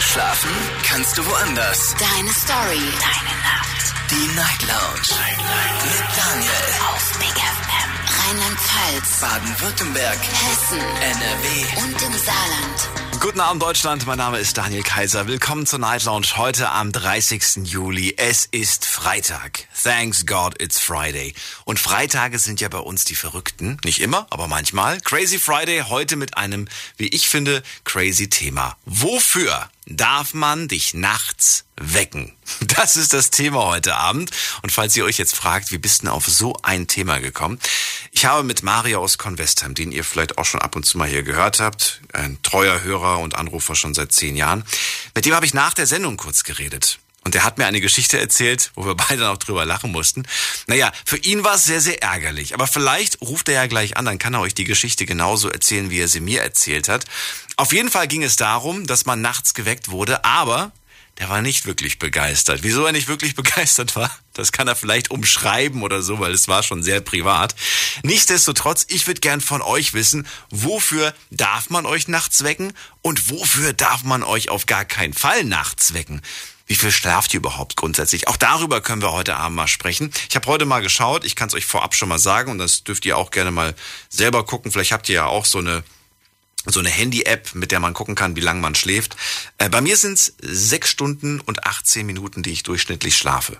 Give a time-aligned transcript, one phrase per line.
[0.00, 0.50] Schlafen
[0.82, 1.94] kannst du woanders.
[1.98, 2.78] Deine Story.
[2.78, 3.94] Deine Nacht.
[4.10, 5.20] Die Night Lounge.
[5.22, 5.84] Night, Night.
[5.84, 6.50] Mit Daniel.
[6.88, 7.90] Auf Big FM.
[8.28, 9.20] Rheinland-Pfalz.
[9.20, 10.18] Baden-Württemberg.
[10.18, 10.78] Hessen.
[10.78, 11.84] NRW.
[11.84, 13.20] Und im Saarland.
[13.20, 15.26] Guten Abend Deutschland, mein Name ist Daniel Kaiser.
[15.26, 17.64] Willkommen zur Night Lounge heute am 30.
[17.64, 18.14] Juli.
[18.18, 19.66] Es ist Freitag.
[19.82, 21.34] Thanks God it's Friday.
[21.64, 23.78] Und Freitage sind ja bei uns die Verrückten.
[23.84, 25.00] Nicht immer, aber manchmal.
[25.00, 28.76] Crazy Friday heute mit einem, wie ich finde, crazy Thema.
[28.84, 32.32] Wofür darf man dich nachts wecken?
[32.60, 34.30] Das ist das Thema heute Abend.
[34.62, 37.58] Und falls ihr euch jetzt fragt, wie bist du auf so ein Thema gekommen?
[38.10, 41.08] Ich habe mit Mario aus Convestheim, den ihr vielleicht auch schon ab und zu mal
[41.08, 44.64] hier gehört habt, ein treuer Hörer und Anrufer schon seit zehn Jahren,
[45.14, 46.98] mit dem habe ich nach der Sendung kurz geredet.
[47.24, 50.26] Und er hat mir eine Geschichte erzählt, wo wir beide noch drüber lachen mussten.
[50.66, 52.54] Naja, für ihn war es sehr, sehr ärgerlich.
[52.54, 55.90] Aber vielleicht ruft er ja gleich an, dann kann er euch die Geschichte genauso erzählen,
[55.90, 57.06] wie er sie mir erzählt hat.
[57.56, 60.72] Auf jeden Fall ging es darum, dass man nachts geweckt wurde, aber
[61.18, 62.62] der war nicht wirklich begeistert.
[62.62, 66.48] Wieso er nicht wirklich begeistert war, das kann er vielleicht umschreiben oder so, weil es
[66.48, 67.54] war schon sehr privat.
[68.02, 73.72] Nichtsdestotrotz, ich würde gern von euch wissen, wofür darf man euch nachts wecken und wofür
[73.72, 76.20] darf man euch auf gar keinen Fall nachts wecken?
[76.66, 78.28] Wie viel schlaft ihr überhaupt grundsätzlich?
[78.28, 80.12] Auch darüber können wir heute Abend mal sprechen.
[80.28, 82.84] Ich habe heute mal geschaut, ich kann es euch vorab schon mal sagen und das
[82.84, 83.74] dürft ihr auch gerne mal
[84.08, 84.72] selber gucken.
[84.72, 85.84] Vielleicht habt ihr ja auch so eine
[86.66, 89.16] so eine Handy-App, mit der man gucken kann, wie lange man schläft.
[89.58, 93.58] Äh, bei mir sind es sechs Stunden und 18 Minuten, die ich durchschnittlich schlafe.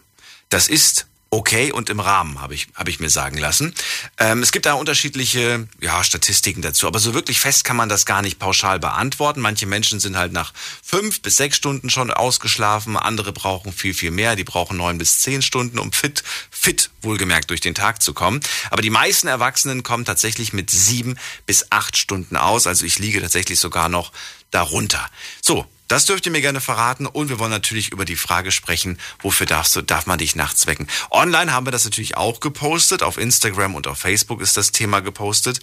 [0.49, 3.75] Das ist okay und im Rahmen, habe ich, hab ich mir sagen lassen.
[4.19, 8.07] Ähm, es gibt da unterschiedliche ja, Statistiken dazu, aber so wirklich fest kann man das
[8.07, 9.41] gar nicht pauschal beantworten.
[9.41, 14.13] Manche Menschen sind halt nach fünf bis sechs Stunden schon ausgeschlafen, andere brauchen viel, viel
[14.13, 18.15] mehr, die brauchen neun bis zehn Stunden, um fit, fit wohlgemerkt durch den Tag zu
[18.15, 18.41] kommen.
[18.71, 23.21] Aber die meisten Erwachsenen kommen tatsächlich mit sieben bis acht Stunden aus, also ich liege
[23.21, 24.13] tatsächlich sogar noch
[24.53, 25.11] darunter.
[25.43, 28.99] So, das dürft ihr mir gerne verraten und wir wollen natürlich über die Frage sprechen,
[29.21, 30.87] wofür darfst du, darf man dich nachts wecken?
[31.11, 35.01] Online haben wir das natürlich auch gepostet, auf Instagram und auf Facebook ist das Thema
[35.01, 35.61] gepostet.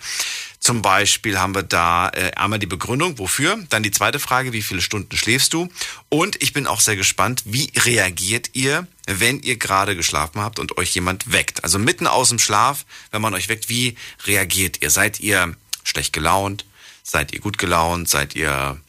[0.60, 4.62] Zum Beispiel haben wir da äh, einmal die Begründung, wofür, dann die zweite Frage, wie
[4.62, 5.70] viele Stunden schläfst du?
[6.10, 10.78] Und ich bin auch sehr gespannt, wie reagiert ihr, wenn ihr gerade geschlafen habt und
[10.78, 11.64] euch jemand weckt?
[11.64, 14.92] Also mitten aus dem Schlaf, wenn man euch weckt, wie reagiert ihr?
[14.92, 16.66] Seid ihr schlecht gelaunt?
[17.02, 18.08] Seid ihr gut gelaunt?
[18.08, 18.80] Seid ihr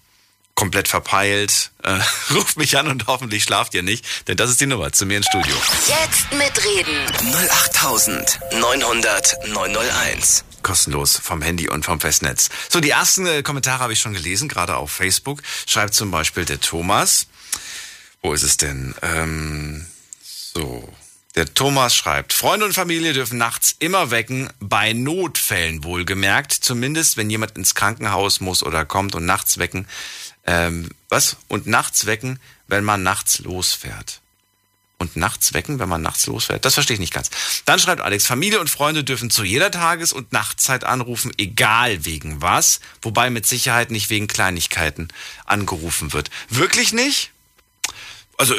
[0.55, 1.99] komplett verpeilt, äh,
[2.35, 5.17] ruft mich an und hoffentlich schlaft ihr nicht, denn das ist die Nummer zu mir
[5.19, 5.55] ins Studio.
[5.89, 7.07] Jetzt mitreden.
[7.51, 10.45] 08900 901.
[10.63, 12.49] Kostenlos vom Handy und vom Festnetz.
[12.69, 15.43] So, die ersten äh, Kommentare habe ich schon gelesen, gerade auf Facebook.
[15.67, 17.27] Schreibt zum Beispiel der Thomas.
[18.23, 18.95] Wo ist es denn?
[19.03, 19.87] Ähm,
[20.55, 20.89] so.
[21.35, 27.31] Der Thomas schreibt, Freunde und Familie dürfen nachts immer wecken, bei Notfällen wohlgemerkt, zumindest wenn
[27.31, 29.89] jemand ins Krankenhaus muss oder kommt und nachts wecken,
[30.47, 31.37] ähm, was?
[31.49, 34.21] Und nachts wecken, wenn man nachts losfährt.
[34.99, 36.65] Und nachts wecken, wenn man nachts losfährt.
[36.65, 37.31] Das verstehe ich nicht ganz.
[37.65, 42.41] Dann schreibt Alex, Familie und Freunde dürfen zu jeder Tages- und Nachtzeit anrufen, egal wegen
[42.41, 45.09] was, wobei mit Sicherheit nicht wegen Kleinigkeiten
[45.45, 46.31] angerufen wird.
[46.51, 47.33] Wirklich nicht?
[48.39, 48.57] Also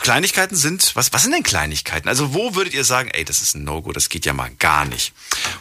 [0.00, 2.08] Kleinigkeiten sind, was, was sind denn Kleinigkeiten?
[2.08, 4.84] Also wo würdet ihr sagen, ey, das ist ein No-Go, das geht ja mal gar
[4.84, 5.12] nicht.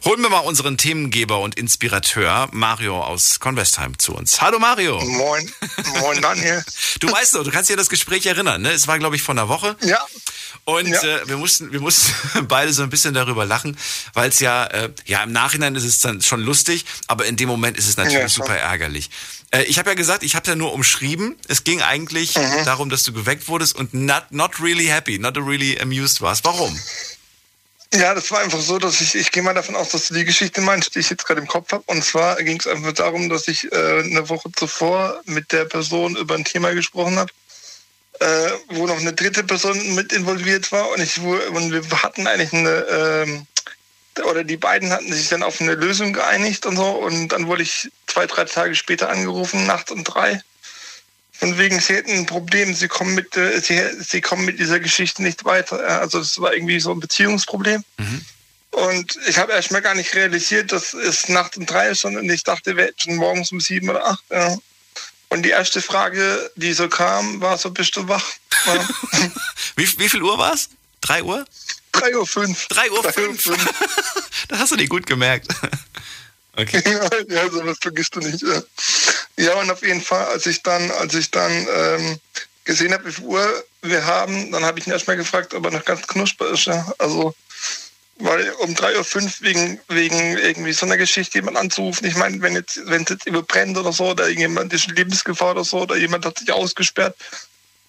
[0.05, 4.41] Holen wir mal unseren Themengeber und Inspirateur Mario aus Convestheim zu uns.
[4.41, 4.99] Hallo Mario.
[5.03, 5.51] Moin,
[6.01, 6.63] moin Daniel.
[6.99, 8.71] Du weißt doch, du kannst dir das Gespräch erinnern, ne?
[8.71, 9.75] Es war, glaube ich, vor einer Woche.
[9.81, 9.99] Ja.
[10.65, 11.01] Und Ja.
[11.01, 12.13] äh, wir mussten, wir mussten
[12.47, 13.77] beide so ein bisschen darüber lachen,
[14.13, 17.49] weil es ja, äh, ja im Nachhinein ist es dann schon lustig, aber in dem
[17.49, 19.09] Moment ist es natürlich Ja, super ärgerlich.
[19.51, 21.35] Äh, ich habe ja gesagt, ich habe ja nur umschrieben.
[21.47, 22.63] Es ging eigentlich Mhm.
[22.65, 26.43] darum, dass du geweckt wurdest und not, not really happy, not really amused warst.
[26.43, 26.77] Warum?
[27.95, 30.25] Ja, das war einfach so, dass ich, ich gehe mal davon aus, dass du die
[30.25, 31.83] Geschichte meinst, die ich jetzt gerade im Kopf habe.
[31.85, 36.15] Und zwar ging es einfach darum, dass ich äh, eine Woche zuvor mit der Person
[36.15, 37.31] über ein Thema gesprochen habe,
[38.19, 40.89] äh, wo noch eine dritte Person mit involviert war.
[40.89, 43.47] Und, ich, und wir hatten eigentlich eine, ähm,
[44.27, 46.89] oder die beiden hatten sich dann auf eine Lösung geeinigt und so.
[46.89, 50.41] Und dann wurde ich zwei, drei Tage später angerufen, nachts um drei.
[51.33, 54.79] Von wegen, sie hätten ein Problem, sie kommen mit, äh, sie, sie kommen mit dieser
[54.79, 55.79] Geschichte nicht weiter.
[55.99, 57.83] Also das war irgendwie so ein Beziehungsproblem.
[58.71, 62.29] Und ich habe erst mal gar nicht realisiert, dass es nachts um drei ist, sondern
[62.29, 64.23] ich dachte, wir hätten schon morgens um sieben oder acht.
[64.31, 64.57] Ja.
[65.29, 68.23] Und die erste Frage, die so kam, war so, bist du wach?
[68.65, 68.87] Ja.
[69.75, 70.69] Wie, wie viel Uhr war's?
[71.01, 71.45] Drei Uhr?
[71.93, 72.67] 3 Uhr fünf.
[72.67, 73.41] Drei Uhr Drei fünf.
[73.41, 73.65] fünf.
[74.47, 75.47] das hast du dir gut gemerkt.
[76.57, 76.83] Okay.
[77.29, 78.41] ja, sowas vergisst du nicht.
[78.43, 78.61] Ja.
[79.37, 82.19] ja, und auf jeden Fall, als ich dann, als ich dann ähm,
[82.65, 85.71] gesehen habe, wie viel Uhr wir haben, dann habe ich ihn erstmal gefragt, ob er
[85.71, 86.65] noch ganz knusper ist.
[86.65, 86.93] Ja.
[86.99, 87.33] Also
[88.19, 92.07] Weil um 3.05 Uhr wegen, wegen irgendwie so einer Geschichte jemand anzurufen.
[92.07, 95.51] Ich meine, wenn jetzt, wenn es jetzt überbrennt oder so, oder irgendjemand ist in Lebensgefahr
[95.51, 97.15] oder so, oder jemand hat sich ausgesperrt,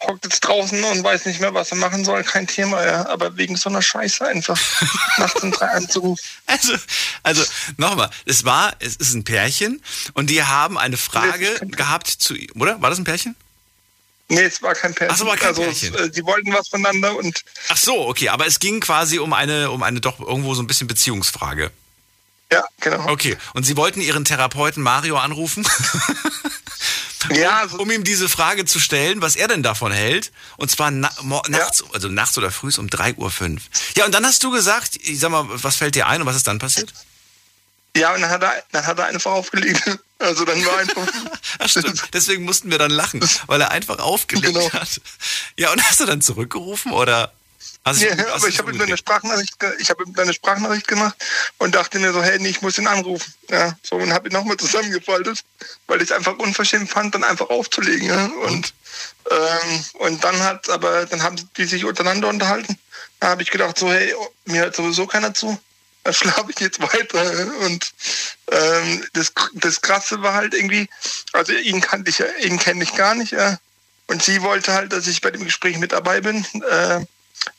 [0.07, 3.07] hockt jetzt draußen und weiß nicht mehr, was er machen soll, kein Thema, ja.
[3.09, 4.59] Aber wegen so einer Scheiße einfach
[5.19, 6.23] nachts um drei anzurufen.
[6.47, 6.75] Also,
[7.23, 7.43] also
[7.77, 9.83] nochmal, es war, es ist ein Pärchen
[10.15, 12.81] und die haben eine Frage gehabt zu ihm, oder?
[12.81, 13.35] War das ein Pärchen?
[14.29, 15.13] Nee, es war kein Pärchen.
[15.15, 15.95] Ach so, war kein also, Pärchen.
[15.97, 19.71] äh, Die wollten was voneinander und Ach so, okay, aber es ging quasi um eine,
[19.71, 21.71] um eine doch irgendwo so ein bisschen Beziehungsfrage.
[22.51, 23.07] ja, genau.
[23.11, 25.67] Okay, und Sie wollten Ihren Therapeuten Mario anrufen,
[27.31, 30.33] Ja, also, um ihm diese Frage zu stellen, was er denn davon hält.
[30.57, 31.11] Und zwar na,
[31.49, 33.59] nachts, also nachts oder früh um 3.05 Uhr.
[33.97, 36.37] Ja, und dann hast du gesagt, ich sag mal, was fällt dir ein und was
[36.37, 36.93] ist dann passiert?
[37.97, 39.83] ja, und dann hat er, dann hat er einfach aufgelegt.
[40.21, 41.07] Also dann war einfach.
[41.59, 44.73] Ach stimmt, deswegen mussten wir dann lachen, weil er einfach aufgelegt Genau.
[44.73, 45.01] hat.
[45.59, 47.33] Ja, und hast du dann zurückgerufen oder
[47.85, 48.97] du Ja, aber ich habe ihm eine?
[48.97, 51.17] Sprachnachricht, ich habe ihm eine Sprachnachricht gemacht
[51.59, 53.33] und dachte mir so, hey, nee, ich muss ihn anrufen.
[53.51, 55.45] Ja, so und habe ihn nochmal zusammengefaltet,
[55.87, 58.09] weil ich es einfach unverschämt fand, dann einfach aufzulegen.
[58.09, 58.27] Ja?
[58.47, 58.73] Und
[59.31, 62.79] ähm, und dann hat, aber dann haben die sich untereinander unterhalten.
[63.21, 65.59] Da habe ich gedacht so, hey, oh, mir hört sowieso keiner zu.
[66.03, 67.47] Dann schlafe ich jetzt weiter.
[67.61, 67.93] Und
[68.51, 70.89] ähm, das, das Krasse war halt irgendwie,
[71.33, 73.33] also ihn kannte ich, ihn kenne ich gar nicht.
[73.33, 73.59] Ja.
[74.07, 76.45] Und sie wollte halt, dass ich bei dem Gespräch mit dabei bin.
[76.71, 77.01] Äh,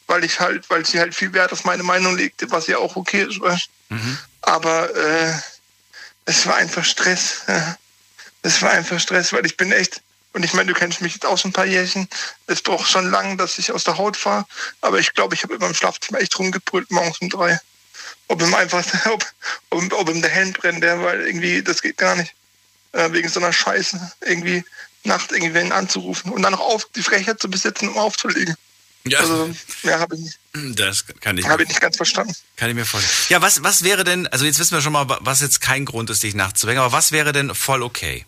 [0.07, 2.95] weil ich halt, weil sie halt viel Wert auf meine Meinung legte, was ja auch
[2.95, 3.41] okay ist.
[3.89, 4.17] du.
[4.41, 5.33] Aber äh,
[6.25, 7.43] es war einfach Stress.
[8.41, 10.03] Es war einfach Stress, weil ich bin echt,
[10.33, 12.07] und ich meine, du kennst mich jetzt auch schon ein paar Jährchen,
[12.45, 14.45] es braucht schon lang, dass ich aus der Haut fahre,
[14.81, 17.59] aber ich glaube, ich habe immer im Schlafzimmer echt rumgebrüllt morgens um drei.
[18.27, 19.25] Ob ihm einfach, ob,
[19.71, 22.35] ob, ob ihm der Helm brennt, der, weil irgendwie, das geht gar nicht.
[22.91, 24.63] Äh, wegen so einer Scheiße, irgendwie
[25.05, 28.55] Nacht irgendwen anzurufen und dann noch auf die Frechheit zu besitzen, um aufzulegen.
[29.07, 29.53] Ja, Also,
[29.83, 30.39] ja, habe ich, nicht-
[30.79, 32.33] das kann ich, hab ich nicht ganz verstanden.
[32.55, 33.13] kann ich mir vorstellen.
[33.29, 36.09] Ja, was, was wäre denn, also jetzt wissen wir schon mal, was jetzt kein Grund
[36.09, 38.25] ist, dich nachts zu wecken, aber was wäre denn voll okay?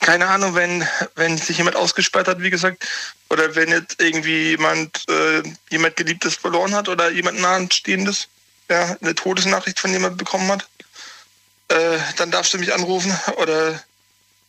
[0.00, 2.86] keine Ahnung, wenn, wenn sich jemand ausgesperrt hat, wie gesagt,
[3.28, 8.28] oder wenn jetzt irgendwie jemand, äh, jemand Geliebtes verloren hat oder jemand Nahestehendes,
[8.70, 10.66] ja, eine Todesnachricht von jemandem bekommen hat,
[11.68, 13.82] äh, dann darfst du mich anrufen oder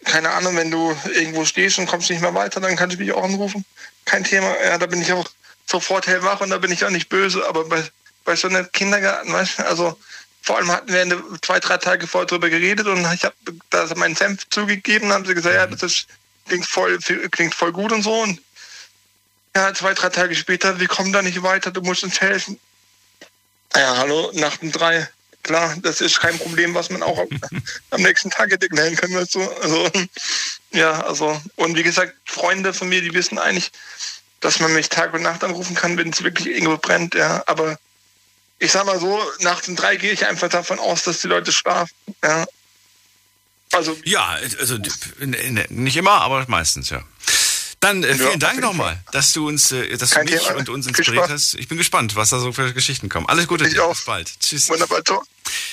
[0.05, 3.11] keine Ahnung, wenn du irgendwo stehst und kommst nicht mehr weiter, dann kannst du mich
[3.11, 3.65] auch anrufen.
[4.05, 5.29] Kein Thema, ja, da bin ich auch
[5.65, 7.83] sofort hellwach und da bin ich auch nicht böse, aber bei,
[8.25, 9.99] bei so einem Kindergarten, weißt du, also
[10.41, 13.35] vor allem hatten wir eine, zwei, drei Tage vorher drüber geredet und ich habe
[13.69, 16.07] da meinen Senf zugegeben, haben sie gesagt, ja, das ist,
[16.47, 16.97] klingt voll,
[17.31, 18.41] klingt voll gut und so und
[19.55, 22.59] ja, zwei, drei Tage später, wir kommen da nicht weiter, du musst uns helfen.
[23.75, 25.07] Ja, hallo, Nacht um drei.
[25.43, 27.17] Klar, das ist kein Problem, was man auch
[27.89, 29.15] am, nächsten Tag hätte klären können.
[29.15, 29.41] Weißt du?
[29.41, 29.89] Also,
[30.71, 33.71] ja, also, und wie gesagt, Freunde von mir, die wissen eigentlich,
[34.41, 37.43] dass man mich Tag und Nacht anrufen kann, wenn es wirklich irgendwo brennt, ja.
[37.47, 37.77] Aber
[38.59, 41.51] ich sag mal so, nachts um drei gehe ich einfach davon aus, dass die Leute
[41.51, 41.93] schlafen.
[42.23, 42.45] Ja.
[43.71, 44.77] Also, Ja, also
[45.69, 47.03] nicht immer, aber meistens, ja.
[47.81, 50.43] Dann äh, Ja, vielen auf Dank nochmal, dass du uns, äh, dass Kein du mich
[50.43, 50.57] Thema.
[50.59, 51.53] und uns inspiriert hast.
[51.55, 53.25] Ich bin gespannt, was da so für Geschichten kommen.
[53.27, 53.85] Alles Gute Ich dir.
[53.85, 53.93] auch.
[53.95, 54.39] Bis bald.
[54.39, 54.67] Tschüss.
[54.69, 55.23] wunderbar, ciao.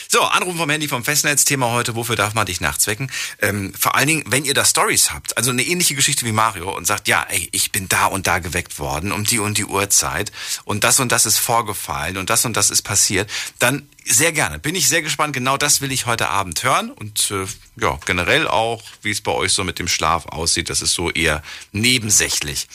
[0.09, 1.45] So, Anrufen vom Handy vom Festnetz.
[1.45, 3.11] Thema heute, wofür darf man dich nachts wecken?
[3.41, 6.75] Ähm, vor allen Dingen, wenn ihr da Stories habt, also eine ähnliche Geschichte wie Mario
[6.75, 9.65] und sagt, ja, ey, ich bin da und da geweckt worden um die und die
[9.65, 10.33] Uhrzeit
[10.65, 14.59] und das und das ist vorgefallen und das und das ist passiert, dann sehr gerne.
[14.59, 15.33] Bin ich sehr gespannt.
[15.33, 17.47] Genau das will ich heute Abend hören und äh,
[17.77, 20.71] ja, generell auch, wie es bei euch so mit dem Schlaf aussieht.
[20.71, 22.69] Das ist so eher nebensächlich.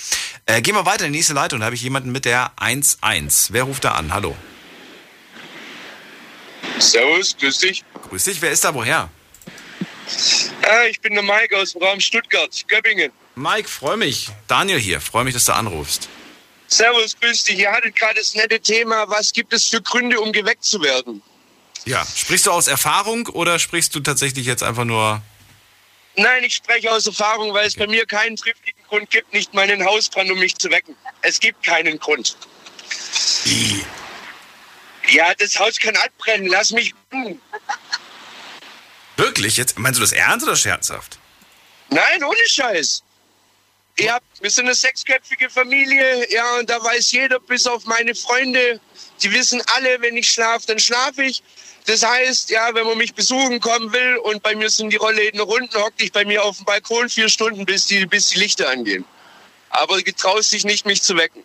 [0.46, 1.60] Äh, gehen wir weiter in die nächste Leitung.
[1.60, 3.50] Da habe ich jemanden mit der 1-1.
[3.52, 4.14] Wer ruft da an?
[4.14, 4.36] Hallo.
[6.82, 7.84] Servus, grüß dich.
[8.10, 8.42] Grüß dich.
[8.42, 8.74] Wer ist da?
[8.74, 9.10] Woher?
[10.64, 13.12] Ah, ich bin der Mike aus dem Raum Stuttgart, Göppingen.
[13.36, 14.30] Mike, freu mich.
[14.48, 16.10] Daniel hier, freu mich, dass du anrufst.
[16.68, 17.60] Servus, grüß dich.
[17.60, 21.22] Ihr hattet gerade das nette Thema, was gibt es für Gründe, um geweckt zu werden?
[21.86, 25.22] Ja, sprichst du aus Erfahrung oder sprichst du tatsächlich jetzt einfach nur...
[26.16, 29.86] Nein, ich spreche aus Erfahrung, weil es bei mir keinen triftigen Grund gibt, nicht meinen
[29.86, 30.96] Hausbrand, um mich zu wecken.
[31.22, 32.36] Es gibt keinen Grund.
[35.12, 36.94] Ja, das Haus kann abbrennen, lass mich.
[39.18, 39.58] Wirklich?
[39.58, 41.20] Jetzt meinst du das ernst oder scherzhaft?
[41.90, 43.04] Nein, ohne Scheiß.
[44.00, 48.80] Ja, wir sind eine sechsköpfige Familie, ja, und da weiß jeder, bis auf meine Freunde,
[49.22, 51.44] die wissen alle, wenn ich schlafe, dann schlafe ich.
[51.86, 55.42] Das heißt, ja, wenn man mich besuchen kommen will und bei mir sind die Rollläden
[55.42, 58.70] runden, hocke ich bei mir auf dem Balkon vier Stunden, bis die, bis die Lichter
[58.70, 59.04] angehen.
[59.72, 61.44] Aber getraust dich nicht, mich zu wecken.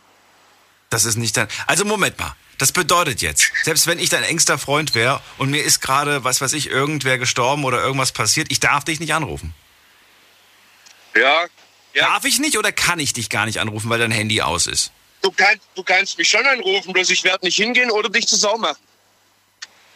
[0.89, 1.49] Das ist nicht dein...
[1.67, 2.37] Also Moment mal.
[2.59, 6.41] Das bedeutet jetzt, selbst wenn ich dein engster Freund wäre und mir ist gerade, was
[6.41, 9.55] weiß ich, irgendwer gestorben oder irgendwas passiert, ich darf dich nicht anrufen.
[11.15, 11.47] Ja,
[11.97, 12.09] ja.
[12.09, 14.93] Darf ich nicht oder kann ich dich gar nicht anrufen, weil dein Handy aus ist?
[15.23, 18.39] Du, kannst, du kannst mich schon anrufen, bloß ich werde nicht hingehen oder dich zur
[18.39, 18.83] Sau machen.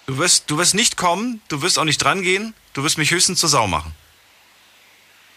[0.06, 3.10] Du wirst, du wirst nicht kommen, du wirst auch nicht dran gehen, du wirst mich
[3.10, 3.94] höchstens zur Sau machen.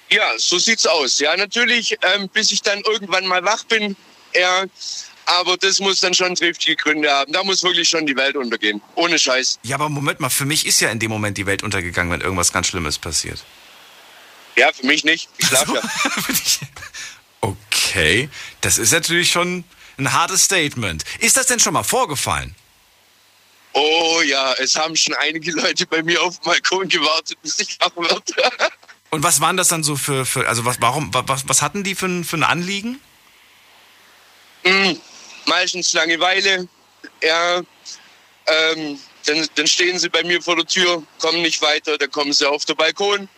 [0.10, 1.20] Ja, so sieht's aus.
[1.20, 3.96] Ja, natürlich, ähm, bis ich dann irgendwann mal wach bin.
[4.34, 4.64] Ja,
[5.26, 7.32] aber das muss dann schon triftige Gründe haben.
[7.32, 8.82] Da muss wirklich schon die Welt untergehen.
[8.96, 9.60] Ohne Scheiß.
[9.64, 12.22] Ja, aber Moment mal, für mich ist ja in dem Moment die Welt untergegangen, wenn
[12.22, 13.44] irgendwas ganz Schlimmes passiert.
[14.56, 15.30] Ja, für mich nicht.
[15.38, 15.82] Ich schlafe ja.
[17.42, 18.30] okay,
[18.62, 19.64] das ist natürlich schon
[19.98, 21.04] ein hartes Statement.
[21.20, 22.56] Ist das denn schon mal vorgefallen?
[23.74, 27.80] Oh ja, es haben schon einige Leute bei mir auf dem Balkon gewartet, bis ich
[27.80, 28.24] wach werde.
[29.10, 31.96] Und was waren das dann so für, für also was, warum, was, was hatten die
[31.96, 33.00] für, ein- für ein Anliegen?
[34.64, 35.00] Hm,
[35.46, 36.68] meistens Langeweile.
[37.22, 37.62] Ja,
[38.48, 42.34] ähm, dann, dann stehen sie bei mir vor der Tür, kommen nicht weiter, dann kommen
[42.34, 43.30] sie auf den Balkon.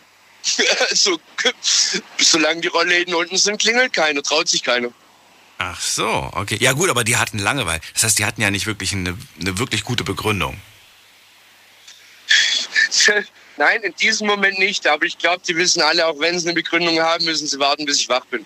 [0.91, 1.19] so,
[2.17, 4.89] solange die Rollläden unten sind, klingelt keiner, traut sich keiner.
[5.57, 6.57] Ach so, okay.
[6.59, 7.81] Ja gut, aber die hatten Langeweile.
[7.93, 10.59] Das heißt, die hatten ja nicht wirklich eine, eine wirklich gute Begründung.
[13.57, 16.55] Nein, in diesem Moment nicht, aber ich glaube, die wissen alle, auch wenn sie eine
[16.55, 18.45] Begründung haben, müssen sie warten, bis ich wach bin.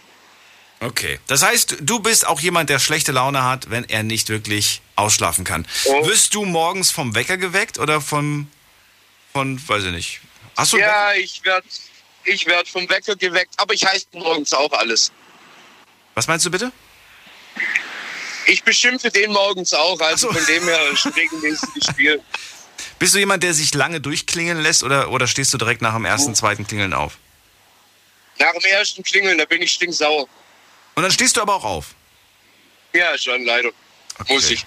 [0.82, 1.20] Okay.
[1.28, 5.44] Das heißt, du bist auch jemand, der schlechte Laune hat, wenn er nicht wirklich ausschlafen
[5.44, 5.68] kann.
[5.86, 6.08] Oh.
[6.08, 8.48] Wirst du morgens vom Wecker geweckt oder vom,
[9.34, 10.22] von, weiß ich nicht.
[10.56, 11.68] Hast du Ja, ich werde
[12.26, 15.12] ich werd vom Wecker geweckt, aber ich heiße morgens auch alles.
[16.16, 16.72] Was meinst du bitte?
[18.46, 20.34] Ich beschimpfe den morgens auch, also so.
[20.34, 22.22] von dem her ist regelmäßiges Spiel.
[23.00, 26.06] Bist du jemand, der sich lange durchklingeln lässt oder, oder stehst du direkt nach dem
[26.06, 27.18] ersten, zweiten Klingeln auf?
[28.40, 30.28] Nach dem ersten Klingeln, da bin ich stinksauer.
[31.00, 31.96] Und dann stehst du aber auch auf.
[32.94, 33.70] Ja, schon, leider.
[34.28, 34.66] Muss ich.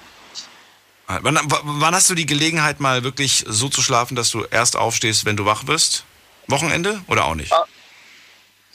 [1.06, 4.74] Ah, Wann, wann hast du die Gelegenheit, mal wirklich so zu schlafen, dass du erst
[4.74, 6.04] aufstehst, wenn du wach bist?
[6.46, 7.52] Wochenende oder auch nicht?
[7.52, 7.66] Ah.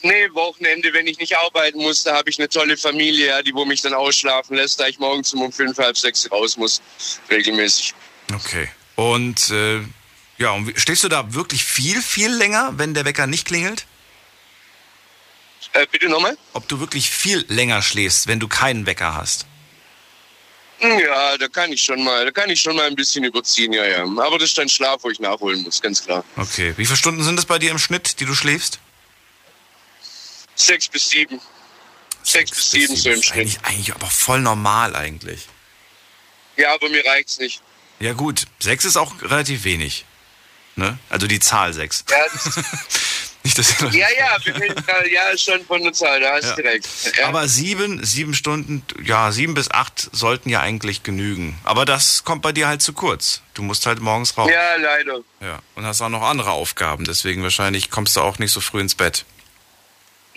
[0.02, 3.52] Nee, Wochenende, wenn ich nicht arbeiten muss, da habe ich eine tolle Familie, ja, die
[3.52, 6.80] wo mich dann ausschlafen lässt, da ich morgens um fünf, halb sechs raus muss.
[7.28, 7.92] Regelmäßig.
[8.32, 8.68] Okay.
[8.94, 9.80] Und äh,
[10.38, 13.84] ja, und stehst du da wirklich viel, viel länger, wenn der Wecker nicht klingelt?
[15.72, 16.36] Äh, bitte nochmal?
[16.54, 19.46] Ob du wirklich viel länger schläfst, wenn du keinen Wecker hast?
[20.78, 23.72] Hm, Ja, da kann ich schon mal, da kann ich schon mal ein bisschen überziehen,
[23.72, 24.02] ja, ja.
[24.04, 26.24] Aber das ist dann Schlaf, wo ich nachholen muss, ganz klar.
[26.36, 26.72] Okay.
[26.76, 28.78] Wie viele Stunden sind es bei dir im Schnitt, die du schläfst?
[30.54, 31.40] Sechs bis sieben.
[32.22, 33.36] Sechs bis sieben so im ist Schnitt.
[33.38, 35.46] eigentlich, eigentlich aber voll normal eigentlich.
[36.56, 37.62] Ja, aber mir reicht's nicht.
[38.00, 40.04] Ja gut, sechs ist auch relativ wenig.
[40.76, 40.98] Ne?
[41.08, 42.04] Also die Zahl sechs.
[42.10, 42.60] Ja, das,
[43.48, 43.88] Nicht, dass ja,
[44.18, 44.36] ja,
[44.86, 46.56] da- ja, schon von der Zahl, da hast Ja.
[46.56, 46.86] du recht.
[47.16, 47.28] Ja.
[47.28, 51.58] Aber sieben, sieben Stunden, ja, sieben bis acht sollten ja eigentlich genügen.
[51.64, 53.40] Aber das kommt bei dir halt zu kurz.
[53.54, 54.50] Du musst halt morgens raus.
[54.52, 55.20] ja, leider.
[55.40, 55.60] Ja.
[55.76, 57.06] Und hast auch noch andere Aufgaben.
[57.06, 59.24] Deswegen wahrscheinlich kommst du auch nicht so früh ins Bett.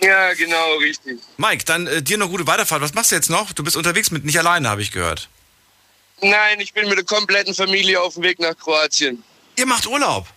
[0.01, 1.19] Ja, genau, richtig.
[1.35, 2.81] Mike, dann äh, dir noch gute Weiterfahrt.
[2.81, 3.51] Was machst du jetzt noch?
[3.51, 5.27] Du bist unterwegs mit nicht alleine, habe ich gehört.
[6.21, 9.21] Nein, ich bin mit der kompletten Familie auf dem Weg nach Kroatien.
[9.57, 10.27] Ihr macht Urlaub.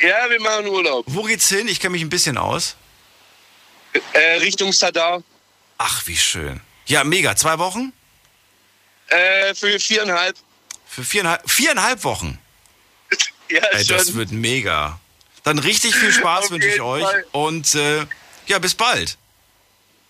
[0.00, 1.04] Ja, wir machen Urlaub.
[1.08, 1.68] Wo geht's hin?
[1.68, 2.76] Ich kenne mich ein bisschen aus.
[4.12, 5.22] Äh, Richtung Sadar.
[5.78, 6.60] Ach, wie schön.
[6.86, 7.34] Ja, mega.
[7.36, 7.92] Zwei Wochen?
[9.08, 10.36] Äh, für viereinhalb.
[10.86, 12.38] Für viereinhalb, viereinhalb Wochen.
[13.48, 14.16] Ja, Ey, das schon.
[14.16, 14.98] wird mega.
[15.44, 17.04] Dann richtig viel Spaß wünsche ich euch.
[17.04, 17.24] Fall.
[17.30, 18.04] Und äh,
[18.48, 19.16] ja, bis bald.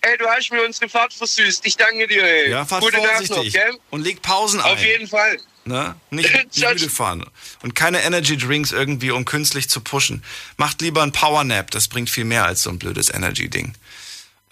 [0.01, 1.63] Ey, du hast mir unsere Fahrt versüßt.
[1.67, 2.49] Ich danke dir, ey.
[2.49, 3.53] Ja, fahrt Gute Nacht noch, vorsichtig.
[3.53, 3.77] gell?
[3.91, 4.71] Und leg Pausen ein.
[4.73, 5.37] Auf jeden Fall.
[5.67, 5.95] Ne?
[6.09, 7.25] Nicht, müde fahren.
[7.61, 10.23] Und keine Energy Drinks irgendwie, um künstlich zu pushen.
[10.55, 11.71] Macht lieber ein Power Nap.
[11.71, 13.73] Das bringt viel mehr als so ein blödes Energy-Ding.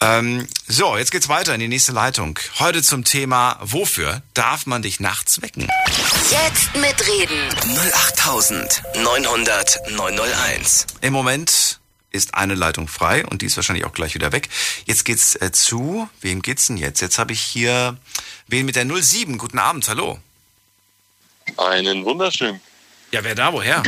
[0.01, 2.37] Ähm, so, jetzt geht's weiter in die nächste Leitung.
[2.59, 5.69] Heute zum Thema, wofür darf man dich nachts wecken?
[6.29, 7.49] Jetzt mitreden.
[7.93, 10.87] 08900 901.
[10.99, 11.79] Im Moment
[12.11, 14.49] ist eine Leitung frei und die ist wahrscheinlich auch gleich wieder weg.
[14.85, 17.01] Jetzt geht's äh, zu, wem geht's denn jetzt?
[17.01, 17.97] Jetzt habe ich hier
[18.47, 19.37] wen mit der 07.
[19.37, 20.19] Guten Abend, hallo.
[21.57, 22.59] Einen wunderschönen.
[23.11, 23.83] Ja, wer da, woher?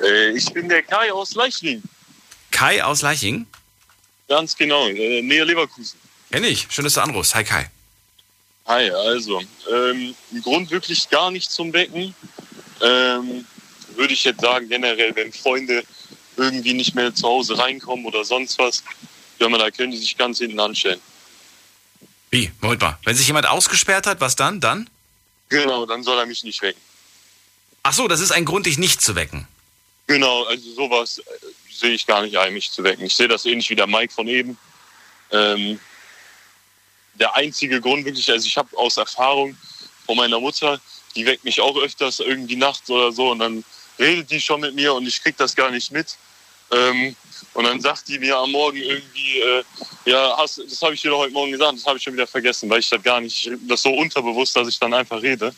[0.00, 1.82] Äh, ich bin der Kai aus Leichling.
[2.50, 3.46] Kai aus Leiching.
[4.28, 5.98] Ganz genau, äh, nähe Leverkusen.
[6.30, 6.66] Kenn ich.
[6.70, 7.34] Schön, dass du anrufst.
[7.34, 7.70] Hi Kai.
[8.66, 12.14] Hi, also, ähm, im Grund wirklich gar nicht zum Wecken.
[12.80, 13.44] Ähm,
[13.96, 15.84] würde ich jetzt sagen, generell, wenn Freunde
[16.36, 18.82] irgendwie nicht mehr zu Hause reinkommen oder sonst was,
[19.38, 21.00] ja, man, da können die sich ganz hinten anstellen.
[22.30, 22.50] Wie?
[22.60, 22.98] Moment mal.
[23.04, 24.60] Wenn sich jemand ausgesperrt hat, was dann?
[24.60, 24.88] Dann?
[25.52, 26.80] Genau, dann soll er mich nicht wecken.
[27.82, 29.46] Ach so, das ist ein Grund, dich nicht zu wecken.
[30.06, 31.22] Genau, also sowas äh,
[31.70, 33.04] sehe ich gar nicht ein, mich zu wecken.
[33.04, 34.56] Ich sehe das ähnlich wie der Mike von eben.
[35.30, 35.78] Ähm,
[37.14, 39.54] der einzige Grund wirklich, also ich habe aus Erfahrung
[40.06, 40.80] von meiner Mutter,
[41.14, 43.62] die weckt mich auch öfters irgendwie nachts oder so und dann
[43.98, 46.16] redet die schon mit mir und ich krieg das gar nicht mit.
[46.70, 47.14] Ähm,
[47.54, 49.64] Und dann sagt die mir am Morgen irgendwie, äh,
[50.06, 52.26] ja, hast, das habe ich dir doch heute Morgen gesagt, das habe ich schon wieder
[52.26, 55.54] vergessen, weil ich das gar nicht, das so unterbewusst, dass ich dann einfach rede.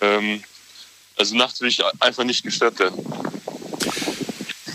[0.00, 0.42] Ähm,
[1.16, 3.04] also nachts will ich einfach nicht gestört werden.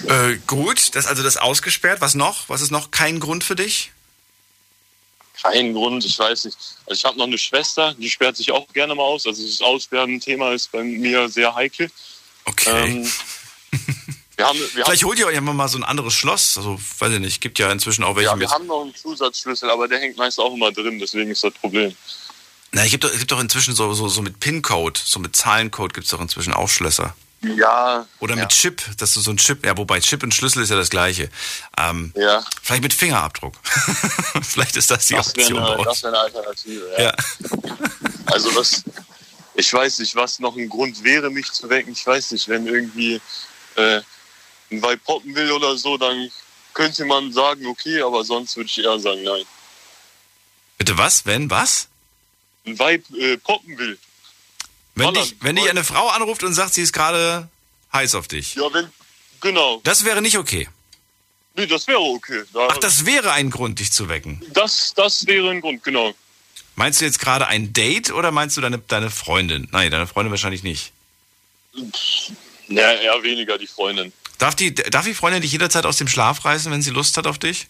[0.08, 2.01] Äh, gut, das also das ausgesperrt.
[2.01, 2.50] Was noch?
[2.50, 3.91] Was ist noch kein Grund für dich?
[5.41, 6.58] Kein Grund, ich weiß nicht.
[6.86, 9.25] Also ich habe noch eine Schwester, die sperrt sich auch gerne mal aus.
[9.25, 11.89] Also das Aussperren-Thema ist bei mir sehr heikel.
[12.46, 12.70] Okay.
[12.70, 13.12] Ähm,
[14.36, 16.58] wir haben, wir Vielleicht haben, holt ihr euch einfach mal so ein anderes Schloss.
[16.58, 18.50] Also, weiß ich nicht, gibt ja inzwischen auch welche ja, mit.
[18.50, 21.54] wir haben noch einen Zusatzschlüssel, aber der hängt meist auch immer drin, deswegen ist das
[21.54, 21.96] Problem.
[22.72, 25.36] Na, es gibt doch, es gibt doch inzwischen so, so, so mit PIN-Code, so mit
[25.36, 27.16] Zahlencode gibt es doch inzwischen auch Schlösser.
[27.44, 28.08] Ja.
[28.20, 28.48] Oder mit ja.
[28.48, 31.30] Chip, dass du so ein Chip, ja, wobei Chip und Schlüssel ist ja das gleiche.
[31.78, 33.56] Ähm, Ja, Vielleicht mit Fingerabdruck.
[34.42, 35.88] vielleicht ist das die das wäre Option bei eine, uns.
[35.88, 36.90] das wär eine Alternative.
[36.98, 37.04] Ja.
[37.04, 37.16] Ja.
[38.28, 38.84] Also was,
[39.56, 41.92] ich weiß nicht, was noch ein Grund wäre, mich zu wecken.
[41.92, 43.22] Ich weiß nicht, wenn irgendwie
[43.75, 44.02] äh,
[44.82, 46.32] Weib poppen will oder so, dann
[46.74, 49.44] könnte man sagen, okay, aber sonst würde ich eher sagen, nein.
[50.77, 51.25] Bitte was?
[51.25, 51.88] Wenn was?
[52.65, 53.98] Ein Weib äh, poppen will.
[54.96, 57.50] Wenn dich, wenn dich eine Frau anruft und sagt, sie ist gerade
[57.92, 58.56] heiß auf dich.
[58.56, 58.89] Ja, wenn,
[59.42, 59.82] genau.
[59.84, 60.70] Das wäre nicht okay.
[61.56, 62.44] Nee, das wäre okay.
[62.53, 64.42] Da, Ach, das wäre ein Grund, dich zu wecken.
[64.53, 66.13] das, das wäre ein Grund, genau.
[66.75, 69.68] Meinst du jetzt gerade ein Date oder meinst du deine, deine Freundin?
[69.72, 70.92] Nein, deine Freundin wahrscheinlich nicht.
[72.68, 74.12] Ja, eher weniger die Freundin.
[74.38, 77.28] Darf die, darf die Freundin dich jederzeit aus dem Schlaf reißen, wenn sie Lust hat
[77.28, 77.68] auf dich?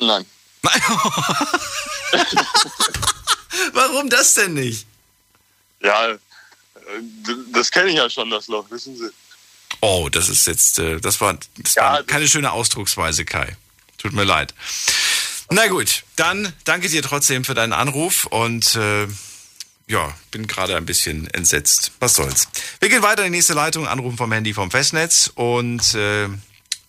[0.00, 0.24] Nein.
[0.62, 0.82] Nein.
[3.72, 4.86] Warum das denn nicht?
[5.82, 6.18] Ja, äh,
[7.52, 9.10] das kenne ich ja schon, das Loch, wissen Sie.
[9.80, 13.56] Oh, das ist jetzt, äh, das war, das Ja, war das- keine schöne Ausdrucksweise, Kai.
[13.98, 14.54] Tut mir leid.
[15.50, 19.06] Na gut, dann danke dir trotzdem für deinen Anruf und äh,
[19.92, 21.92] ja, bin gerade ein bisschen entsetzt.
[22.00, 22.48] Was soll's.
[22.80, 26.28] Wir gehen weiter in die nächste Leitung, anrufen vom Handy vom Festnetz und äh,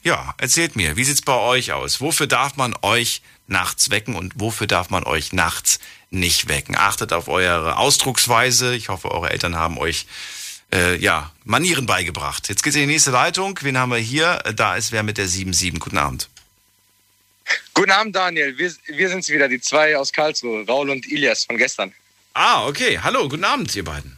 [0.03, 1.99] ja, erzählt mir, wie sieht's bei euch aus?
[1.99, 5.79] Wofür darf man euch nachts wecken und wofür darf man euch nachts
[6.11, 6.75] nicht wecken?
[6.77, 8.73] Achtet auf eure Ausdrucksweise.
[8.73, 10.07] Ich hoffe, eure Eltern haben euch
[10.73, 12.47] äh, ja, Manieren beigebracht.
[12.47, 13.59] Jetzt geht's in die nächste Leitung.
[13.61, 14.41] Wen haben wir hier?
[14.55, 15.79] Da ist wer mit der 77.
[15.79, 16.29] Guten Abend.
[17.73, 18.57] Guten Abend, Daniel.
[18.57, 21.93] Wir, wir sind's wieder, die zwei aus Karlsruhe, Raul und Ilias von gestern.
[22.33, 22.97] Ah, okay.
[22.97, 24.17] Hallo, guten Abend, ihr beiden.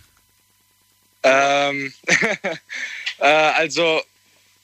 [1.23, 1.93] Ähm,
[3.19, 4.01] äh, also,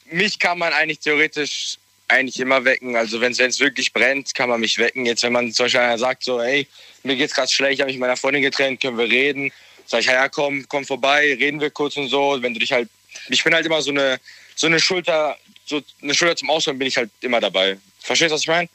[0.06, 2.96] mich kann man eigentlich theoretisch eigentlich immer wecken.
[2.96, 5.06] Also, wenn es wirklich brennt, kann man mich wecken.
[5.06, 6.66] Jetzt, wenn man zum Beispiel einer sagt, so, hey,
[7.04, 9.52] mir geht's gerade schlecht, ich habe mich meiner Freundin getrennt, können wir reden?
[9.86, 12.38] Sag ich, ja, komm, komm vorbei, reden wir kurz und so.
[12.42, 12.88] Wenn du dich halt,
[13.28, 14.18] ich bin halt immer so eine,
[14.56, 17.78] so eine Schulter, so eine Schulter zum Ausholen bin ich halt immer dabei.
[18.00, 18.70] Verstehst du, was ich meine?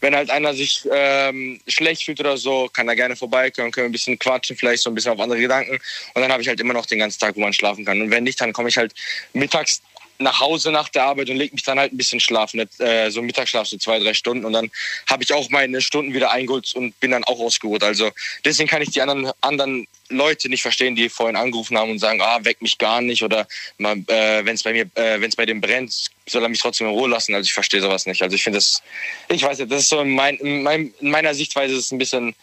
[0.00, 3.88] Wenn halt einer sich ähm, schlecht fühlt oder so, kann er gerne vorbeikommen, können wir
[3.88, 5.78] ein bisschen quatschen, vielleicht so ein bisschen auf andere Gedanken.
[6.14, 8.00] Und dann habe ich halt immer noch den ganzen Tag, wo man schlafen kann.
[8.00, 8.94] Und wenn nicht, dann komme ich halt
[9.32, 9.82] mittags
[10.18, 13.22] nach Hause nach der Arbeit und lege mich dann halt ein bisschen schlafen, äh, so
[13.22, 14.44] Mittagsschlaf, so zwei, drei Stunden.
[14.44, 14.70] Und dann
[15.06, 17.82] habe ich auch meine Stunden wieder eingeholt und bin dann auch ausgeruht.
[17.82, 18.10] Also
[18.44, 22.20] deswegen kann ich die anderen, anderen Leute nicht verstehen, die vorhin angerufen haben und sagen,
[22.20, 23.46] ah, weck mich gar nicht oder
[23.78, 26.86] äh, wenn es bei mir, äh, wenn es bei dem brennt, soll er mich trotzdem
[26.86, 27.34] in Ruhe lassen.
[27.34, 28.22] Also ich verstehe sowas nicht.
[28.22, 28.82] Also ich finde das,
[29.28, 31.92] ich weiß nicht, das ist so in, mein, in, mein, in meiner Sichtweise ist es
[31.92, 32.34] ein bisschen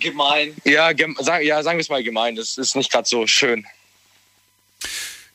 [0.00, 0.54] Gemein.
[0.64, 2.36] ja, gem, sag, ja, sagen wir es mal gemein.
[2.36, 3.66] Das ist nicht gerade so schön.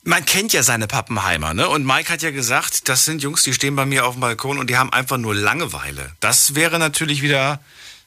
[0.04, 1.68] Man kennt ja seine Pappenheimer, ne?
[1.70, 4.58] Und Mike hat ja gesagt, das sind Jungs, die stehen bei mir auf dem Balkon
[4.58, 6.14] und die haben einfach nur Langeweile.
[6.20, 7.62] Das wäre natürlich wieder,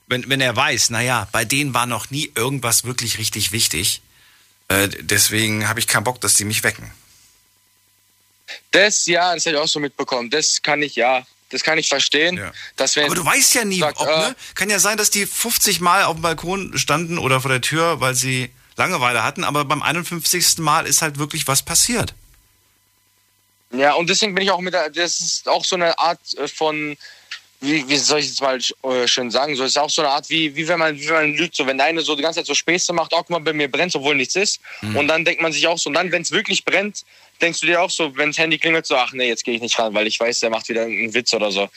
[0.09, 4.01] wenn, wenn er weiß, naja, bei denen war noch nie irgendwas wirklich richtig wichtig.
[4.69, 6.91] Äh, deswegen habe ich keinen Bock, dass die mich wecken.
[8.71, 10.31] Das, ja, das habe ich auch so mitbekommen.
[10.31, 12.37] Das kann ich, ja, das kann ich verstehen.
[12.37, 12.53] Ja.
[12.77, 14.37] Dass wenn, Aber du weißt ja nie, sagt, ob, äh, ne?
[14.55, 18.01] Kann ja sein, dass die 50 Mal auf dem Balkon standen oder vor der Tür,
[18.01, 20.59] weil sie Langeweile hatten, aber beim 51.
[20.59, 22.15] Mal ist halt wirklich was passiert.
[23.71, 26.49] Ja, und deswegen bin ich auch mit der, das ist auch so eine Art äh,
[26.49, 26.97] von,
[27.61, 30.11] wie, wie soll ich jetzt mal äh, schön sagen, so es ist auch so eine
[30.11, 32.23] Art, wie, wie wenn man, wie wenn man lügt, so wenn der eine so die
[32.23, 34.61] ganze Zeit so Späße macht, auch guck mal, bei mir brennt, obwohl nichts ist.
[34.83, 37.05] Und dann denkt man sich auch so, und dann, wenn es wirklich brennt,
[37.43, 39.61] denkst du dir auch so, wenn das Handy klingelt, so, ach nee, jetzt gehe ich
[39.61, 41.69] nicht ran, weil ich weiß, der macht wieder einen Witz oder so.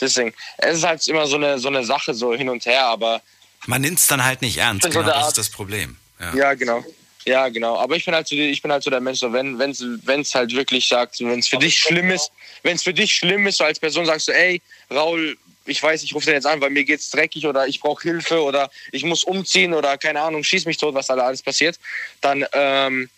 [0.00, 3.22] Deswegen, es ist halt immer so eine, so eine Sache, so hin und her, aber
[3.66, 4.82] Man nimmt es dann halt nicht ernst.
[4.84, 5.96] so Genau, das ist das Problem.
[6.20, 6.34] Ja.
[6.34, 6.84] Ja, genau.
[7.24, 7.76] Ja, genau.
[7.78, 9.80] Aber ich bin halt so, die- ich bin halt so der Mensch, so wenn wenn's
[10.04, 12.32] wenn's halt wirklich sagt, wenn es für dich schlimm ist,
[12.64, 16.02] wenn es für dich schlimm ist, so als Person sagst du, ey, Raul, ich weiß,
[16.02, 19.04] ich rufe den jetzt an, weil mir geht's dreckig oder ich brauche Hilfe oder ich
[19.04, 21.78] muss umziehen oder keine Ahnung, schieß mich tot, was da alles passiert,
[22.20, 23.08] dann ähm,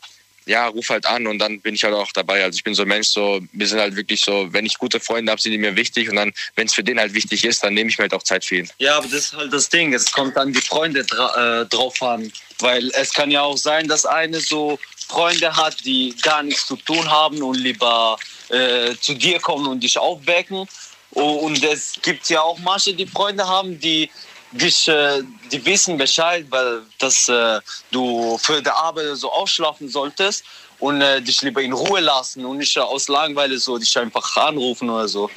[0.47, 2.45] ja, ruf halt an und dann bin ich halt auch dabei.
[2.45, 5.01] Also ich bin so ein Mensch, so, wir sind halt wirklich so, wenn ich gute
[5.01, 7.63] Freunde habe, sind die mir wichtig und dann, wenn es für den halt wichtig ist,
[7.65, 8.71] dann nehme ich mir halt auch Zeit für ihn.
[8.79, 9.93] Ja, aber das ist halt das Ding.
[9.93, 12.33] Es kommt an die Freunde dra äh, drauf an.
[12.61, 14.79] Weil es kann ja auch sein, dass eine so
[15.09, 18.17] Freunde hat, die gar nichts zu tun haben und lieber
[18.49, 20.67] äh, zu dir kommen und dich aufwecken.
[21.11, 24.11] Und es gibt ja auch manche, die Freunde haben, die
[24.55, 30.45] dich, äh, die wissen Bescheid, weil dass äh, du für die Arbeit so ausschlafen solltest
[30.79, 34.89] und äh, dich lieber in Ruhe lassen und nicht aus Langeweile so dich einfach anrufen
[34.91, 35.31] oder so.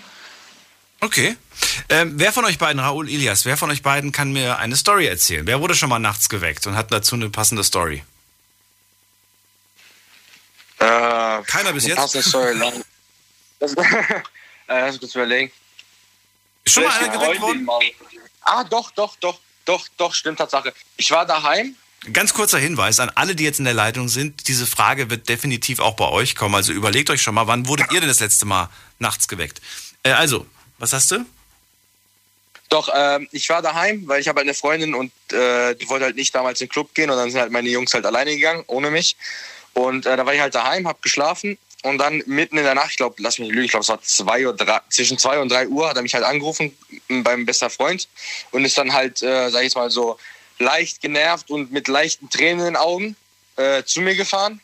[0.99, 1.37] Okay.
[1.89, 5.05] Ähm, wer von euch beiden, Raoul Ilias, wer von euch beiden kann mir eine Story
[5.05, 5.45] erzählen?
[5.45, 8.03] Wer wurde schon mal nachts geweckt und hat dazu eine passende Story?
[10.79, 10.85] Äh,
[11.43, 11.97] Keiner bis jetzt?
[11.97, 12.83] passende Story, lang.
[13.59, 13.83] Das, äh,
[14.67, 15.51] lass mich kurz überlegen.
[16.63, 17.63] Ist schon mal einer geweckt worden?
[17.63, 17.79] mal?
[18.47, 20.73] Ah, doch, doch, doch, doch, doch, stimmt Tatsache.
[20.95, 21.75] Ich war daheim.
[22.13, 24.47] Ganz kurzer Hinweis an alle, die jetzt in der Leitung sind.
[24.47, 26.55] Diese Frage wird definitiv auch bei euch kommen.
[26.55, 29.59] Also überlegt euch schon mal, wann wurdet ihr denn das letzte Mal nachts geweckt?
[30.03, 30.45] Äh, also,
[30.77, 31.25] was hast du?
[32.69, 36.05] Doch, ähm, ich war daheim, weil ich habe halt eine Freundin und äh, die wollte
[36.05, 38.33] halt nicht damals in den Club gehen und dann sind halt meine Jungs halt alleine
[38.33, 39.17] gegangen, ohne mich.
[39.73, 42.91] Und äh, da war ich halt daheim, habe geschlafen und dann mitten in der Nacht,
[42.91, 45.39] ich glaube, lass mich nicht lügen, ich glaube, es war zwei Uhr, drei, zwischen zwei
[45.39, 46.75] und drei Uhr, hat er mich halt angerufen
[47.07, 48.07] beim bester Freund
[48.51, 50.17] und ist dann halt, äh, sag ich jetzt mal so,
[50.59, 53.15] leicht genervt und mit leichten Tränen in den Augen
[53.57, 54.59] äh, zu mir gefahren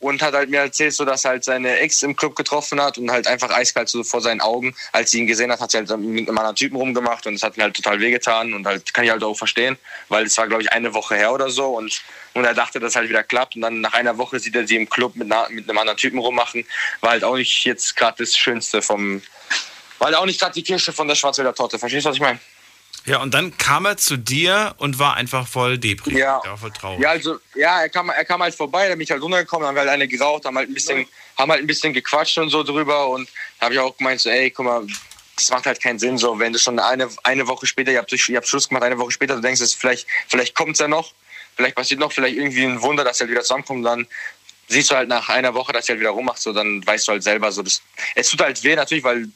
[0.00, 2.98] und hat halt mir erzählt, so dass er halt seine Ex im Club getroffen hat
[2.98, 5.78] und halt einfach eiskalt so vor seinen Augen, als sie ihn gesehen hat, hat sie
[5.78, 8.92] halt mit einem anderen Typen rumgemacht und es hat mir halt total wehgetan und halt
[8.92, 9.78] kann ich halt auch verstehen,
[10.08, 12.02] weil es war glaube ich eine Woche her oder so und
[12.34, 14.76] und er dachte, dass halt wieder klappt und dann nach einer Woche sieht er sie
[14.76, 16.66] im Club mit, einer, mit einem anderen Typen rummachen,
[17.00, 19.22] war halt auch nicht jetzt gerade das Schönste vom,
[19.98, 22.22] war halt auch nicht gerade die Kirsche von der Schwarzwälder Torte, verstehst du, was ich
[22.22, 22.40] meine?
[23.06, 26.18] Ja, und dann kam er zu dir und war einfach voll depri.
[26.18, 26.40] Ja.
[26.42, 27.00] War voll traurig.
[27.00, 29.74] Ja, also, ja, er kam, er kam halt vorbei, da bin ich halt runtergekommen, haben
[29.74, 32.62] wir halt eine geraucht, haben halt ein bisschen, haben halt ein bisschen gequatscht und so
[32.62, 34.86] drüber und da habe ich auch gemeint, so, ey, guck mal,
[35.36, 38.10] das macht halt keinen Sinn, so, wenn du schon eine, eine Woche später, ihr habt,
[38.10, 41.12] ihr habt Schluss gemacht, eine Woche später, du denkst, es vielleicht, vielleicht kommt's ja noch,
[41.56, 44.06] vielleicht passiert noch, vielleicht irgendwie ein Wunder, dass er halt wieder zusammenkommt, dann
[44.68, 47.12] siehst du halt nach einer Woche, dass er halt wieder rummacht, so, dann weißt du
[47.12, 47.82] halt selber, so, das,
[48.14, 49.28] es tut halt weh, natürlich, weil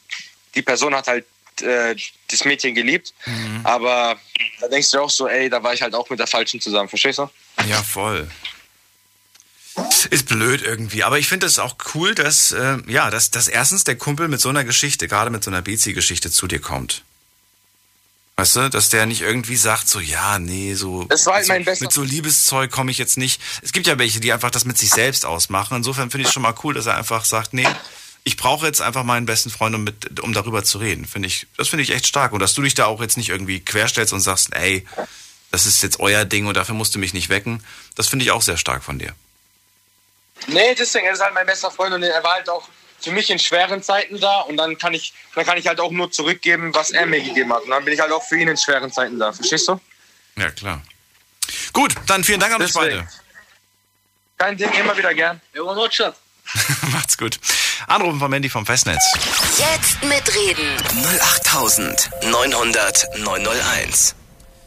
[0.55, 1.25] die Person hat halt
[1.61, 1.95] äh,
[2.29, 3.13] das Mädchen geliebt,
[3.63, 4.19] aber
[4.59, 6.89] da denkst du auch so, ey, da war ich halt auch mit der Falschen zusammen,
[6.89, 7.29] verstehst du?
[7.67, 8.29] Ja, voll.
[10.09, 13.83] Ist blöd irgendwie, aber ich finde es auch cool, dass, äh, ja, dass, dass erstens
[13.83, 17.03] der Kumpel mit so einer Geschichte, gerade mit so einer Bezi-Geschichte zu dir kommt.
[18.39, 21.53] Weißt du, dass der nicht irgendwie sagt, so, ja, nee, so, Es war halt so
[21.53, 23.41] mein bester- mit so Liebeszeug komme ich jetzt nicht.
[23.61, 25.77] Es gibt ja welche, die einfach das mit sich selbst ausmachen.
[25.77, 27.67] Insofern finde ich es schon mal cool, dass er einfach sagt, nee,
[28.23, 31.05] ich brauche jetzt einfach meinen besten Freund, um, mit, um darüber zu reden.
[31.05, 32.31] Finde ich, das finde ich echt stark.
[32.33, 34.85] Und dass du dich da auch jetzt nicht irgendwie querstellst und sagst, ey,
[35.51, 37.63] das ist jetzt euer Ding und dafür musst du mich nicht wecken.
[37.95, 39.13] Das finde ich auch sehr stark von dir.
[40.47, 42.67] Nee, deswegen, er ist halt mein bester Freund und er war halt auch
[43.01, 45.91] für mich in schweren Zeiten da und dann kann ich, dann kann ich halt auch
[45.91, 47.63] nur zurückgeben, was er mir gegeben hat.
[47.63, 49.31] Und dann bin ich halt auch für ihn in schweren Zeiten da.
[49.31, 49.79] Verstehst du?
[50.37, 50.81] Ja, klar.
[51.73, 53.07] Gut, dann vielen Dank an euch beide.
[54.37, 55.41] Kein Ding, immer wieder gern.
[56.91, 57.39] Macht's gut.
[57.87, 59.03] Anrufen von Mandy vom Festnetz.
[59.57, 60.77] Jetzt mitreden.
[61.21, 64.15] 08900 901.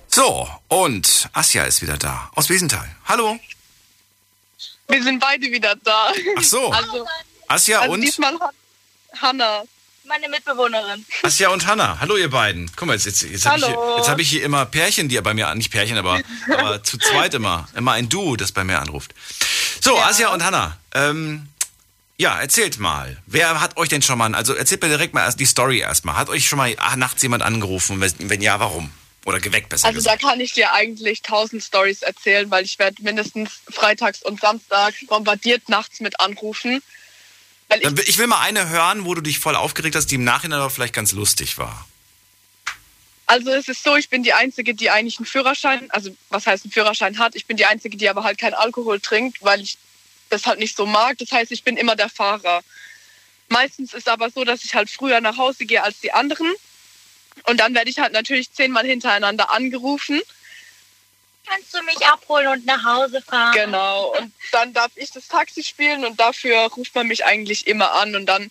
[0.09, 2.31] So, und Asja ist wieder da.
[2.35, 2.89] Aus Wiesenthal.
[3.07, 3.39] Hallo.
[4.89, 6.13] Wir sind beide wieder da.
[6.37, 6.71] Ach so.
[6.71, 7.07] Also,
[7.53, 8.01] Asja also und?
[8.01, 8.51] diesmal Han
[9.21, 9.63] Hanna.
[10.05, 11.07] Meine Mitbewohnerin.
[11.23, 11.99] Asja und Hanna.
[12.01, 12.71] Hallo, ihr beiden.
[12.75, 15.21] Guck mal, jetzt, jetzt, jetzt habe ich, hier- jetzt hab ich hier immer Pärchen, die
[15.21, 16.21] bei mir, nicht Pärchen, aber,
[16.59, 17.69] aber zu zweit immer.
[17.77, 19.15] Immer ein Duo, das bei mir anruft.
[19.81, 20.77] So, Asja und Hanna.
[20.95, 21.49] Ähm,
[22.17, 23.17] ja, erzählt mal.
[23.27, 26.17] Wer hat euch denn schon mal, also erzählt mir direkt mal erst die Story erstmal.
[26.17, 28.01] Hat euch schon mal ah, nachts jemand angerufen?
[28.01, 28.91] Wenn wenn ja, warum?
[29.25, 30.23] Oder geweckt besser Also da gesagt.
[30.23, 35.69] kann ich dir eigentlich tausend Stories erzählen, weil ich werde mindestens freitags und samstags bombardiert
[35.69, 36.83] nachts mit Anrufen.
[37.81, 40.61] Ich, Ich will mal eine hören, wo du dich voll aufgeregt hast, die im Nachhinein
[40.61, 41.87] aber vielleicht ganz lustig war.
[43.27, 46.65] also es ist so, ich bin die Einzige, die eigentlich einen Führerschein, also was heißt
[46.65, 47.35] einen Führerschein hat.
[47.35, 49.79] Ich bin die Einzige, die aber halt keinen Alkohol trinkt, weil ich
[50.29, 51.19] das halt nicht so mag.
[51.19, 52.63] Das heißt, ich bin immer der Fahrer.
[53.49, 56.51] Meistens ist aber so, dass ich halt früher nach Hause gehe als die anderen.
[57.45, 60.21] Und dann werde ich halt natürlich zehnmal hintereinander angerufen.
[61.47, 63.53] Kannst du mich abholen und nach Hause fahren?
[63.55, 64.17] Genau.
[64.17, 68.15] Und dann darf ich das Taxi spielen und dafür ruft man mich eigentlich immer an.
[68.15, 68.51] Und dann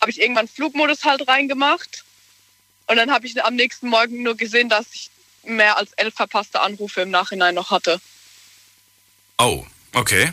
[0.00, 2.04] habe ich irgendwann Flugmodus halt reingemacht.
[2.86, 5.10] Und dann habe ich am nächsten Morgen nur gesehen, dass ich
[5.44, 8.00] mehr als elf verpasste Anrufe im Nachhinein noch hatte.
[9.38, 10.32] Oh, okay.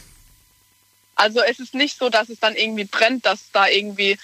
[1.16, 4.18] Also es ist nicht so, dass es dann irgendwie brennt, dass da irgendwie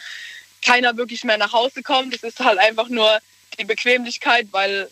[0.61, 2.13] keiner wirklich mehr nach Hause kommt.
[2.13, 3.19] Es ist halt einfach nur
[3.57, 4.89] die Bequemlichkeit, weil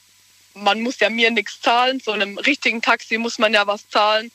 [0.54, 2.02] man muss ja mir nichts zahlen.
[2.04, 4.32] So einem richtigen Taxi muss man ja was zahlen.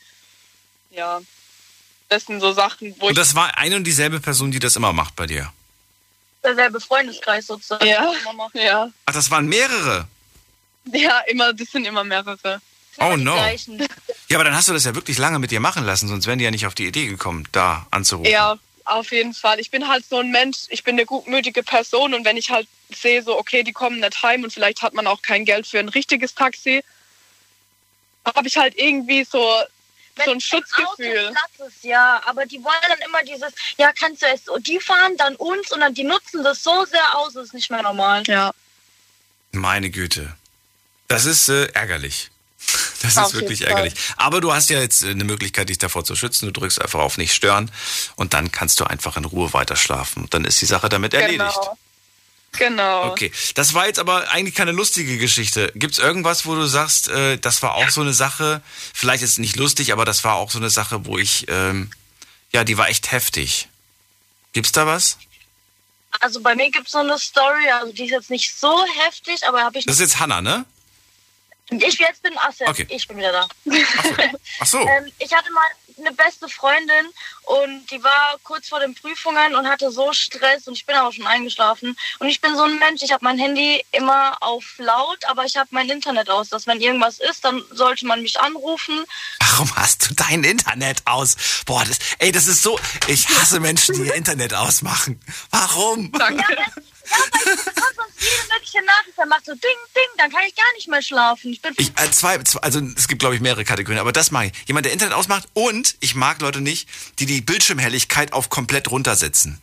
[0.91, 1.21] Ja,
[2.09, 3.19] das sind so Sachen, wo Und ich...
[3.19, 5.53] das war eine und dieselbe Person, die das immer macht bei dir.
[6.43, 7.87] Derselbe Freundeskreis sozusagen.
[7.87, 8.13] Ja,
[8.55, 10.09] ja, Ach, das waren mehrere.
[10.93, 12.61] ja, immer, das sind immer mehrere.
[13.01, 13.37] Oh no.
[14.29, 16.39] Ja, aber dann hast du das ja wirklich lange mit dir machen lassen, sonst wären
[16.39, 18.31] die ja nicht auf die Idee gekommen, da anzurufen.
[18.31, 19.61] Ja, Auf jeden Fall.
[19.61, 22.67] Ich bin halt so ein Mensch, ich bin eine gutmütige Person und wenn ich halt
[22.91, 25.79] sehe, so, okay, die kommen nicht heim und vielleicht hat man auch kein Geld für
[25.79, 26.83] ein richtiges Taxi,
[28.25, 29.45] habe ich halt irgendwie so,
[30.25, 31.27] so ein Schutzgefühl.
[31.27, 34.81] Auto Platz ist, ja, aber die wollen dann immer dieses, ja, kannst du es, die
[34.81, 37.83] fahren dann uns und dann die nutzen das so sehr aus, das ist nicht mehr
[37.83, 38.23] normal.
[38.27, 38.53] Ja.
[39.53, 40.35] Meine Güte.
[41.09, 42.31] Das ist äh, ärgerlich.
[43.03, 43.95] Das Auf ist wirklich ärgerlich.
[44.17, 46.47] Aber du hast ja jetzt äh, eine Möglichkeit, dich davor zu schützen.
[46.47, 47.71] Du drückst einfach auf nicht stören
[48.17, 50.27] und dann kannst du einfach in Ruhe weiter schlafen.
[50.31, 51.55] Dann ist die Sache damit erledigt.
[51.55, 51.79] Genau.
[52.53, 53.11] Genau.
[53.11, 55.71] Okay, das war jetzt aber eigentlich keine lustige Geschichte.
[55.75, 58.63] Gibt's irgendwas, wo du sagst, äh, das war auch so eine Sache,
[58.95, 61.91] vielleicht ist es nicht lustig, aber das war auch so eine Sache, wo ich, ähm,
[62.51, 63.69] ja, die war echt heftig.
[64.55, 65.19] Gibt's da was?
[66.21, 69.47] Also bei mir gibt es so eine Story, also die ist jetzt nicht so heftig,
[69.47, 69.85] aber habe ich.
[69.85, 70.65] Das ist jetzt Hanna, ne?
[71.71, 72.87] Ich jetzt bin Asse, Okay.
[72.89, 73.49] ich bin wieder da.
[74.61, 74.79] Ach so.
[74.81, 75.67] Ähm, ich hatte mal
[75.99, 77.07] eine beste Freundin
[77.43, 81.13] und die war kurz vor den Prüfungen und hatte so Stress und ich bin auch
[81.13, 81.97] schon eingeschlafen.
[82.21, 85.57] Und ich bin so ein Mensch, ich habe mein Handy immer auf laut, aber ich
[85.57, 89.05] habe mein Internet aus, dass wenn irgendwas ist, dann sollte man mich anrufen.
[89.41, 91.37] Warum hast du dein Internet aus?
[91.67, 92.79] Boah, das, ey, das ist so,
[93.09, 95.21] ich hasse Menschen, die ihr Internet ausmachen.
[95.51, 96.13] Warum?
[96.13, 96.45] Danke.
[96.57, 96.65] Ja,
[97.11, 100.55] weil ich bekomme sonst jede mögliche Nachricht, dann macht so Ding, Ding, dann kann ich
[100.55, 101.53] gar nicht mehr schlafen.
[101.53, 104.31] Ich bin Ich, äh, zwei, zwei, also es gibt glaube ich mehrere Kategorien, aber das
[104.31, 104.53] mag ich.
[104.67, 109.61] Jemand, der Internet ausmacht und ich mag Leute nicht, die die Bildschirmhelligkeit auf komplett runtersetzen.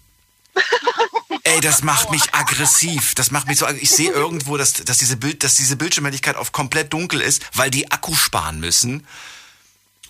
[1.44, 3.14] Ey, das macht mich aggressiv.
[3.14, 3.68] Das macht mich so.
[3.68, 7.70] Ich sehe irgendwo, dass, dass, diese Bild, dass diese Bildschirmhelligkeit auf komplett dunkel ist, weil
[7.70, 9.06] die Akku sparen müssen.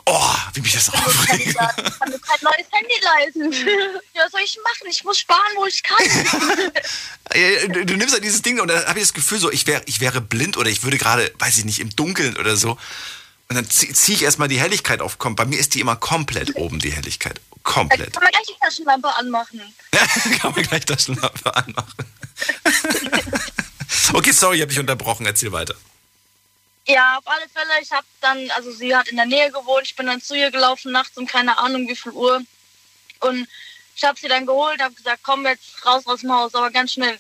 [0.08, 1.48] Oh, wie mich das aufregt.
[1.48, 3.52] ich kann mir kein neues Handy leisten.
[4.14, 4.88] Ja, was soll ich machen?
[4.88, 5.98] Ich muss sparen, wo ich kann.
[7.68, 10.00] Du, nimmst halt dieses Ding und dann habe ich das Gefühl so, ich wäre ich
[10.00, 12.78] wäre blind oder ich würde gerade, weiß ich nicht, im Dunkeln oder so.
[13.50, 15.18] Und dann ziehe zieh ich erstmal die Helligkeit auf.
[15.18, 17.42] Komm, Bei mir ist die immer komplett oben, die Helligkeit.
[17.64, 18.14] Komplett.
[18.14, 19.62] Kann man gleich die Taschenlampe anmachen.
[20.40, 22.06] Kann man gleich Taschenlampe anmachen.
[24.14, 25.26] okay, sorry, ich habe dich unterbrochen.
[25.26, 25.76] Erzähl weiter.
[26.88, 27.82] Ja, auf alle Fälle.
[27.82, 29.86] Ich habe dann, also sie hat in der Nähe gewohnt.
[29.86, 32.42] Ich bin dann zu ihr gelaufen nachts um keine Ahnung wie viel Uhr.
[33.22, 33.48] Und
[33.96, 36.94] ich habe sie dann geholt, habe gesagt, komm jetzt raus aus dem Haus, aber ganz
[36.94, 37.18] schnell.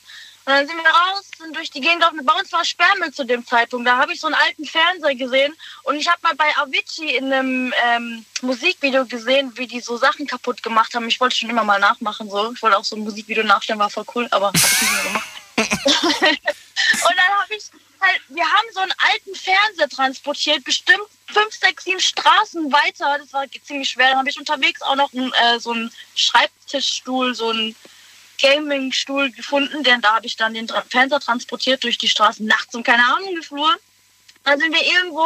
[0.47, 2.23] Und dann sind wir raus, sind durch die Gegend gelaufen.
[2.23, 3.87] Bei uns war Sperrmüll zu dem Zeitpunkt.
[3.87, 5.55] Da habe ich so einen alten Fernseher gesehen.
[5.83, 10.27] Und ich habe mal bei Avicii in einem ähm, Musikvideo gesehen, wie die so Sachen
[10.27, 11.07] kaputt gemacht haben.
[11.07, 12.29] Ich wollte schon immer mal nachmachen.
[12.29, 12.51] so.
[12.53, 15.03] Ich wollte auch so ein Musikvideo nachstellen, war voll cool, aber habe ich nicht mehr
[15.03, 15.29] gemacht.
[15.57, 17.63] Und dann habe ich
[18.05, 23.17] halt, wir haben so einen alten Fernseher transportiert, bestimmt fünf, sechs, sieben Straßen weiter.
[23.19, 24.09] Das war ziemlich schwer.
[24.09, 27.75] Dann habe ich unterwegs auch noch einen, äh, so einen Schreibtischstuhl, so einen
[28.41, 29.83] Gaming-Stuhl gefunden.
[29.83, 33.39] Denn da habe ich dann den Fernseher transportiert durch die Straßen nachts um keine Ahnung
[33.49, 33.75] Uhr.
[34.45, 35.25] Dann sind wir irgendwo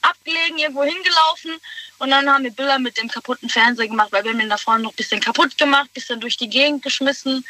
[0.00, 1.56] abgelegen, irgendwo hingelaufen
[1.98, 4.56] und dann haben wir Bilder mit dem kaputten Fernseher gemacht, weil wir haben ihn da
[4.56, 7.44] vorne noch ein bisschen kaputt gemacht, bisschen durch die Gegend geschmissen.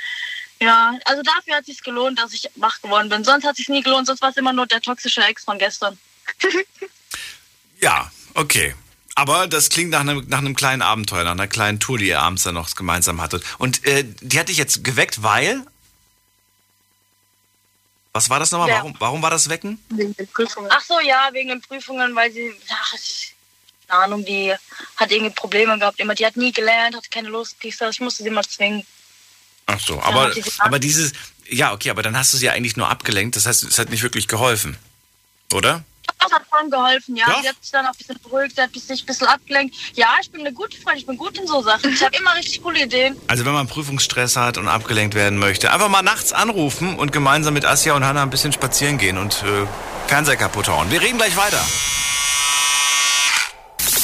[0.62, 3.24] Ja, also dafür hat es sich gelohnt, dass ich wach geworden bin.
[3.24, 5.58] Sonst hat es sich nie gelohnt, sonst war es immer nur der toxische Ex von
[5.58, 5.98] gestern.
[7.82, 8.74] Ja, okay.
[9.14, 12.20] Aber das klingt nach einem, nach einem kleinen Abenteuer, nach einer kleinen Tour, die ihr
[12.20, 13.42] abends dann noch gemeinsam hattet.
[13.56, 15.64] Und äh, die hat dich jetzt geweckt, weil.
[18.12, 18.68] Was war das nochmal?
[18.68, 18.76] Ja.
[18.80, 19.82] Warum, warum war das Wecken?
[19.88, 20.68] Wegen den Prüfungen.
[20.70, 23.34] Ach so, ja, wegen den Prüfungen, weil sie, ach, ich-
[23.88, 24.54] keine Ahnung, die
[24.96, 26.00] hat irgendwie Probleme gehabt.
[26.00, 27.56] Immer, die hat nie gelernt, hatte keine Lust.
[27.62, 28.84] Ich, sag, ich musste sie mal zwingen.
[29.74, 31.12] Ach so, aber, aber dieses.
[31.48, 33.36] Ja, okay, aber dann hast du sie ja eigentlich nur abgelenkt.
[33.36, 34.76] Das heißt, es hat nicht wirklich geholfen.
[35.52, 35.84] Oder?
[36.18, 37.26] Das hat voll geholfen, ja.
[37.26, 37.42] Doch.
[37.42, 39.74] Sie hat sich dann auch ein bisschen beruhigt, sie hat sich ein bisschen abgelenkt.
[39.94, 41.92] Ja, ich bin eine gute Freundin, ich bin gut in so Sachen.
[41.92, 43.16] Ich habe immer richtig coole Ideen.
[43.26, 47.54] Also wenn man Prüfungsstress hat und abgelenkt werden möchte, einfach mal nachts anrufen und gemeinsam
[47.54, 49.66] mit Asja und Hanna ein bisschen spazieren gehen und äh,
[50.08, 50.90] Fernseher kaputt hauen.
[50.90, 51.64] Wir reden gleich weiter.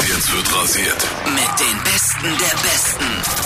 [0.09, 1.07] Jetzt wird rasiert.
[1.27, 3.46] Mit den Besten der Besten.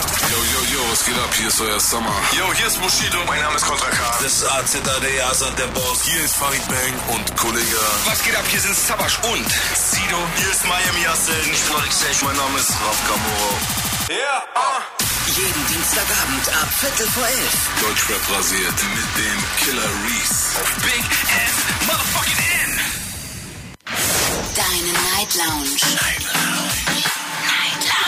[0.80, 1.28] Yo, was geht ab?
[1.36, 2.14] Hier ist euer Summer.
[2.32, 3.18] Yo, hier ist Bushido.
[3.26, 4.00] Mein Name ist Kontra K.
[4.22, 6.04] Das ist AZAD, Asad der Boss.
[6.04, 7.80] Hier ist Farid Bang und Kollege.
[8.06, 8.44] Was geht ab?
[8.48, 10.16] Hier sind Sabash und Sido.
[10.36, 11.52] Hier ist Miami Yassin.
[11.52, 12.16] Ich bin Alexej.
[12.24, 13.58] Mein Name ist Raf Kamoro.
[14.08, 14.80] Ja, ah.
[15.26, 17.56] Jeden Dienstagabend ab Viertel vor elf.
[17.82, 20.56] Deutschrap rasiert mit dem Killer Reese.
[20.62, 21.04] Auf Big
[21.44, 21.56] F
[21.88, 22.80] Motherfucking N.
[24.56, 25.76] Deine Night Lounge.
[25.92, 27.10] Night Lounge.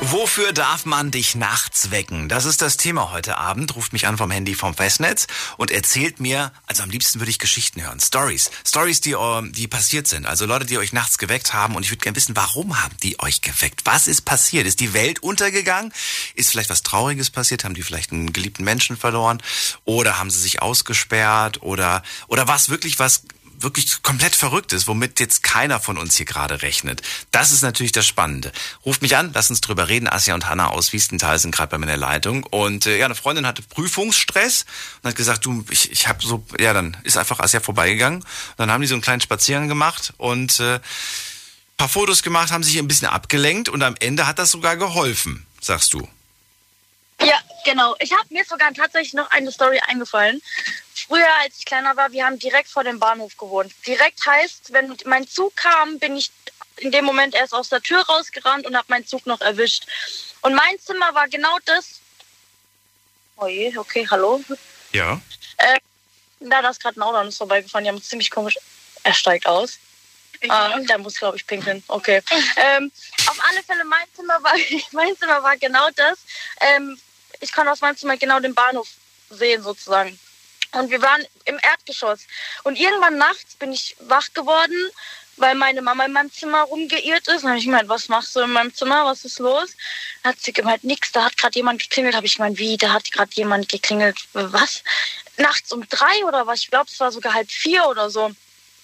[0.00, 2.28] Wofür darf man dich nachts wecken?
[2.28, 3.74] Das ist das Thema heute Abend.
[3.74, 7.40] Ruft mich an vom Handy vom Festnetz und erzählt mir, also am liebsten würde ich
[7.40, 8.50] Geschichten hören, Stories.
[8.64, 10.24] Stories, die, ähm, die passiert sind.
[10.24, 13.18] Also Leute, die euch nachts geweckt haben und ich würde gerne wissen, warum haben die
[13.18, 13.80] euch geweckt?
[13.84, 14.66] Was ist passiert?
[14.66, 15.92] Ist die Welt untergegangen?
[16.34, 17.64] Ist vielleicht was Trauriges passiert?
[17.64, 19.42] Haben die vielleicht einen geliebten Menschen verloren?
[19.84, 21.62] Oder haben sie sich ausgesperrt?
[21.62, 23.22] Oder, oder war es wirklich was
[23.62, 27.02] wirklich komplett verrückt ist, womit jetzt keiner von uns hier gerade rechnet.
[27.30, 28.52] Das ist natürlich das Spannende.
[28.84, 30.08] Ruft mich an, lass uns drüber reden.
[30.08, 32.44] Asja und Hanna aus Wiestenthal sind gerade bei mir in der Leitung.
[32.44, 34.64] Und äh, ja, eine Freundin hatte Prüfungsstress
[35.02, 38.20] und hat gesagt, du, ich, ich habe so, ja, dann ist einfach Asja vorbeigegangen.
[38.20, 40.80] Und dann haben die so einen kleinen Spaziergang gemacht und äh,
[41.78, 45.46] paar Fotos gemacht, haben sich ein bisschen abgelenkt und am Ende hat das sogar geholfen,
[45.60, 46.08] sagst du.
[47.20, 47.96] Ja, genau.
[47.98, 50.40] Ich habe mir sogar tatsächlich noch eine Story eingefallen.
[50.94, 53.72] Früher, als ich kleiner war, wir haben direkt vor dem Bahnhof gewohnt.
[53.86, 56.30] Direkt heißt, wenn mein Zug kam, bin ich
[56.76, 59.86] in dem Moment erst aus der Tür rausgerannt und habe meinen Zug noch erwischt.
[60.42, 62.00] Und mein Zimmer war genau das.
[63.36, 64.42] Oh je, okay, hallo.
[64.92, 65.20] Ja.
[65.56, 65.78] Äh,
[66.40, 67.84] da da ist gerade ein Auto an uns vorbeigefahren.
[67.84, 68.58] Die haben uns ziemlich komisch.
[69.02, 69.78] Er steigt aus.
[70.48, 71.82] Ah, der muss, glaube ich, pinkeln.
[71.88, 72.22] Okay.
[72.56, 72.92] ähm,
[73.26, 74.54] auf alle Fälle, mein Zimmer war,
[74.92, 76.18] mein Zimmer war genau das.
[76.60, 76.98] Ähm,
[77.40, 78.88] ich konnte aus meinem Zimmer genau den Bahnhof
[79.30, 80.18] sehen, sozusagen.
[80.72, 82.20] Und wir waren im Erdgeschoss.
[82.64, 84.90] Und irgendwann nachts bin ich wach geworden,
[85.36, 87.42] weil meine Mama in meinem Zimmer rumgeirrt ist.
[87.42, 89.06] Dann habe ich gemeint, was machst du in meinem Zimmer?
[89.06, 89.70] Was ist los?
[90.22, 92.14] Dann hat sie gemeint, nix, da hat gerade jemand geklingelt.
[92.14, 94.18] Habe ich gemeint, wie, da hat gerade jemand geklingelt.
[94.32, 94.82] Was?
[95.36, 96.60] Nachts um drei oder was?
[96.60, 98.32] Ich glaube, es war sogar halb vier oder so.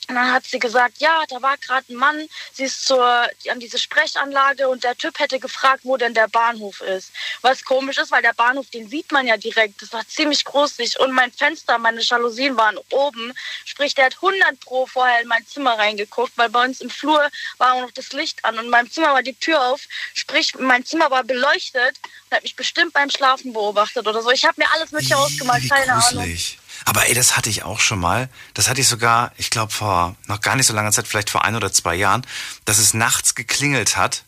[0.08, 3.04] Und dann hat sie gesagt, ja, da war gerade ein Mann, sie ist zur,
[3.50, 7.10] an diese Sprechanlage und der Typ hätte gefragt, wo denn der Bahnhof ist.
[7.40, 9.80] Was komisch ist, weil der Bahnhof, den sieht man ja direkt.
[9.80, 13.32] Das war ziemlich großig und mein Fenster, meine Jalousien waren oben.
[13.64, 17.26] Sprich, der hat 100 pro vorher in mein Zimmer reingeguckt, weil bei uns im Flur
[17.58, 19.82] war auch noch das Licht an und in meinem Zimmer war die Tür auf.
[20.12, 24.30] Sprich, mein Zimmer war beleuchtet und hat mich bestimmt beim Schlafen beobachtet oder so.
[24.30, 26.36] Ich habe mir alles mit ausgemalt, keine Ahnung.
[26.84, 28.28] Aber ey, das hatte ich auch schon mal.
[28.52, 31.44] Das hatte ich sogar, ich glaube, vor noch gar nicht so langer Zeit, vielleicht vor
[31.44, 32.26] ein oder zwei Jahren,
[32.64, 34.24] dass es nachts geklingelt hat.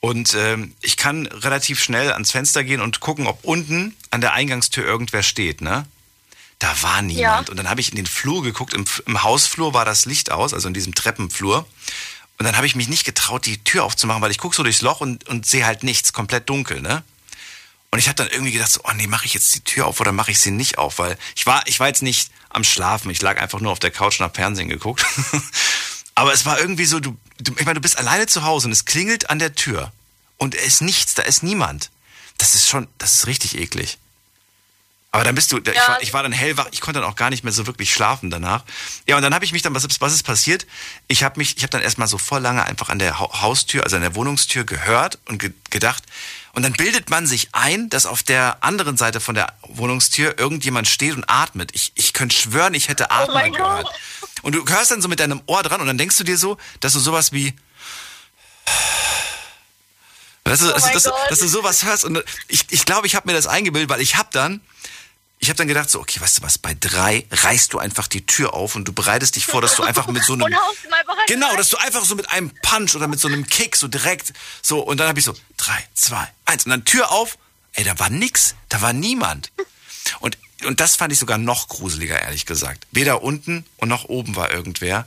[0.00, 4.34] Und ähm, ich kann relativ schnell ans Fenster gehen und gucken, ob unten an der
[4.34, 5.86] Eingangstür irgendwer steht, ne?
[6.58, 7.48] Da war niemand.
[7.48, 7.50] Ja.
[7.50, 8.72] Und dann habe ich in den Flur geguckt.
[8.72, 11.66] Im, Im Hausflur war das Licht aus, also in diesem Treppenflur.
[12.38, 14.82] Und dann habe ich mich nicht getraut, die Tür aufzumachen, weil ich gucke so durchs
[14.82, 17.02] Loch und, und sehe halt nichts, komplett dunkel, ne?
[17.90, 20.00] Und ich habe dann irgendwie gedacht, so, oh nee, mache ich jetzt die Tür auf
[20.00, 20.98] oder mache ich sie nicht auf?
[20.98, 23.90] Weil ich war, ich war jetzt nicht am Schlafen, ich lag einfach nur auf der
[23.90, 25.04] Couch und hab Fernsehen geguckt.
[26.14, 28.72] Aber es war irgendwie so, du, du, ich meine, du bist alleine zu Hause und
[28.72, 29.92] es klingelt an der Tür
[30.38, 31.90] und es ist nichts, da ist niemand.
[32.38, 33.98] Das ist schon, das ist richtig eklig.
[35.12, 37.30] Aber dann bist du, ich, war, ich war dann hellwach, ich konnte dann auch gar
[37.30, 38.64] nicht mehr so wirklich schlafen danach.
[39.06, 40.66] Ja, und dann habe ich mich dann, was, ist- was ist passiert?
[41.08, 43.84] Ich habe mich, ich habe dann erstmal so voll lange einfach an der Hau- Haustür,
[43.84, 46.02] also an der Wohnungstür gehört und ge gedacht.
[46.56, 50.88] Und dann bildet man sich ein, dass auf der anderen Seite von der Wohnungstür irgendjemand
[50.88, 51.70] steht und atmet.
[51.74, 53.86] Ich, ich könnte schwören, ich hätte Atmen mein gehört.
[54.40, 56.56] Und du hörst dann so mit deinem Ohr dran und dann denkst du dir so,
[56.80, 57.54] dass du sowas wie
[60.44, 61.18] Weißt du, Oh dass, du- Gott.
[61.30, 64.16] dass du sowas hörst und ich, ich glaube, ich habe mir das eingebildet, weil ich
[64.16, 64.60] habe dann,
[65.38, 68.24] ich habe dann gedacht so, okay, weißt du was, bei drei reißt du einfach die
[68.24, 70.46] Tür auf und du bereitest dich vor, dass du einfach mit so einem,
[71.28, 74.32] genau, dass du einfach so mit einem Punch oder mit so einem Kick so direkt
[74.62, 77.38] so und dann habe ich so drei, zwei, eins und dann Tür auf,
[77.74, 79.52] ey, da war nix, da war niemand
[80.20, 82.86] und und das fand ich sogar noch gruseliger, ehrlich gesagt.
[82.90, 85.06] Weder unten und noch oben war irgendwer.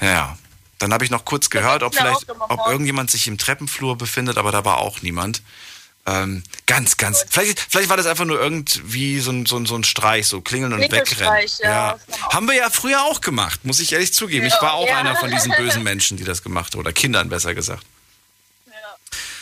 [0.00, 0.38] Ja,
[0.78, 4.52] dann habe ich noch kurz gehört, ob vielleicht, ob irgendjemand sich im Treppenflur befindet, aber
[4.52, 5.42] da war auch niemand.
[6.06, 7.24] Ähm, ganz, ganz.
[7.30, 10.42] Vielleicht, vielleicht war das einfach nur irgendwie so ein, so ein, so ein Streich, so
[10.42, 11.48] klingeln und wegrennen.
[11.62, 14.44] Ja, kann auch- Haben wir ja früher auch gemacht, muss ich ehrlich zugeben.
[14.46, 14.62] Ich Ja.
[14.62, 14.98] war auch Ja.
[14.98, 16.80] einer von diesen bösen Menschen, die das gemacht haben.
[16.80, 17.84] Oder Kindern besser gesagt.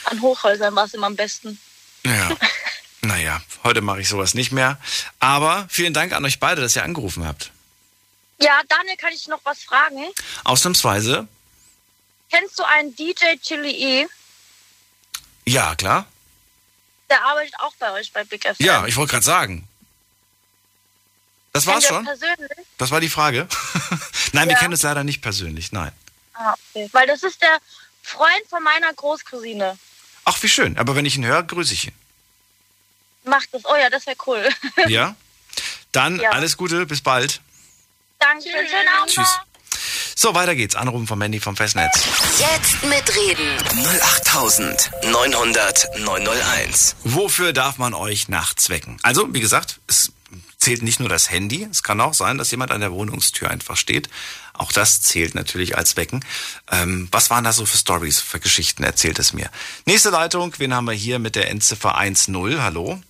[0.05, 1.59] An Hochhäusern war es immer am besten.
[2.05, 2.31] Ja.
[3.03, 4.79] naja, heute mache ich sowas nicht mehr.
[5.21, 7.51] Aber vielen Dank an euch beide, dass ihr angerufen habt.
[8.41, 10.05] Ja, Daniel, kann ich noch was fragen?
[10.45, 11.27] Ausnahmsweise,
[12.31, 13.71] Kennst du einen DJ Chili
[14.03, 14.07] E?
[15.45, 16.07] ja, klar.
[17.13, 18.55] Der arbeitet auch bei euch bei Big FM.
[18.65, 19.69] Ja, ich wollte gerade sagen.
[21.53, 22.07] Das war's schon?
[22.07, 22.51] Persönlich?
[22.79, 23.47] Das war die Frage.
[24.33, 24.59] nein, wir Ja.
[24.59, 25.93] kennen es leider nicht persönlich, nein.
[26.33, 26.89] Ah, okay.
[26.93, 27.59] Weil das ist der
[28.03, 29.79] Freund von meiner Großcousine.
[30.25, 30.79] Ach, wie schön.
[30.79, 31.95] Aber wenn ich ihn höre, grüße ich ihn.
[33.25, 33.67] Macht das.
[33.67, 34.49] Oh ja, das wäre cool.
[34.89, 35.15] Ja?
[35.93, 36.31] Dann Ja.
[36.31, 37.43] alles Gute, bis bald.
[38.21, 38.45] Danke.
[38.49, 39.11] Schönen Abend.
[39.13, 39.37] Tschüss.
[40.15, 40.75] So, weiter geht's.
[40.75, 42.05] Anrufen vom Mandy vom Festnetz.
[42.39, 43.57] Jetzt mitreden.
[44.03, 46.97] 08900 901.
[47.05, 48.99] Wofür darf man euch nachts wecken?
[49.03, 50.13] Also, wie gesagt, es
[50.59, 51.67] zählt nicht nur das Handy.
[51.71, 54.09] Es kann auch sein, dass jemand an der Wohnungstür einfach steht.
[54.53, 56.25] Auch das zählt natürlich als Wecken.
[56.71, 58.85] Ähm, was waren da so für Stories, für Geschichten?
[58.85, 59.51] Erzählt es mir.
[59.87, 60.55] Nächste Leitung.
[60.59, 62.61] Wen haben wir hier mit der Endziffer 1-0?
[62.61, 63.01] Hallo?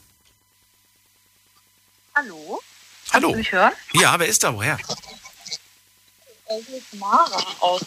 [2.15, 2.63] Hallo?
[3.13, 3.29] Hallo?
[3.29, 3.73] Kannst du mich hören?
[3.93, 4.55] Ja, wer ist da?
[4.55, 4.79] Woher?
[6.59, 7.83] Ist Mara aus.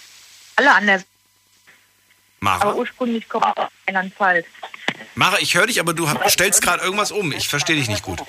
[0.55, 1.03] Alle an der.
[2.39, 2.61] Mara?
[2.61, 4.45] Aber ursprünglich kommt aus Rheinland-Pfalz.
[5.16, 7.32] Mara, ich höre dich, aber du hab- stellst gerade irgendwas um.
[7.32, 8.22] Ich verstehe dich nicht gut.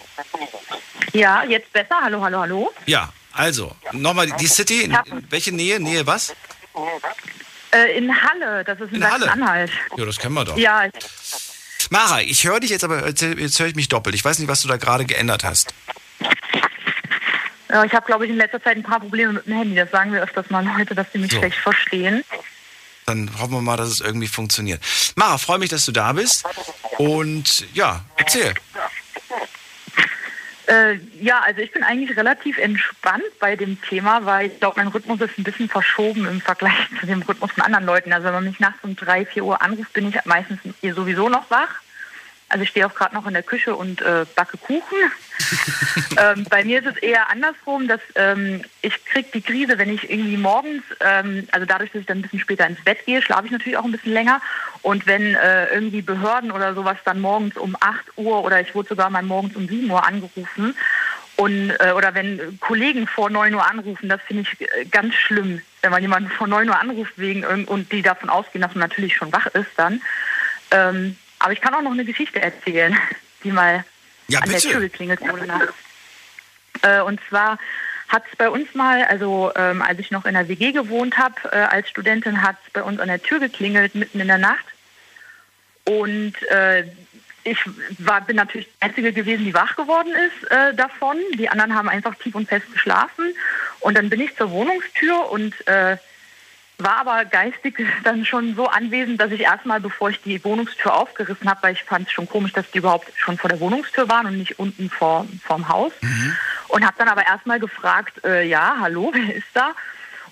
[1.13, 1.97] Ja, jetzt besser.
[2.03, 2.73] Hallo, hallo, hallo.
[2.87, 4.91] Ja, Also, nochmal die City,
[5.29, 5.79] welche Nähe?
[5.79, 6.35] Nähe was?
[7.73, 9.27] Äh, in Halle, das ist in, In Halle?
[9.27, 9.71] Sachsen-Anhalt.
[9.97, 10.57] Ja, das kennen wir doch.
[10.57, 10.93] Ja, ich,
[11.91, 13.23] Mara, ich höre dich jetzt, aber jetzt
[13.61, 14.15] höre ich mich doppelt.
[14.15, 15.75] Ich weiß nicht, was du da gerade geändert hast.
[17.69, 19.75] Ja, ich habe, glaube ich, in letzter Zeit ein paar Probleme mit dem Handy.
[19.75, 21.39] Das sagen wir öfters mal Leute, dass sie mich So.
[21.39, 22.25] schlecht verstehen.
[23.07, 24.81] Dann hoffen wir mal, dass es irgendwie funktioniert.
[25.15, 26.45] Mara, freue mich, dass du da bist.
[26.99, 28.53] Und ja, erzähl.
[30.69, 34.89] Äh, ja, also ich bin eigentlich relativ entspannt bei dem Thema, weil ich glaube, mein
[34.89, 38.13] Rhythmus ist ein bisschen verschoben im Vergleich zu dem Rhythmus von anderen Leuten.
[38.13, 41.49] Also wenn man mich nachts um drei, vier Uhr anruft, bin ich meistens sowieso noch
[41.51, 41.69] wach.
[42.49, 44.97] Also ich stehe auch gerade noch in der Küche und äh, backe Kuchen.
[46.17, 50.09] ähm, bei mir ist es eher andersrum, dass ähm, ich kriege die Krise, wenn ich
[50.09, 53.47] irgendwie morgens, ähm, also dadurch, dass ich dann ein bisschen später ins Bett gehe, schlafe
[53.47, 54.41] ich natürlich auch ein bisschen länger.
[54.83, 58.91] Und wenn äh, irgendwie Behörden oder sowas dann morgens um 8 Uhr oder ich wurde
[58.91, 60.77] sogar mal morgens um 7 Uhr angerufen
[61.37, 65.61] und äh, oder wenn Kollegen vor 9 Uhr anrufen, das finde ich äh, ganz schlimm,
[65.83, 68.89] wenn man jemanden vor 9 Uhr anruft wegen irgend- und die davon ausgehen, dass man
[68.89, 70.01] natürlich schon wach ist dann.
[70.71, 72.97] Ähm, aber ich kann auch noch eine Geschichte erzählen,
[73.45, 73.85] die mal
[74.29, 74.59] Ja, an der.
[74.61, 75.47] Tür geklingelt wurde.
[76.83, 77.59] Äh, und zwar
[78.09, 81.35] hat es bei uns mal, also ähm, als ich noch in der WG gewohnt habe,
[81.51, 84.65] äh, als Studentin hat es bei uns an der Tür geklingelt, mitten in der Nacht.
[85.85, 86.85] Und äh,
[87.45, 87.59] ich
[87.99, 91.17] war, bin natürlich die Einzige gewesen, die wach geworden ist äh, davon.
[91.35, 93.35] Die anderen haben einfach tief und fest geschlafen.
[93.81, 95.97] Und dann bin ich zur Wohnungstür und äh,
[96.79, 101.49] war aber geistig dann schon so anwesend, dass ich erstmal, bevor ich die Wohnungstür aufgerissen
[101.49, 104.27] habe, weil ich fand es schon komisch, dass die überhaupt schon vor der Wohnungstür waren
[104.27, 105.93] und nicht unten vor, vorm Haus.
[106.69, 109.73] Und habe dann aber erstmal gefragt, äh, ja, hallo, wer ist da?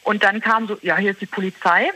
[0.02, 1.90] Und dann kam so, ja, hier ist die Polizei.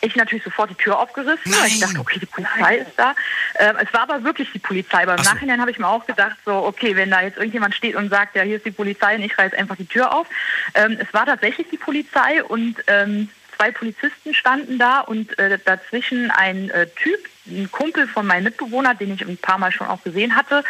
[0.00, 3.14] Ich natürlich sofort die Tür aufgerissen, weil ich dachte, okay, die Polizei ist da.
[3.58, 5.02] Ähm, es war aber wirklich die Polizei.
[5.02, 7.94] Aber im Nachhinein habe ich mir auch gedacht, so, okay, wenn da jetzt irgendjemand steht
[7.94, 10.26] und sagt, ja, hier ist die Polizei und ich reiß einfach die Tür auf.
[10.74, 16.30] Ähm, es war tatsächlich die Polizei und ähm, zwei Polizisten standen da und äh, dazwischen
[16.32, 20.02] ein äh, Typ, ein Kumpel von meinem Mitbewohner, den ich ein paar Mal schon auch
[20.02, 20.64] gesehen hatte,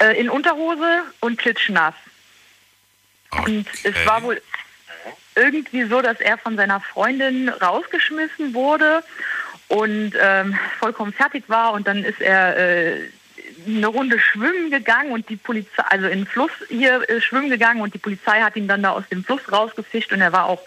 [0.00, 1.94] äh, in Unterhose und klitschnass.
[3.46, 4.42] Und es war wohl
[5.40, 9.02] irgendwie so, dass er von seiner Freundin rausgeschmissen wurde
[9.68, 13.00] und ähm, vollkommen fertig war und dann ist er äh,
[13.66, 17.80] eine Runde schwimmen gegangen und die Polizei, also in den Fluss hier äh, schwimmen gegangen
[17.80, 20.62] und die Polizei hat ihn dann da aus dem Fluss rausgefischt und er war auch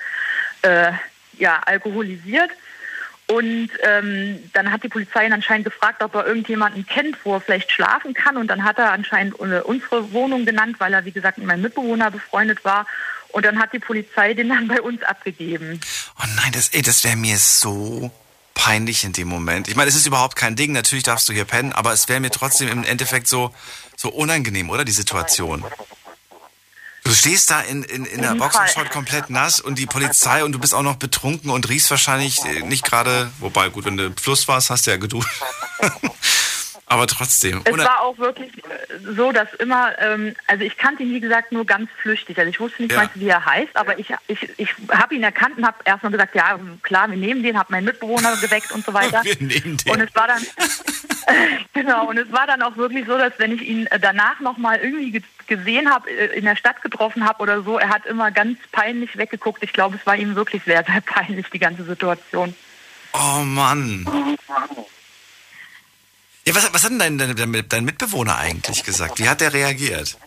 [0.61, 0.91] äh,
[1.38, 2.51] ja, alkoholisiert.
[3.28, 7.41] Und ähm, dann hat die Polizei ihn anscheinend gefragt, ob er irgendjemanden kennt, wo er
[7.41, 8.36] vielleicht schlafen kann.
[8.36, 11.61] Und dann hat er anscheinend äh, unsere Wohnung genannt, weil er, wie gesagt, mit meinem
[11.61, 12.86] Mitbewohner befreundet war.
[13.34, 15.81] Und dann hat die Polizei den dann bei uns abgegeben.
[16.19, 18.11] Oh nein, das, ey, das wäre mir so
[18.53, 19.67] peinlich in dem Moment.
[19.67, 22.19] Ich meine, es ist überhaupt kein Ding, natürlich darfst du hier pennen, aber es wäre
[22.19, 23.53] mir trotzdem im Endeffekt so,
[23.97, 25.65] so unangenehm, oder, die Situation?
[27.03, 28.88] Du stehst da in, in, in der Fall.
[28.89, 32.61] komplett nass und die Polizei und du bist auch noch betrunken und riechst wahrscheinlich äh,
[32.61, 35.41] nicht gerade, wobei, gut, wenn du im Fluss warst, hast du ja geduscht.
[36.86, 37.61] aber trotzdem.
[37.63, 41.19] Es Una- war auch wirklich äh, so, dass immer, ähm, also ich kannte ihn, wie
[41.19, 42.38] gesagt, nur ganz flüchtig.
[42.38, 42.99] Also ich wusste nicht Ja.
[43.03, 46.36] mal, wie er heißt, aber ich, ich, ich habe ihn erkannt und habe erstmal gesagt,
[46.36, 49.21] ja, klar, wir nehmen den, habe meinen Mitbewohner geweckt und so weiter.
[49.23, 49.91] Wir nehmen den.
[49.91, 50.43] Und es war dann,
[51.73, 54.79] genau, und es war dann auch wirklich so, dass wenn ich ihn äh, danach nochmal
[54.79, 58.31] irgendwie ge gesehen habe, äh, in der Stadt getroffen habe oder so, er hat immer
[58.31, 59.61] ganz peinlich weggeguckt.
[59.61, 62.55] Ich glaube, es war ihm wirklich sehr, sehr peinlich, die ganze Situation.
[63.13, 64.05] Oh Mann.
[66.46, 69.20] Ja, was, was hat denn dein, dein, dein Mitbewohner eigentlich gesagt?
[69.20, 70.18] Wie hat der reagiert?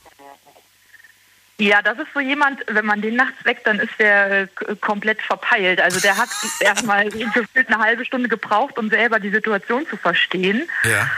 [1.59, 4.47] Ja, das ist so jemand, wenn man den nachts weckt, dann ist der äh,
[4.81, 5.81] komplett verpeilt.
[5.81, 6.29] Also der hat
[6.61, 10.69] erstmal gefühlt eine halbe Stunde gebraucht, um selber die Situation zu verstehen.
[10.85, 11.11] Ja.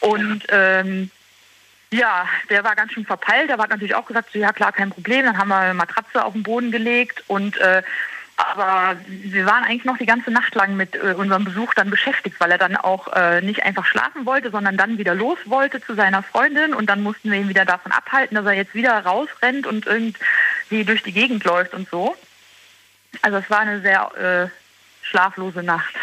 [0.00, 1.10] Und ähm,
[1.92, 3.48] ja, der war ganz schön verpeilt.
[3.48, 5.26] Der hat natürlich auch gesagt, so, ja klar, kein Problem.
[5.26, 7.82] Dann haben wir eine Matratze auf den Boden gelegt und äh,
[8.36, 12.40] aber wir waren eigentlich noch die ganze Nacht lang mit äh, unserem Besuch dann beschäftigt,
[12.40, 15.94] weil er dann auch äh, nicht einfach schlafen wollte, sondern dann wieder los wollte zu
[15.94, 19.66] seiner Freundin und dann mussten wir ihn wieder davon abhalten, dass er jetzt wieder rausrennt
[19.66, 22.16] und irgendwie durch die Gegend läuft und so.
[23.22, 25.94] Also es war eine sehr äh, schlaflose Nacht.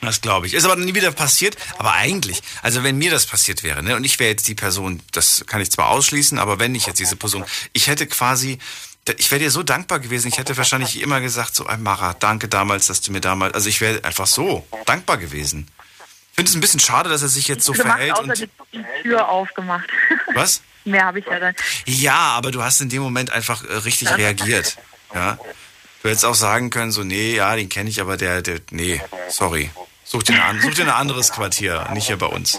[0.00, 0.54] Das glaube ich.
[0.54, 1.56] Ist aber nie wieder passiert.
[1.78, 5.02] Aber eigentlich, also wenn mir das passiert wäre, ne, und ich wäre jetzt die Person,
[5.12, 8.58] das kann ich zwar ausschließen, aber wenn ich jetzt diese Person, ich hätte quasi,
[9.18, 10.28] ich wäre dir so dankbar gewesen.
[10.28, 13.68] Ich hätte wahrscheinlich immer gesagt, so, ein Mara, danke damals, dass du mir damals, also
[13.68, 15.68] ich wäre einfach so dankbar gewesen.
[16.30, 18.38] Ich finde es ein bisschen schade, dass er sich jetzt so gemacht, verhält außer und,
[18.38, 19.88] die, die Tür aufgemacht.
[20.34, 20.62] was?
[20.84, 21.54] Mehr habe ich ja dann.
[21.86, 24.78] Ja, aber du hast in dem Moment einfach äh, richtig reagiert.
[25.14, 25.38] Ja.
[26.02, 29.02] Du hättest auch sagen können, so, nee, ja, den kenne ich, aber der, der, nee,
[29.28, 29.70] sorry.
[30.04, 32.58] Such dir, eine, an- such dir ein anderes Quartier, nicht hier bei uns.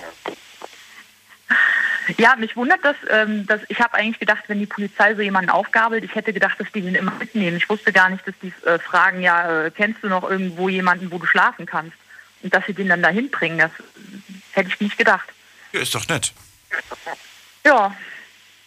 [2.17, 5.49] Ja, mich wundert das, ähm, dass ich habe eigentlich gedacht, wenn die Polizei so jemanden
[5.49, 7.57] aufgabelt, ich hätte gedacht, dass die den immer mitnehmen.
[7.57, 11.11] Ich wusste gar nicht, dass die äh, fragen, ja, äh, kennst du noch irgendwo jemanden,
[11.11, 11.95] wo du schlafen kannst?
[12.41, 13.71] Und dass sie den dann dahin bringen, das
[14.53, 15.29] hätte ich nicht gedacht.
[15.73, 16.33] Ja, ist doch nett.
[17.63, 17.95] Ja,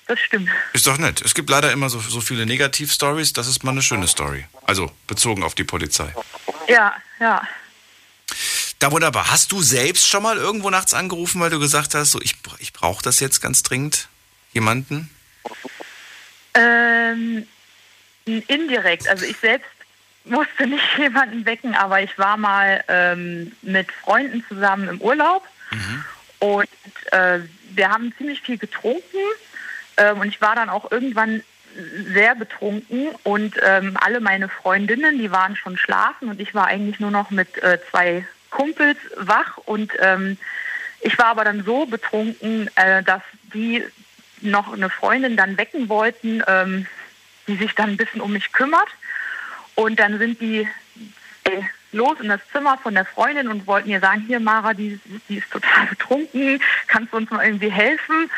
[0.06, 0.50] das stimmt.
[0.72, 1.22] Ist doch nett.
[1.22, 4.46] Es gibt leider immer so, so viele Negativ-Stories, das ist mal eine schöne Story.
[4.66, 6.14] Also bezogen auf die Polizei.
[6.68, 7.42] Ja, ja.
[8.84, 9.30] Da wunderbar.
[9.30, 12.74] Hast du selbst schon mal irgendwo nachts angerufen, weil du gesagt hast, so ich, ich
[12.74, 14.08] brauche das jetzt ganz dringend?
[14.52, 15.08] Jemanden?
[16.52, 17.46] Ähm,
[18.26, 19.08] indirekt.
[19.08, 19.70] Also ich selbst
[20.26, 25.48] musste nicht jemanden wecken, aber ich war mal ähm, mit Freunden zusammen im Urlaub
[26.40, 26.68] und
[27.12, 27.38] äh,
[27.70, 29.16] wir haben ziemlich viel getrunken
[29.96, 31.42] ähm, und ich war dann auch irgendwann
[32.12, 37.00] sehr betrunken und ähm, alle meine Freundinnen, die waren schon schlafen und ich war eigentlich
[37.00, 40.38] nur noch mit äh, zwei Kumpels wach und ähm,
[41.00, 43.82] ich war aber dann so betrunken, äh, dass die
[44.40, 46.86] noch eine Freundin dann wecken wollten, ähm,
[47.48, 48.88] die sich dann ein bisschen um mich kümmert.
[49.74, 50.68] Und dann sind die
[51.44, 55.00] äh, los in das Zimmer von der Freundin und wollten ihr sagen, hier Mara, die,
[55.28, 58.30] die ist total betrunken, kannst du uns mal irgendwie helfen?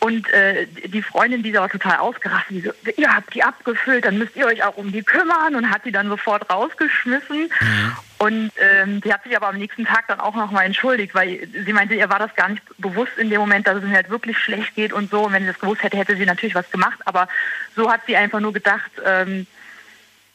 [0.00, 4.18] Und äh, die Freundin, die aber total ausgerastet, die so, ihr habt die abgefüllt, dann
[4.18, 7.50] müsst ihr euch auch um die kümmern und hat die dann sofort rausgeschmissen.
[8.24, 11.74] Und ähm, die hat sich aber am nächsten Tag dann auch nochmal entschuldigt, weil sie
[11.74, 14.38] meinte, ihr war das gar nicht bewusst in dem Moment, dass es mir halt wirklich
[14.38, 15.26] schlecht geht und so.
[15.26, 16.98] Und wenn sie das gewusst hätte, hätte sie natürlich was gemacht.
[17.04, 17.28] Aber
[17.76, 19.46] so hat sie einfach nur gedacht, ähm,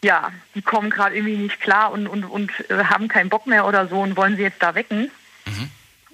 [0.04, 3.66] ja, die kommen gerade irgendwie nicht klar und, und, und äh, haben keinen Bock mehr
[3.66, 5.10] oder so und wollen sie jetzt da wecken.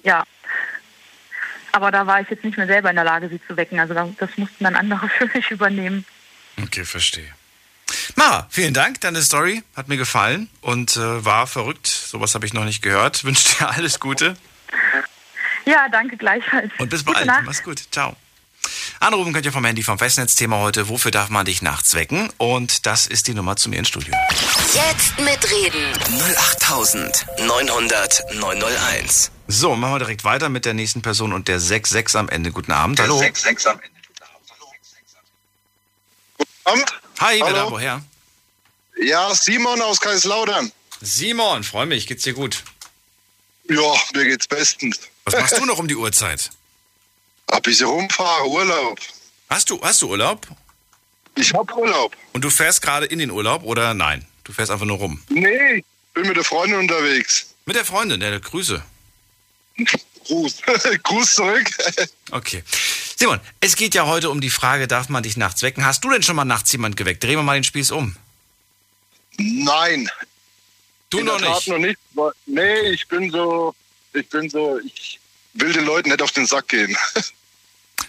[0.02, 0.24] Ja.
[1.72, 3.78] Aber da war ich jetzt nicht mehr selber in der Lage, sie zu wecken.
[3.78, 6.06] Also da, das mussten dann andere für mich übernehmen.
[6.62, 7.34] Okay, verstehe.
[8.14, 9.00] Mara, vielen Dank.
[9.00, 11.86] Deine Story hat mir gefallen und äh, war verrückt.
[11.86, 13.24] Sowas habe ich noch nicht gehört.
[13.28, 14.36] Wünsche dir alles Gute
[15.64, 16.70] Ja, danke gleichfalls.
[16.78, 17.26] und bis Gute bald.
[17.26, 17.42] Nacht.
[17.44, 17.82] Mach's gut.
[17.90, 18.14] Ciao.
[18.98, 20.88] Anrufen könnt ihr vom Handy vom Festnetzthema heute.
[20.88, 22.32] Wofür darf man dich nachts wecken?
[22.38, 24.12] Und das ist die Nummer zu mir ins Studio.
[24.74, 25.92] Jetzt mitreden.
[26.58, 29.30] 08900 901.
[29.48, 32.50] So, machen wir direkt weiter mit der nächsten Person und der 66 am Ende.
[32.50, 32.98] Guten Abend.
[32.98, 33.18] Hallo.
[33.18, 33.90] 66 am Ende.
[36.64, 36.84] Abend.
[37.20, 38.02] Hi, wer da woher?
[38.98, 40.72] Ja, Simon aus Kaiserslautern.
[41.00, 42.06] Simon, freue mich.
[42.06, 42.62] Geht's dir gut?
[43.68, 45.00] Ja, mir geht's bestens.
[45.24, 46.50] Was machst du noch um die Uhrzeit?
[47.48, 48.98] Ein bisschen rumfahren, Urlaub.
[49.50, 50.46] Hast du, hast du Urlaub?
[51.36, 52.16] Ich hab Urlaub.
[52.32, 54.26] Und du fährst gerade in den Urlaub oder nein?
[54.44, 55.22] Du fährst einfach nur rum.
[55.28, 57.54] Nee, bin mit der Freundin unterwegs.
[57.66, 58.82] Mit der Freundin, der Grüße.
[60.26, 60.56] Gruß.
[61.02, 61.66] Gruß zurück.
[62.30, 62.62] Okay.
[63.16, 65.84] Simon, es geht ja heute um die Frage, darf man dich nachts wecken?
[65.84, 67.22] Hast du denn schon mal nachts jemand geweckt?
[67.22, 68.16] Drehen wir mal den Spieß um.
[69.38, 70.08] Nein.
[71.10, 71.68] Du In noch der Tat nicht?
[71.68, 72.36] noch nicht.
[72.46, 73.74] Nee, ich bin so,
[74.12, 75.20] ich bin so, ich
[75.54, 76.96] will den Leuten nicht auf den Sack gehen.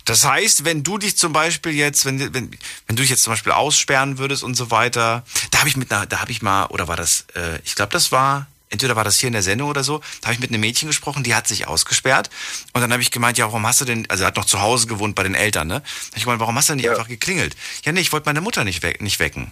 [0.04, 2.52] Das heißt, wenn du dich zum Beispiel jetzt, wenn, wenn,
[2.88, 5.92] wenn du dich jetzt zum Beispiel aussperren würdest und so weiter, da habe ich mit
[5.92, 9.04] einer, da habe ich mal, oder war das, äh, ich glaube, das war, entweder war
[9.04, 11.36] das hier in der Sendung oder so, da habe ich mit einem Mädchen gesprochen, die
[11.36, 12.30] hat sich ausgesperrt
[12.74, 14.62] und dann habe ich gemeint, ja, warum hast du denn, also er hat noch zu
[14.62, 15.82] Hause gewohnt bei den Eltern, ne?
[15.82, 17.56] Da hab ich gemeint, warum hast du denn nicht einfach geklingelt?
[17.86, 19.52] Ja, nee, ich wollte meine Mutter nicht, we nicht wecken.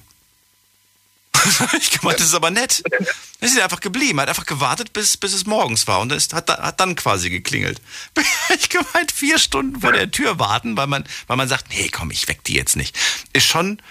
[1.80, 2.84] ich gemeint, das ist aber nett.
[2.90, 3.08] Dann
[3.42, 6.50] ist sie einfach geblieben, hat einfach gewartet, bis, bis es morgens war und ist, hat,
[6.50, 7.82] hat dann quasi geklingelt.
[8.56, 12.12] ich gemeint, vier Stunden vor der Tür warten, weil man, weil man sagt, nee, komm,
[12.12, 12.96] ich weck die jetzt nicht.
[13.34, 13.82] Ist schon,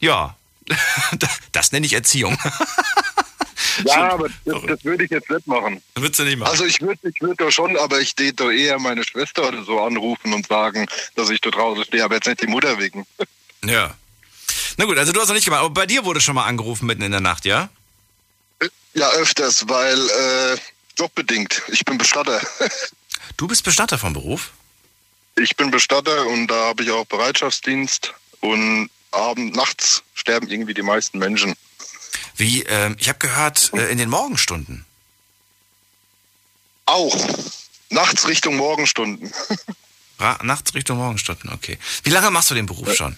[0.00, 0.36] ja,
[1.52, 2.38] das nenne ich Erziehung.
[3.84, 5.82] Ja, aber das, das würde ich jetzt nicht machen.
[5.94, 6.50] Würdest du nicht machen?
[6.50, 9.62] Also ich würde ich würd doch schon, aber ich würde doch eher meine Schwester oder
[9.64, 13.06] so anrufen und sagen, dass ich da draußen stehe, aber jetzt nicht die Mutter wegen.
[13.64, 13.94] Ja.
[14.76, 16.86] Na gut, also du hast noch nicht gemacht, aber bei dir wurde schon mal angerufen
[16.86, 17.68] mitten in der Nacht, ja?
[18.94, 20.58] Ja, öfters, weil äh,
[20.98, 21.62] jobbedingt.
[21.68, 22.40] Ich bin Bestatter.
[23.36, 24.50] Du bist Bestatter vom Beruf?
[25.36, 30.82] Ich bin Bestatter und da habe ich auch Bereitschaftsdienst und abends, nachts sterben irgendwie die
[30.82, 31.54] meisten Menschen.
[32.42, 34.84] Wie, ähm, ich habe gehört, äh, in den Morgenstunden.
[36.86, 37.16] Auch.
[37.88, 39.32] Nachts Richtung Morgenstunden.
[40.18, 41.78] Ra nachts Richtung Morgenstunden, okay.
[42.02, 43.16] Wie lange machst du den Beruf schon?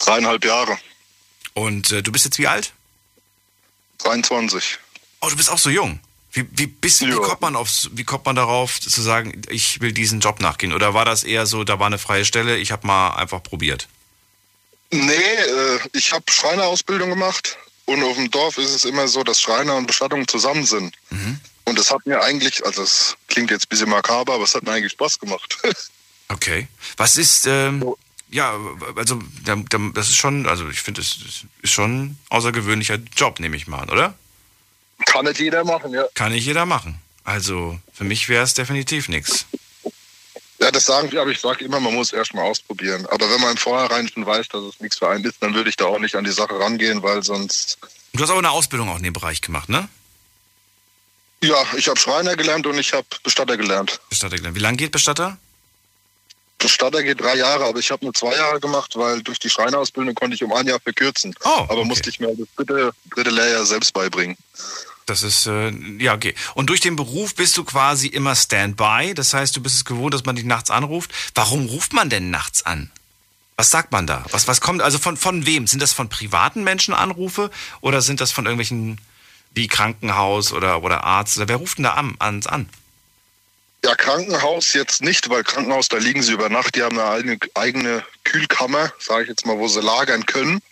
[0.00, 0.76] Dreieinhalb Jahre.
[1.54, 2.72] Und äh, du bist jetzt wie alt?
[3.98, 4.80] 23.
[5.20, 6.00] Oh, du bist auch so jung.
[6.32, 9.92] Wie, wie, bist, wie, kommt man aufs, wie kommt man darauf zu sagen, ich will
[9.92, 10.72] diesen Job nachgehen?
[10.72, 13.86] Oder war das eher so, da war eine freie Stelle, ich habe mal einfach probiert?
[14.90, 19.40] Nee, äh, ich habe Schreinerausbildung gemacht und auf dem Dorf ist es immer so, dass
[19.40, 20.94] Schreiner und Bestattung zusammen sind.
[21.64, 24.62] Und das hat mir eigentlich, also es klingt jetzt ein bisschen makaber, aber es hat
[24.64, 25.58] mir eigentlich Spaß gemacht.
[26.28, 26.66] Okay.
[26.96, 27.84] Was ist, ähm,
[28.30, 28.56] ja,
[28.96, 31.18] also da- da- das ist schon, also ich finde, es
[31.60, 34.14] ist schon ein außergewöhnlicher Job, nehme ich mal an, oder?
[35.04, 36.04] Kann nicht jeder machen, ja.
[36.14, 36.98] Kann nicht jeder machen.
[37.24, 39.44] Also für mich wäre es definitiv nichts.
[40.62, 43.04] Ja, das sagen wir, aber ich sage immer, man muss erst mal ausprobieren.
[43.06, 45.68] Aber wenn man im Vorhinein schon weiß, dass es nichts für einen ist, dann würde
[45.68, 47.78] ich da auch nicht an die Sache rangehen, weil sonst.
[48.12, 49.88] Du hast aber eine Ausbildung auch in dem Bereich gemacht, ne?
[51.42, 54.00] Ja, ich habe Schreiner gelernt und ich habe Bestatter gelernt.
[54.08, 54.54] Bestatter gelernt.
[54.54, 55.36] Wie lange geht Bestatter?
[56.58, 60.14] Bestatter geht drei Jahre, aber ich habe nur zwei Jahre gemacht, weil durch die Schreinerausbildung
[60.14, 61.34] konnte ich um ein Jahr verkürzen.
[61.44, 64.36] Oh, aber musste ich mir das dritte, dritte Lehrjahr selbst beibringen.
[65.06, 66.34] Das ist, äh, ja, okay.
[66.54, 69.14] Und durch den Beruf bist du quasi immer Standby.
[69.14, 71.10] Das heißt, du bist es gewohnt, dass man dich nachts anruft.
[71.34, 72.90] Warum ruft man denn nachts an?
[73.56, 74.24] Was sagt man da?
[74.30, 75.66] Was, was kommt, also von, von wem?
[75.66, 77.50] Sind das von privaten Menschen Anrufe
[77.80, 78.98] oder sind das von irgendwelchen,
[79.54, 81.36] wie Krankenhaus oder, oder Arzt?
[81.36, 82.68] Oder wer ruft denn da an, ans an?
[83.84, 86.76] Ja, Krankenhaus jetzt nicht, weil Krankenhaus, da liegen sie über Nacht.
[86.76, 90.62] Die haben eine eigene, eigene Kühlkammer, sage ich jetzt mal, wo sie lagern können.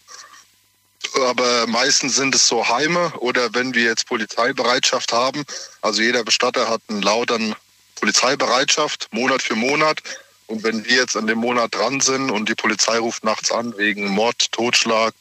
[1.17, 5.45] Aber meistens sind es so Heime oder wenn wir jetzt Polizeibereitschaft haben.
[5.81, 7.55] Also jeder Bestatter hat einen lauteren
[7.97, 10.03] Polizeibereitschaft, Monat für Monat.
[10.47, 13.77] Und wenn wir jetzt an dem Monat dran sind und die Polizei ruft nachts an
[13.77, 15.15] wegen Mord, Totschlag,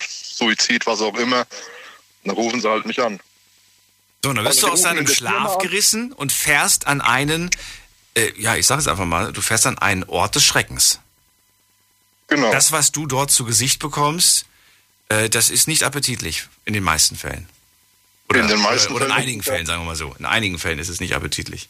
[0.00, 1.46] Suizid, was auch immer,
[2.24, 3.20] dann rufen sie halt mich an.
[4.24, 7.50] So, dann wirst Also du aus deinem Schlaf gerissen und fährst an einen,
[8.14, 11.00] äh, ja, ich sag es einfach mal, du fährst an einen Ort des Schreckens.
[12.28, 12.50] Genau.
[12.50, 14.46] Das, was du dort zu Gesicht bekommst,
[15.30, 17.48] das ist nicht appetitlich in den meisten Fällen.
[18.28, 20.14] Oder, In den meisten oder, in Fällen einigen ja- Fällen, sagen wir mal so.
[20.18, 21.68] In einigen Fällen ist es nicht appetitlich.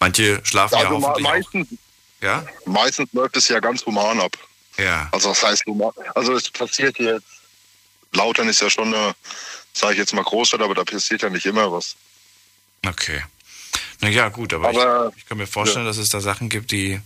[0.00, 1.32] Manche schlafen ja Also ma- hoffentlich auch.
[1.32, 1.68] meistens,
[2.20, 2.46] Ja?
[2.66, 4.36] meistens läuft es ja ganz human ab.
[4.76, 5.08] Ja.
[5.12, 5.64] Also was heißt?
[6.14, 7.24] Also es passiert jetzt.
[8.12, 9.14] Lautern ist ja schon eine,
[9.72, 11.96] sage ich jetzt mal Großstadt, aber da passiert ja nicht immer was.
[12.86, 13.22] Okay.
[14.00, 16.70] Na ja, gut, aber, Aber- ich, ich kann mir vorstellen, dass es da Sachen gibt,
[16.72, 17.00] die,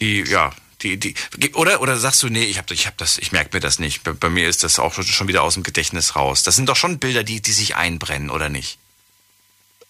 [0.00, 0.52] die, ja,
[0.84, 3.60] die, die, oder, oder sagst du, nee, ich hab, ich hab das, ich merke mir
[3.60, 4.04] das nicht.
[4.04, 6.42] Bei, bei mir ist das auch schon wieder aus dem Gedächtnis raus.
[6.42, 8.78] Das sind doch schon Bilder, die, die sich einbrennen, oder nicht?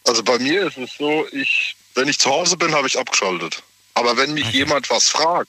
[0.05, 3.63] Also bei mir ist es so, ich, wenn ich zu Hause bin, habe ich abgeschaltet.
[3.95, 5.49] Aber wenn mich jemand was fragt,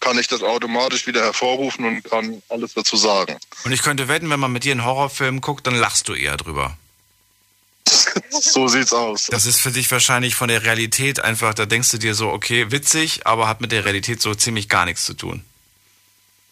[0.00, 3.38] kann ich das automatisch wieder hervorrufen und kann alles dazu sagen.
[3.64, 6.36] Und ich könnte wetten, wenn man mit dir einen Horrorfilm guckt, dann lachst du eher
[6.36, 6.76] drüber.
[8.30, 9.28] So sieht's aus.
[9.30, 12.70] Das ist für dich wahrscheinlich von der Realität einfach, da denkst du dir so, okay,
[12.70, 15.44] witzig, aber hat mit der Realität so ziemlich gar nichts zu tun.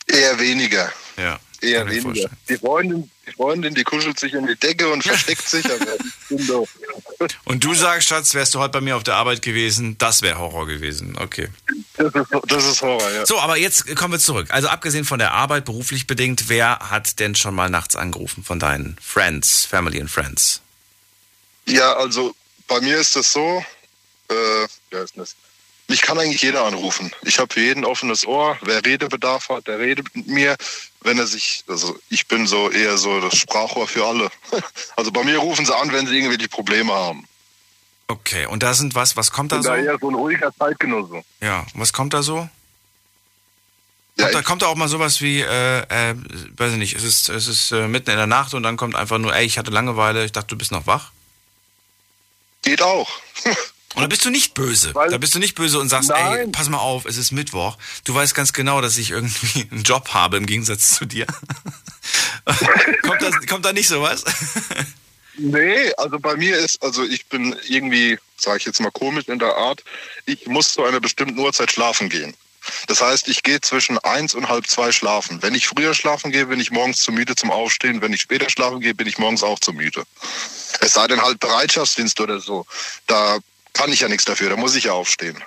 [0.07, 0.93] Eher weniger.
[1.17, 1.39] Ja.
[1.61, 2.29] Eher weniger.
[2.49, 5.65] Die Freundin, die Freundin, die kuschelt sich in die Decke und versteckt sich.
[7.45, 10.39] Und du sagst, Schatz, wärst du heute bei mir auf der Arbeit gewesen, das wäre
[10.39, 11.17] Horror gewesen.
[11.19, 11.49] Okay.
[11.97, 13.27] Das ist, das ist Horror, ja.
[13.27, 14.49] So, aber jetzt kommen wir zurück.
[14.51, 18.59] Also abgesehen von der Arbeit, beruflich bedingt, wer hat denn schon mal nachts angerufen von
[18.59, 20.63] deinen Friends, Family and Friends?
[21.73, 22.35] Ja, also
[22.69, 23.65] bei mir ist es so,
[24.29, 24.35] äh,
[24.91, 25.35] wie heißt das?
[25.89, 27.11] Mich kann eigentlich jeder anrufen.
[27.23, 28.59] Ich habe für jeden offenes Ohr.
[28.63, 30.57] Wer Redebedarf hat, der redet mit mir.
[31.01, 34.31] Wenn er sich, also ich bin so eher so das Sprachrohr für alle.
[34.97, 37.27] Also bei mir rufen sie an, wenn sie irgendwelche Probleme haben.
[38.09, 39.71] Okay, und da sind was, was kommt da bin so?
[39.71, 41.23] da eher so ein ruhiger Zeitgenosse.
[41.41, 42.49] Ja, was kommt da so?
[44.17, 46.15] Ja, Kommt, da, kommt da auch mal sowas wie, äh, äh,
[46.57, 48.95] weiß ich nicht, es ist, es ist äh, mitten in der Nacht und dann kommt
[48.95, 51.11] einfach nur, ey, ich hatte Langeweile, ich dachte, du bist noch wach?
[52.63, 53.11] Geht auch.
[53.95, 54.93] Und da bist du nicht böse.
[54.95, 57.77] da bist du nicht böse und sagst, ey, pass mal auf, es ist Mittwoch.
[58.05, 61.27] Du weißt ganz genau, dass ich irgendwie einen Job habe im Gegensatz zu dir.
[63.03, 64.25] kommt, das, kommt da nicht sowas?
[65.37, 69.39] Nee, also bei mir ist, also ich bin irgendwie, sage ich jetzt mal komisch in
[69.39, 69.85] der Art,
[70.25, 72.35] ich muss zu einer bestimmten Uhrzeit schlafen gehen.
[72.87, 75.43] Das heißt, ich gehe zwischen eins und halb zwei schlafen.
[75.43, 78.01] Wenn ich früher schlafen gehe, bin ich morgens zu müde zum Aufstehen.
[78.01, 80.05] Wenn ich später schlafen gehe, bin ich morgens auch zu müde.
[80.81, 82.67] Es sei denn halt Bereitschaftsdienst oder so.
[83.07, 83.39] Da
[83.73, 85.43] kann ich ja nichts dafür, da muss ich ja aufstehen.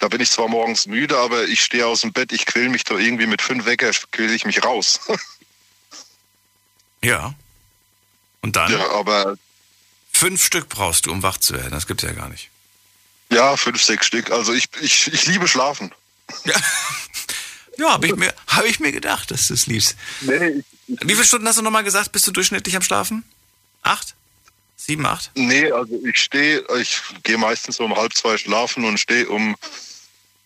[0.00, 2.84] Da bin ich zwar morgens müde, aber ich stehe aus dem Bett, ich quäl mich
[2.84, 5.00] da irgendwie mit fünf Wecker, quäl ich mich raus.
[7.02, 7.34] Ja.
[8.40, 8.72] Und dann?
[8.72, 9.36] Ja, aber
[10.10, 11.72] Fünf Stück brauchst du, um wach zu werden.
[11.72, 12.48] Das gibt's ja gar nicht.
[13.30, 14.30] ja, fünf, sechs Stück.
[14.30, 15.92] Also ich, ich, ich liebe Schlafen.
[17.76, 19.96] Ja, habe ich, mir, hab ich mir gedacht, dass du es liebst.
[20.20, 23.24] Nee, Wie viele Stunden hast du nochmal gesagt, bist du durchschnittlich am Schlafen?
[23.82, 24.14] Acht?
[24.76, 25.30] Sieben, acht?
[25.34, 29.56] Nee, also ich stehe, ich gehe meistens um halb zwei schlafen und stehe um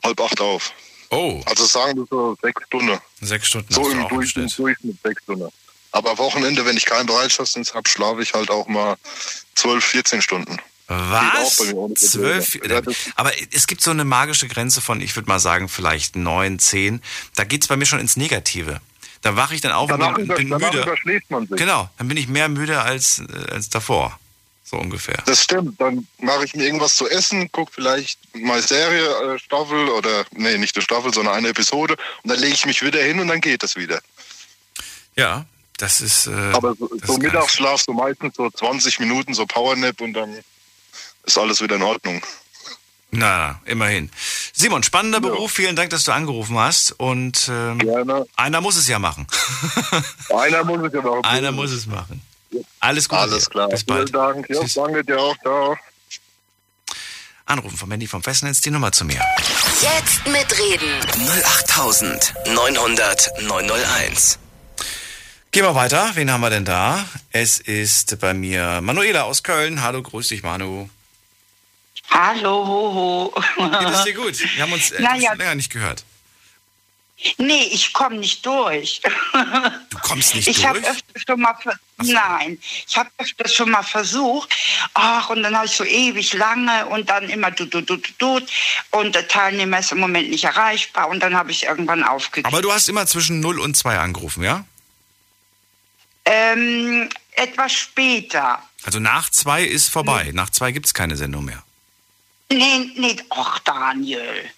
[0.03, 0.73] halb acht auf.
[1.11, 1.43] Oh.
[1.47, 2.99] Also sagen wir so sechs Stunden.
[3.21, 4.57] Sechs Stunden So im Durchschnitt.
[4.57, 5.49] Durchschnitt sechs Stunden.
[5.91, 8.97] Aber Wochenende, wenn ich keinen Bereitschaftsdienst habe, schlafe ich halt auch mal
[9.55, 10.59] 12, 14 Stunden.
[10.89, 11.59] Was?
[11.59, 11.99] Geht.
[11.99, 12.59] Zwölf?
[12.67, 16.59] Das- Aber es gibt so eine magische Grenze von, ich würde mal sagen, vielleicht neun,
[16.59, 17.03] zehn.
[17.35, 18.81] Da geht's bei mir schon ins Negative.
[19.21, 20.83] Da wache ich dann auf Danach, und bin, über, müde.
[20.83, 21.57] überschläft man sich.
[21.59, 24.19] Genau, dann bin ich mehr müde als, äh, als davor.
[24.65, 25.17] So ungefähr.
[25.27, 25.81] Das stimmt.
[25.81, 30.57] Dann mache ich mir irgendwas zu essen, gucke vielleicht mal Serie, äh, Staffel oder, nee,
[30.59, 33.41] nicht eine Staffel, sondern eine Episode und dann lege ich mich wieder hin und dann
[33.41, 34.01] geht es wieder.
[35.17, 35.47] Ja,
[35.79, 36.27] das ist.
[36.27, 37.19] Äh, Aber so, das so.
[37.19, 40.39] Mittagsschlaf, so meistens so 20 Minuten, so Powernap und dann
[41.29, 42.23] ist alles wieder in Ordnung.
[43.11, 44.11] Na, immerhin.
[44.53, 45.53] Simon, spannender Beruf.
[45.53, 46.93] Vielen Dank, dass du angerufen hast.
[46.93, 47.81] Und ähm,
[48.37, 49.27] einer muss es ja machen.
[50.29, 51.25] Einer muss es ja machen.
[51.25, 52.21] Einer muss es machen.
[52.81, 53.23] Alles Gute.
[53.23, 53.69] Alles klar.
[53.69, 54.11] Bis bald.
[54.11, 54.51] Vielen Dank.
[54.51, 54.75] Ja, Tschüss.
[54.75, 55.37] danke dir auch.
[55.39, 55.77] Ciao.
[57.47, 59.23] Anrufen von Mandy vom Festnetz, die Nummer zu mir.
[59.81, 61.01] Jetzt mitreden.
[61.45, 64.39] 08900 901.
[65.51, 66.11] Gehen wir weiter.
[66.15, 67.07] Wen haben wir denn da?
[67.33, 69.83] Es ist bei mir Manuela aus Köln.
[69.83, 70.91] Hallo, grüß dich, Manu.
[72.11, 73.35] Hallo, hoho.
[73.79, 74.39] Geht es dir gut?
[74.57, 75.33] Wir haben uns etwas Naja.
[75.35, 76.05] länger nicht gehört.
[77.37, 79.01] Nee, ich komme nicht durch.
[79.91, 80.93] Du kommst nicht ich habe durch?
[80.93, 84.55] öfter schon mal ver Nein, ich habe öfter schon mal versucht.
[84.95, 88.09] Ach, und dann habe ich so ewig lange und dann immer du du du du
[88.19, 88.41] du
[88.93, 92.47] und der Teilnehmer ist im Moment nicht erreichbar und dann habe ich irgendwann aufgegeben.
[92.47, 94.65] Aber du hast immer zwischen 0 und 2 angerufen, ja?
[96.25, 98.63] Ähm, etwas später.
[98.85, 100.31] Also nach 2 ist vorbei.
[100.35, 101.65] Nach 2 gibt es keine Sendung mehr.
[102.51, 104.51] Nee, nee, ach Daniel.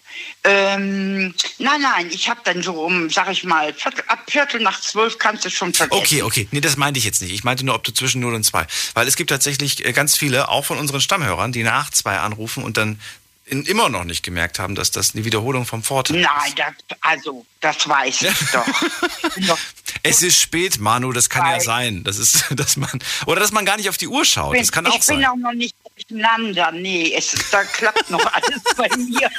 [0.45, 4.80] Ähm, nein, nein, ich habe dann so um, sag ich mal, Viertel, ab Viertel nach
[4.80, 6.01] zwölf kannst du schon vergessen.
[6.01, 6.49] Okay, okay.
[6.51, 7.32] Nee, das meinte ich jetzt nicht.
[7.32, 8.66] Ich meinte nur, ob du zwischen 0 und 2.
[8.95, 12.62] Weil es gibt tatsächlich äh, ganz viele, auch von unseren Stammhörern, die nach 2 anrufen
[12.64, 13.01] und dann
[13.47, 16.22] immer noch nicht gemerkt haben, dass das eine Wiederholung vom Vorteil ist.
[16.22, 18.66] Nein, das, also, das weiß ich doch.
[20.03, 22.05] Es ist spät, Manu, das kann ja sein.
[22.05, 22.91] Das ist, dass man,
[23.26, 24.53] oder dass man gar nicht auf die Uhr schaut.
[24.53, 25.26] bin, Das kann ich auch bin sein.
[25.26, 25.74] auch noch nicht
[26.09, 26.73] durcheinander.
[26.73, 29.31] Nee, es, da klappt noch alles bei mir.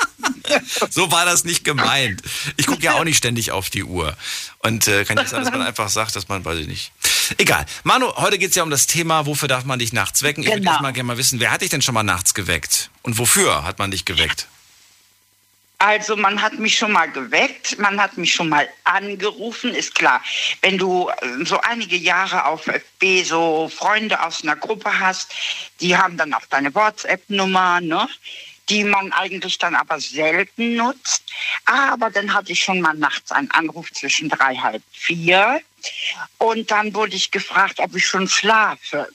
[0.89, 2.21] So war das nicht gemeint.
[2.57, 4.15] Ich gucke ja auch nicht ständig auf die Uhr.
[4.59, 6.91] Und äh, kann nicht sein, dass man einfach sagt, dass man, weiß ich nicht.
[7.37, 7.65] Egal.
[7.83, 10.43] Manu, heute geht es ja um das Thema, wofür darf man dich nachts wecken?
[10.43, 10.71] Ich würde Genau.
[10.71, 12.89] erst mal gerne mal wissen, wer hat dich denn schon mal nachts geweckt?
[13.03, 14.47] Und wofür hat man dich geweckt?
[15.81, 20.21] Also man hat mich schon mal geweckt, man hat mich schon mal angerufen, ist klar.
[20.61, 25.33] Wenn du äh, so einige Jahre auf FB so Freunde aus einer Gruppe hast,
[25.79, 28.07] die haben dann auch deine WhatsApp-Nummer, ne?
[28.69, 31.23] die man eigentlich dann aber selten nutzt.
[31.65, 35.61] Aber dann hatte ich schon mal nachts einen Anruf zwischen drei, halb vier.
[36.37, 39.09] Und dann wurde ich gefragt, ob ich schon schlafe.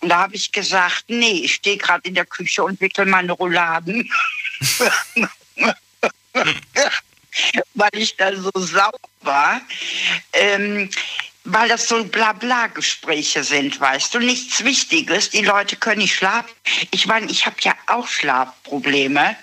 [0.00, 3.32] Und da habe ich gesagt, nee, ich stehe gerade in der Küche und wickel meine
[3.32, 4.12] Rouladen.
[7.74, 9.60] weil ich da so sauer war,
[10.32, 10.90] ähm,
[11.44, 15.30] weil das so Blabla-Gespräche sind, weißt du, nichts Wichtiges.
[15.30, 16.50] Die Leute können nicht schlafen.
[16.92, 19.36] Ich meine, ich habe ja auch Schlafprobleme,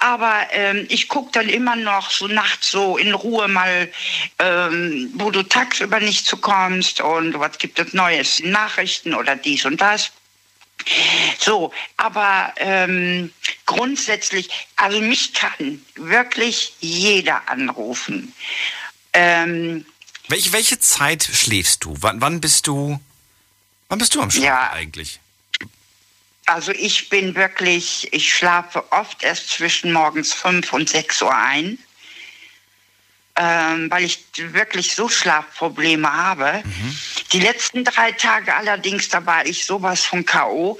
[0.00, 3.90] aber ähm, ich gucke dann immer noch so nachts so in Ruhe mal,
[4.40, 9.64] ähm, wo du tagsüber nicht zu kommst und was gibt es Neues, Nachrichten oder dies
[9.64, 10.10] und das.
[11.38, 13.32] So, aber ähm,
[13.64, 18.32] grundsätzlich, also mich kann wirklich jeder anrufen.
[19.12, 19.84] Ähm,
[20.28, 21.96] Welche, welche Zeit schläfst du?
[22.00, 23.00] Wann, wann bist du,
[23.88, 24.70] wann bist du am Schlafen Ja.
[24.72, 25.20] eigentlich?
[26.48, 31.76] also ich bin wirklich, ich schlafe oft erst zwischen morgens 5 und 6 Uhr ein,
[33.36, 36.62] ähm, weil ich wirklich so Schlafprobleme habe.
[37.32, 40.78] Die letzten drei Tage allerdings, da war ich sowas von K.O.,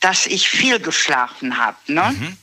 [0.00, 1.76] dass ich viel geschlafen habe.
[1.86, 2.36] Ne?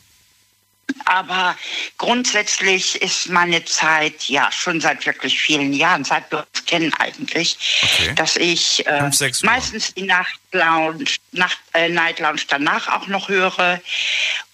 [1.06, 1.56] Aber
[1.98, 7.58] grundsätzlich ist meine Zeit ja schon seit wirklich vielen Jahren, seit wir uns kennen eigentlich,
[8.16, 9.10] dass ich äh,
[9.44, 13.82] meistens die Nachtlounge, Nacht, äh, Night Lounge danach auch noch höre.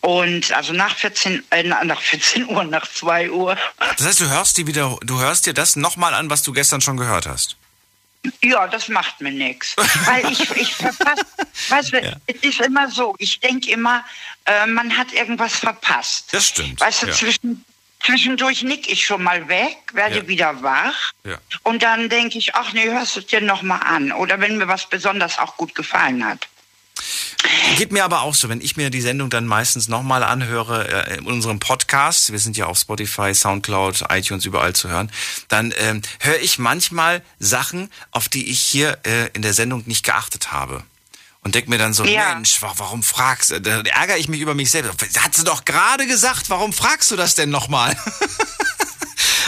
[0.02, 3.58] Und also nach 14, äh, nach 14 Uhr, nach 2 Uhr.
[3.98, 6.82] Das heißt, du hörst, die wieder, du hörst dir das nochmal an, was du gestern
[6.82, 7.58] schon gehört hast.
[8.44, 9.76] Ja, das macht mir nichts.
[10.06, 11.26] Weil ich, ich verpasse,
[11.70, 14.04] weißt du, es ist immer so, ich denke immer,
[14.46, 16.34] äh, man hat irgendwas verpasst.
[16.34, 16.80] Das stimmt.
[16.82, 17.14] Weißt du, ja.
[17.14, 17.66] zwischen,
[18.04, 20.28] zwischendurch nick ich schon mal weg, werde Ja.
[20.28, 21.38] wieder wach Ja.
[21.64, 24.12] und dann denke ich, ach nee, hörst du es dir nochmal an.
[24.12, 26.48] Oder wenn mir was besonders auch gut gefallen hat.
[27.78, 31.18] Geht mir aber auch so, wenn ich mir die Sendung dann meistens nochmal anhöre äh,
[31.18, 35.12] in unserem Podcast, wir sind ja auf Spotify, Soundcloud, iTunes überall zu hören,
[35.50, 40.06] dann ähm, höre ich manchmal Sachen, auf die ich hier äh, in der Sendung nicht
[40.06, 40.84] geachtet habe.
[41.42, 42.34] Und denke mir dann so, Ja.
[42.36, 43.62] Mensch, wa- warum fragst du?
[43.62, 45.22] Da ärgere ich mich über mich selbst.
[45.22, 47.96] Hat sie doch gerade gesagt, warum fragst du das denn nochmal?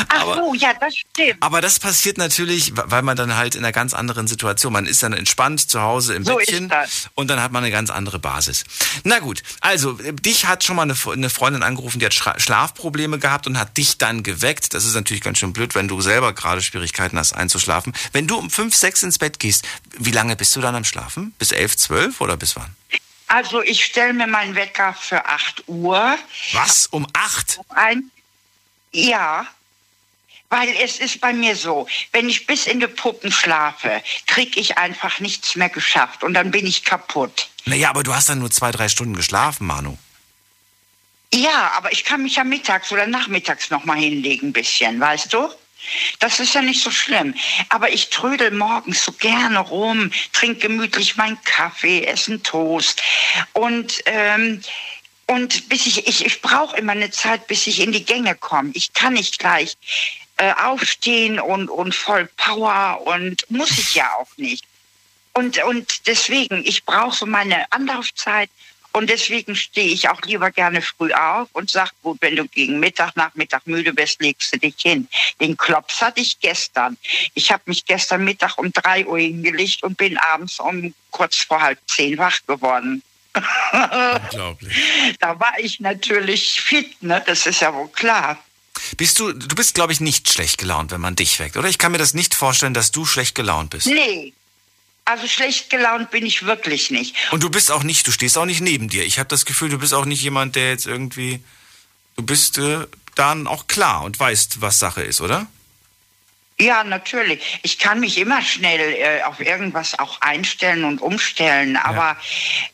[0.09, 1.37] Ach so, ja, das stimmt.
[1.41, 5.03] Aber das passiert natürlich, weil man dann halt in einer ganz anderen Situation, man ist
[5.03, 6.71] dann entspannt zu Hause im So Bettchen
[7.15, 8.65] und dann hat man eine ganz andere Basis.
[9.03, 13.19] Na gut, also äh, dich hat schon mal eine, eine Freundin angerufen, die hat Schlafprobleme
[13.19, 14.73] gehabt und hat dich dann geweckt.
[14.73, 17.93] Das ist natürlich ganz schön blöd, wenn du selber gerade Schwierigkeiten hast einzuschlafen.
[18.11, 19.65] Wenn du um fünf, sechs ins Bett gehst,
[19.97, 21.33] wie lange bist du dann am Schlafen?
[21.39, 22.75] Bis elf, zwölf oder bis wann?
[23.27, 26.17] Also ich stelle mir meinen Wecker für 8 Uhr.
[26.53, 26.87] Was?
[26.87, 27.59] Um acht?
[27.69, 28.09] Ein,
[28.91, 29.45] ja,
[30.49, 34.77] weil es ist bei mir so, wenn ich bis in die Puppen schlafe, kriege ich
[34.77, 37.49] einfach nichts mehr geschafft und dann bin ich kaputt.
[37.65, 39.97] Naja, aber du hast dann nur zwei, drei Stunden geschlafen, Manu.
[41.33, 45.33] Ja, aber ich kann mich ja mittags oder nachmittags noch mal hinlegen ein bisschen, weißt
[45.33, 45.49] du?
[46.19, 47.33] Das ist ja nicht so schlimm.
[47.69, 53.01] Aber ich trödel morgens so gerne rum, trinke gemütlich meinen Kaffee, esse einen Toast.
[53.53, 54.61] Und, ähm,
[55.27, 58.71] und bis ich, ich, ich brauche immer eine Zeit, bis ich in die Gänge komme.
[58.73, 59.77] Ich kann nicht gleich
[60.37, 64.65] äh, aufstehen und, und voll Power und muss ich ja auch nicht.
[65.33, 68.49] Und, und deswegen, ich brauche so meine Anlaufzeit
[68.97, 72.79] und deswegen stehe ich auch lieber gerne früh auf und sage, gut, wenn du gegen
[72.79, 75.07] Mittag, Nachmittag müde bist, legst du dich hin.
[75.39, 76.97] Den Klops hatte ich gestern.
[77.35, 81.61] Ich habe mich gestern Mittag um drei Uhr hingelegt und bin abends um kurz vor
[81.61, 83.03] halb zehn wach geworden.
[83.71, 84.75] Unglaublich.
[85.19, 87.21] Da war ich natürlich fit, ne?
[87.27, 88.43] Das ist ja wohl klar.
[88.95, 91.67] Bist du, du bist, glaube ich, nicht schlecht gelaunt, wenn man dich weckt, oder?
[91.67, 93.87] Ich kann mir das nicht vorstellen, dass du schlecht gelaunt bist.
[93.87, 94.33] Nee.
[95.05, 97.15] Also schlecht gelaunt bin ich wirklich nicht.
[97.31, 99.05] Und du bist auch nicht, du stehst auch nicht neben dir.
[99.05, 101.41] Ich habe das Gefühl, du bist auch nicht jemand, der jetzt irgendwie,
[102.17, 102.85] du bist äh,
[103.15, 105.47] dann auch klar und weißt, was Sache ist, oder?
[106.59, 107.59] Ja, natürlich.
[107.61, 112.17] Ich kann mich immer schnell äh, auf irgendwas auch einstellen und umstellen, aber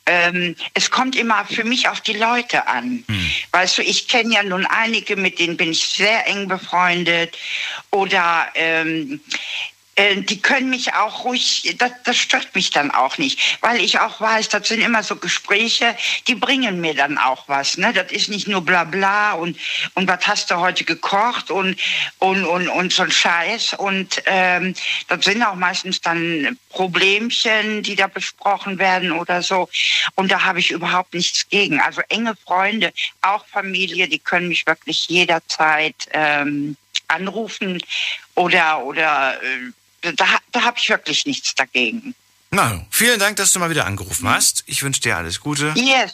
[0.05, 3.03] ähm, es kommt immer für mich auf die Leute an.
[3.51, 7.37] Weißt du, ich kenne ja nun einige, mit denen bin ich sehr eng befreundet
[7.91, 13.57] oder ähm, äh, die können mich auch ruhig, das, das stört mich dann auch nicht,
[13.61, 15.95] weil ich auch weiß, das sind immer so Gespräche,
[16.27, 17.77] die bringen mir dann auch was.
[17.77, 17.93] Ne?
[17.93, 19.57] Das ist nicht nur bla bla und,
[19.93, 21.79] und was hast du heute gekocht und,
[22.17, 23.75] und, und, und so ein Scheiß.
[23.75, 24.73] Und ähm,
[25.09, 29.69] das sind auch meistens dann Problemchen, die da besprochen werden oder so.
[30.15, 31.79] Und da habe ich überhaupt nichts gegen.
[31.79, 32.91] Also enge Freunde,
[33.21, 36.77] auch Familie, die können mich wirklich jederzeit ähm,
[37.07, 37.79] anrufen
[38.35, 39.71] oder, oder äh,
[40.15, 42.13] da, da habe ich wirklich nichts dagegen.
[42.51, 44.63] Na, vielen Dank, dass du mal wieder angerufen hast.
[44.67, 45.73] Ich wünsche dir alles Gute.
[45.75, 46.13] Yes.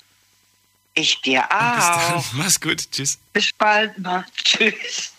[0.94, 2.14] Ich dir Bis dann.
[2.14, 2.26] auch.
[2.34, 2.92] Mach's gut.
[2.92, 3.20] Tschüss.
[3.34, 4.26] Bis bald mal.
[4.44, 5.14] Tschüss.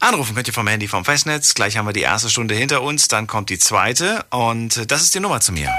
[0.00, 1.54] Anrufen könnt ihr vom Handy vom Festnetz.
[1.54, 5.02] Gleich haben wir die erste Stunde hinter uns, dann kommt die zweite und äh, das
[5.02, 5.74] ist die Nummer zu mir.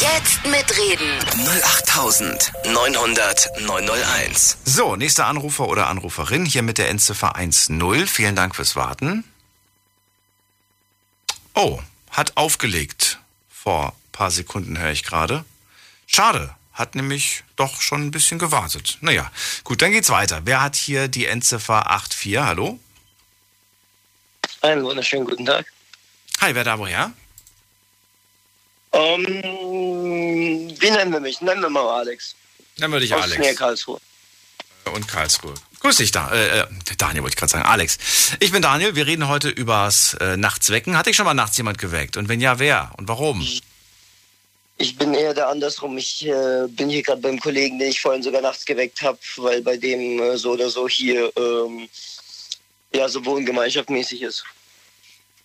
[0.00, 1.18] Jetzt mitreden.
[1.64, 4.58] 08900 901.
[4.64, 8.06] So, nächster Anrufer oder Anruferin hier mit der Endziffer 10.
[8.06, 9.24] Vielen Dank fürs Warten.
[11.54, 11.80] Oh,
[12.10, 13.18] hat aufgelegt.
[13.48, 15.44] Vor ein paar Sekunden höre ich gerade.
[16.06, 18.98] Schade, hat nämlich doch schon ein bisschen gewartet.
[19.00, 19.30] Naja,
[19.64, 20.42] gut, dann geht's weiter.
[20.44, 22.38] Wer hat hier die Endziffer 84?
[22.38, 22.78] Hallo?
[24.60, 25.66] Einen wunderschönen guten Tag.
[26.40, 27.12] Hi, wer da woher?
[28.92, 31.40] Ähm, wie nennen wir mich?
[31.40, 32.34] Nennen wir mal Alex.
[32.78, 33.38] Nennen wir dich Aus Alex.
[33.38, 34.00] Nähe Karlsruhe.
[34.94, 35.54] Und Karlsruhe.
[35.80, 36.66] Grüß dich, da, äh, äh,
[36.96, 37.64] Daniel wollte ich gerade sagen.
[37.64, 37.98] Alex.
[38.40, 38.96] Ich bin Daniel.
[38.96, 40.96] Wir reden heute übers äh, Nachtswecken.
[40.96, 42.16] Hat dich schon mal nachts jemand geweckt?
[42.16, 42.90] Und wenn ja, wer?
[42.96, 43.46] Und warum?
[44.80, 45.96] Ich bin eher der andersrum.
[45.98, 49.62] Ich äh, bin hier gerade beim Kollegen, den ich vorhin sogar nachts geweckt habe, weil
[49.62, 51.88] bei dem äh, so oder so hier ähm,
[52.92, 54.44] ja so wohngemeinschaftmäßig ist.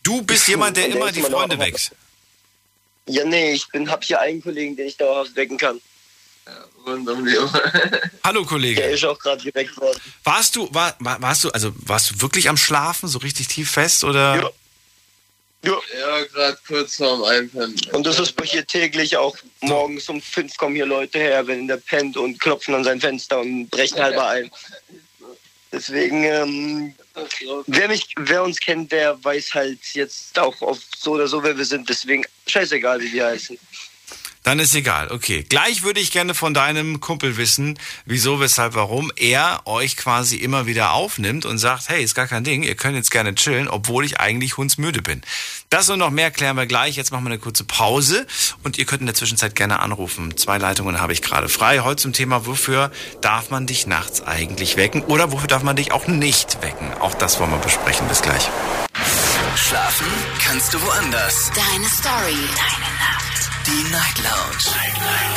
[0.03, 1.91] Du bist jemand, der immer die Freunde weckt.
[3.07, 5.81] Ja, nee, ich bin hab hier einen Kollegen, den ich dauerhaft wecken kann.
[6.86, 7.38] Und um die
[8.24, 8.82] Hallo Kollege.
[8.82, 10.00] Der ist auch gerade geweckt worden.
[10.24, 13.72] Warst du, war, war, warst du, also warst du wirklich am Schlafen, so richtig tief
[13.72, 14.36] fest oder?
[14.36, 14.50] Ja.
[15.66, 17.80] Ja, ja gerade kurz vorm Einpennen.
[17.94, 19.38] Und das ist bei hier täglich auch.
[19.62, 23.39] Morgens um fünf kommen hier Leute her, wenn der pennt und klopfen an sein Fenster
[23.39, 24.52] und brechen halber ein.
[25.72, 26.94] Deswegen, ähm,
[27.66, 31.58] wer mich, wer uns kennt, der weiß halt jetzt auch auf so oder so, wer
[31.58, 31.89] wir sind.
[31.89, 33.58] Deswegen scheißegal, wie wir heißen.
[34.44, 35.10] Dann ist egal.
[35.10, 35.46] Okay.
[35.48, 40.66] Gleich würde ich gerne von deinem Kumpel wissen, wieso, weshalb, warum er euch quasi immer
[40.66, 44.04] wieder aufnimmt und sagt, hey, ist gar kein Ding, ihr könnt jetzt gerne chillen, obwohl
[44.04, 45.22] ich eigentlich hundsmüde bin.
[45.70, 46.98] Das und noch mehr klären wir gleich.
[46.98, 48.28] Jetzt machen wir eine kurze Pause
[48.64, 50.36] und ihr könnt in der Zwischenzeit gerne anrufen.
[50.38, 51.80] Zwei Leitungen habe ich gerade frei.
[51.80, 52.91] Heute zum Thema, wofür
[53.22, 56.91] darf man dich nachts eigentlich wecken oder wofür darf man dich auch nicht wecken?
[57.00, 58.08] Auch das wollen wir besprechen.
[58.10, 58.50] Bis gleich.
[59.56, 60.08] Schlafen
[60.44, 61.52] kannst du woanders.
[61.56, 62.36] Deine Story.
[62.56, 63.12] Deine Nacht.
[63.74, 64.69] Die Night Lounge.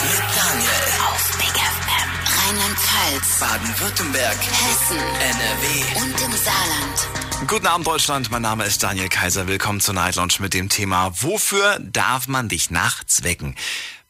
[0.02, 0.68] Mit Daniel.
[1.08, 2.10] Auf Big FM.
[2.36, 3.40] Rheinland-Pfalz.
[3.40, 4.36] Baden-Württemberg.
[4.36, 4.98] Hessen.
[4.98, 6.02] NRW.
[6.02, 7.48] Und im Saarland.
[7.48, 9.48] Guten Abend Deutschland, mein Name ist Daniel Kaiser.
[9.48, 13.54] Willkommen zur Night Lounge mit dem Thema Wofür darf man dich nachts wecken?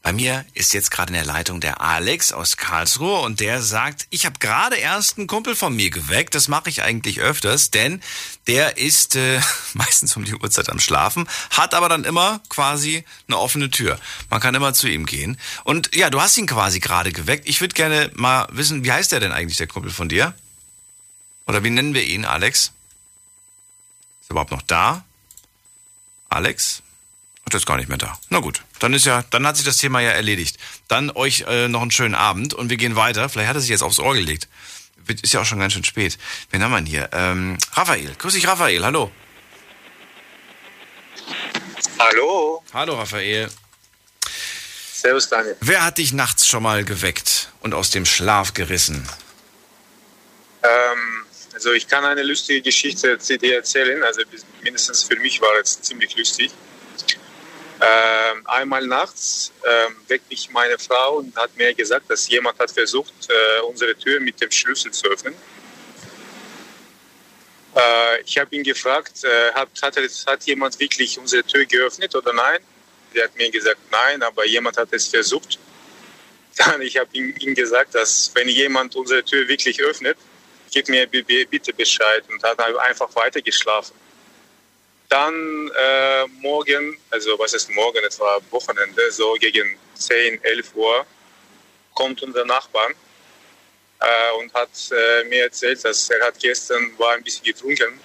[0.07, 4.07] Bei mir ist jetzt gerade in der Leitung der Alex aus Karlsruhe und der sagt,
[4.09, 6.33] ich habe gerade erst einen Kumpel von mir geweckt.
[6.33, 8.01] Das mache ich eigentlich öfters, denn
[8.47, 9.41] der ist äh,
[9.73, 13.99] meistens um die Uhrzeit am Schlafen, hat aber dann immer quasi eine offene Tür.
[14.29, 15.37] Man kann immer zu ihm gehen.
[15.65, 17.45] Und ja, du hast ihn quasi gerade geweckt.
[17.45, 20.33] Ich würde gerne mal wissen, wie heißt der denn eigentlich, der Kumpel von dir?
[21.47, 22.71] Oder wie nennen wir ihn, Alex?
[24.21, 25.03] Ist er überhaupt noch da?
[26.29, 26.81] Alex?
[27.43, 28.17] Ach, der ist gar nicht mehr da.
[28.29, 30.57] Na gut, dann ist ja, dann hat sich das Thema ja erledigt.
[30.87, 33.29] Dann euch äh, noch einen schönen Abend und wir gehen weiter.
[33.29, 34.47] Vielleicht hat er sich jetzt aufs Ohr gelegt.
[35.21, 36.17] Ist ja auch schon ganz schön spät.
[36.49, 37.09] Wen haben wir denn hier?
[37.13, 38.13] Ähm, Raphael.
[38.17, 38.83] Grüß dich, Raphael.
[38.83, 39.11] Hallo.
[41.99, 42.63] Hallo.
[42.73, 43.49] Hallo, Raphael.
[44.93, 45.55] Servus, Daniel.
[45.61, 49.07] Wer hat dich nachts schon mal geweckt und aus dem Schlaf gerissen?
[50.63, 54.03] Ähm, also ich kann eine lustige Geschichte dir erzählen.
[54.03, 54.21] Also
[54.63, 56.51] mindestens für mich war es ziemlich lustig.
[57.79, 62.71] Ähm, einmal nachts ähm, weckt mich meine Frau und hat mir gesagt, dass jemand hat
[62.71, 65.35] versucht, äh, unsere Tür mit dem Schlüssel zu öffnen.
[67.75, 72.33] Äh, ich habe ihn gefragt, äh, hat, hat, hat jemand wirklich unsere Tür geöffnet oder
[72.33, 72.59] nein?
[73.13, 75.59] Der hat mir gesagt, nein, aber jemand hat es versucht.
[76.57, 80.17] Dann ich habe ihm, ihm gesagt, dass wenn jemand unsere Tür wirklich öffnet,
[80.71, 83.93] gib mir bitte Bescheid und hat einfach weiter geschlafen.
[85.09, 91.05] Dann äh, morgen, also was ist morgen, es war Wochenende, so gegen 10, 11 Uhr,
[91.93, 92.89] kommt unser Nachbar
[93.99, 97.99] äh, und hat äh, mir erzählt, dass er hat gestern war ein bisschen getrunken,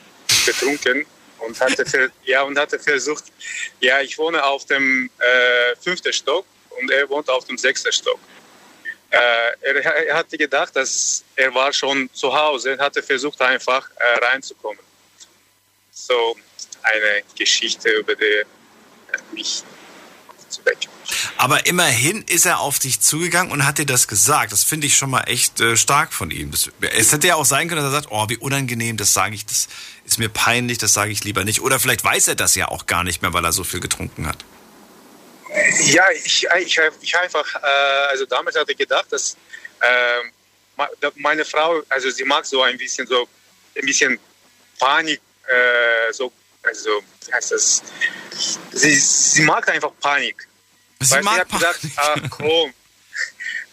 [0.47, 1.05] betrunken
[1.39, 3.25] und hatte, ja, und hatte versucht,
[3.81, 8.21] ja, ich wohne auf dem äh, fünften Stock und er wohnt auf dem sechsten Stock.
[9.11, 9.19] Äh,
[9.61, 14.83] er, er, hatte gedacht, dass er war schon zu Hause, hatte versucht einfach äh, reinzukommen.
[15.91, 16.37] So
[16.83, 18.45] eine Geschichte über die äh,
[19.33, 19.63] mich
[20.49, 20.91] zu wecken.
[21.37, 24.53] Aber immerhin ist er auf dich zugegangen und hat dir das gesagt.
[24.53, 26.51] Das finde ich schon mal echt äh, stark von ihm.
[26.51, 29.35] Das, es hätte ja auch sein können, dass er sagt, oh, wie unangenehm, das sage
[29.35, 29.69] ich, das
[30.05, 31.61] ist mir peinlich, das sage ich lieber nicht.
[31.63, 34.27] Oder vielleicht weiß er das ja auch gar nicht mehr, weil er so viel getrunken
[34.27, 34.45] hat.
[35.87, 39.37] Ja, ich, ich, ich einfach, äh, also damals hatte ich gedacht, dass
[39.81, 43.29] äh, meine Frau, also sie mag so ein bisschen so,
[43.77, 44.19] ein bisschen
[44.79, 46.33] Panik, äh, so,
[46.63, 47.03] also,
[47.33, 47.83] heißt das?
[48.73, 50.49] Sie, sie mag einfach Panik.
[51.01, 52.73] Sie Weil mag sie hat gesagt, ach komm,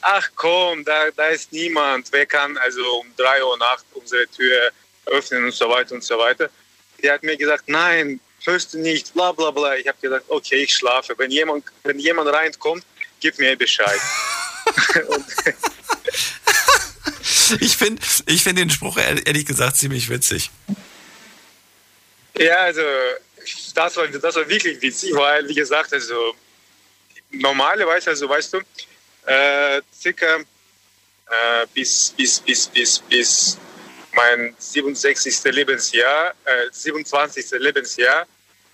[0.02, 4.72] ach komm, da, da ist niemand, wer kann also um drei Uhr nachts unsere Tür
[5.06, 6.50] öffnen und so weiter und so weiter.
[7.02, 9.76] Die hat mir gesagt, nein, hörst du nicht, bla bla bla.
[9.76, 11.14] Ich habe gesagt, okay, ich schlafe.
[11.18, 12.84] Wenn jemand, wenn jemand reinkommt,
[13.20, 14.00] gib mir Bescheid.
[17.60, 20.52] ich finde ich find den Spruch ehrlich gesagt ziemlich witzig.
[22.40, 22.82] Ja, also
[23.76, 26.34] das war, das war wirklich witzig, weil, wie gesagt, also
[27.32, 28.60] normalerweise, also weißt du,
[29.26, 33.58] äh, circa äh, bis, bis, bis, bis, bis
[34.14, 35.44] mein 67.
[35.52, 37.60] Lebensjahr, äh, 27.
[37.60, 38.26] Lebensjahr,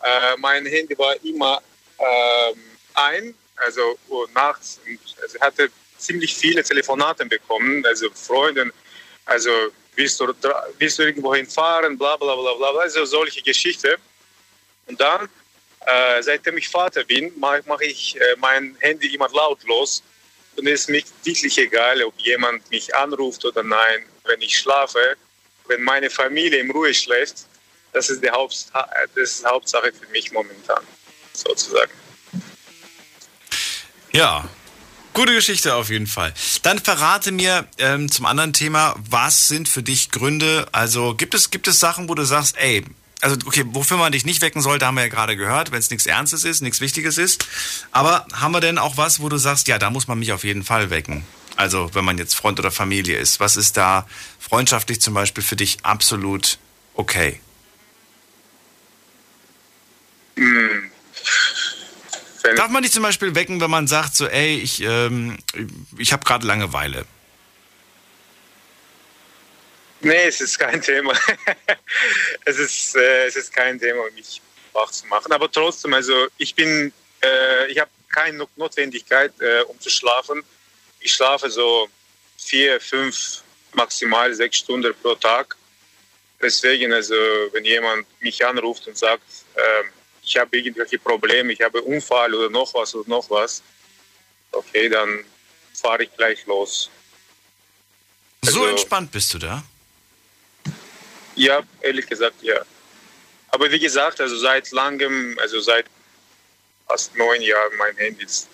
[0.03, 1.59] äh, mein Handy war immer
[1.97, 2.61] ähm,
[2.93, 4.79] ein, also oh, nachts.
[4.85, 8.71] Und, also hatte ziemlich viele Telefonate bekommen, also Freunde,
[9.25, 9.49] also
[9.95, 10.33] willst du,
[10.77, 13.95] willst du irgendwo hinfahren, bla bla bla bla, also solche Geschichten.
[14.87, 15.29] Und dann,
[15.85, 20.03] äh, seitdem ich Vater bin, mache mach ich äh, mein Handy immer lautlos.
[20.57, 24.05] Und es ist mir wirklich egal, ob jemand mich anruft oder nein.
[24.23, 25.17] Wenn ich schlafe,
[25.67, 27.45] wenn meine Familie in Ruhe schläft,
[27.91, 30.83] das ist die, Haupt, das ist Hauptsache für mich momentan,
[31.33, 31.91] sozusagen.
[34.11, 34.49] Ja,
[35.15, 36.33] Gute Geschichte auf jeden Fall.
[36.61, 40.67] Dann verrate mir ähm, zum anderen Thema, was sind für dich Gründe?
[40.73, 42.83] Also gibt es, gibt es Sachen, wo du sagst, ey,
[43.21, 45.89] also okay, wofür man dich nicht wecken sollte, haben wir ja gerade gehört, wenn es
[45.89, 47.47] nichts Ernstes ist, nichts Wichtiges ist.
[47.93, 50.43] Aber haben wir denn auch was, wo du sagst, ja, da muss man mich auf
[50.43, 51.23] jeden Fall wecken?
[51.55, 54.05] Also wenn man jetzt Freund oder Familie ist, was ist da
[54.37, 56.57] freundschaftlich zum Beispiel für dich absolut
[56.93, 57.39] okay?
[62.49, 62.55] Hm.
[62.55, 65.37] Darf man dich zum Beispiel wecken, wenn man sagt, so, ey, ich, ähm,
[65.97, 67.05] ich habe gerade Langeweile?
[70.01, 71.13] Nee, es ist kein Thema.
[72.45, 74.41] es, ist, äh, es ist kein Thema, mich
[74.73, 75.31] wach zu machen.
[75.31, 76.93] Aber trotzdem, also ich bin,
[77.23, 80.43] äh, ich habe keine Notwendigkeit, äh, um zu schlafen.
[80.99, 81.89] Ich schlafe so
[82.37, 83.41] vier, fünf,
[83.73, 85.55] maximal sechs Stunden pro Tag.
[86.41, 87.15] Deswegen, also
[87.53, 89.23] wenn jemand mich anruft und sagt,
[89.55, 89.83] äh,
[90.25, 93.61] ich habe irgendwelche Probleme, ich habe Unfall oder noch was oder noch was,
[94.51, 95.23] okay, dann
[95.73, 96.89] fahre ich gleich los.
[98.41, 99.63] so Also- entspannt bist du da?
[101.35, 102.61] Ja, ehrlich gesagt, ja.
[103.49, 105.85] Aber wie gesagt, also seit langem, also seit
[106.87, 108.47] fast neun Jahren, mein Handy ist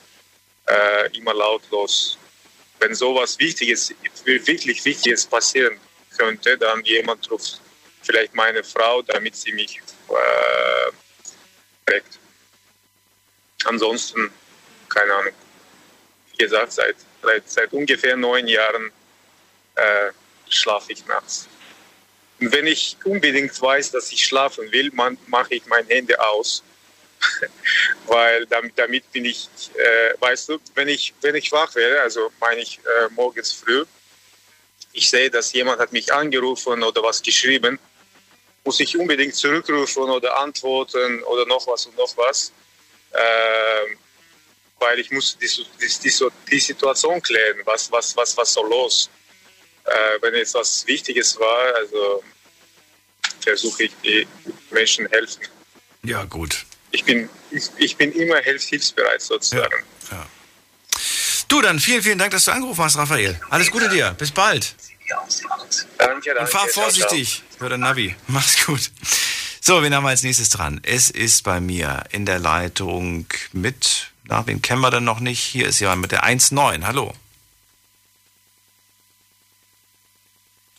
[0.67, 2.17] äh, immer lautlos.
[2.80, 3.93] Wenn sowas Wichtiges,
[4.26, 5.78] wirklich Wichtiges passieren
[6.17, 7.61] könnte, dann jemand ruft
[8.01, 10.91] vielleicht meine Frau, damit sie mich äh,
[11.86, 12.19] weckt.
[13.65, 14.32] Ansonsten,
[14.89, 15.34] keine Ahnung.
[16.32, 18.91] Wie gesagt, seit, seit, seit ungefähr neun Jahren
[19.75, 20.11] äh,
[20.49, 21.47] schlafe ich nachts.
[22.39, 24.91] Und wenn ich unbedingt weiß, dass ich schlafen will,
[25.27, 26.63] mache ich mein Handy aus.
[28.07, 32.32] Weil damit, damit bin ich, äh, weißt du, wenn ich, wenn ich wach wäre, also
[32.39, 33.86] meine ich äh, morgens früh,
[34.93, 37.79] ich sehe, dass jemand hat mich angerufen oder was geschrieben,
[38.64, 42.51] muss ich unbedingt zurückrufen oder antworten oder noch was und noch was.
[43.14, 43.97] Ähm,
[44.80, 45.47] weil ich muss die,
[45.80, 49.09] die, die, die Situation klären, was, was, was, was soll los.
[49.86, 52.24] Äh, wenn jetzt was Wichtiges war, also
[53.41, 54.28] versuche ich die
[54.70, 55.47] Menschen helfen.
[56.03, 56.66] Ja, gut.
[56.91, 59.86] Ich bin, ich, ich bin immer hilfsbereit sozusagen.
[60.09, 60.28] Ja, ja.
[61.47, 63.39] Du, dann vielen, vielen Dank, dass du angerufen hast, Raphael.
[63.49, 64.16] Alles Gute dir.
[64.18, 64.74] Bis bald.
[65.97, 66.39] Danke, danke.
[66.39, 67.43] Und fahr vorsichtig.
[67.62, 68.16] Hör dein Navi.
[68.28, 68.91] Mach's gut.
[69.62, 70.80] So, wen haben wir als nächstes dran?
[70.84, 75.43] Es ist bei mir in der Leitung mit, na, wen kennen wir denn noch nicht?
[75.43, 76.84] Hier ist jemand mit der 1.9.
[76.84, 77.14] Hallo.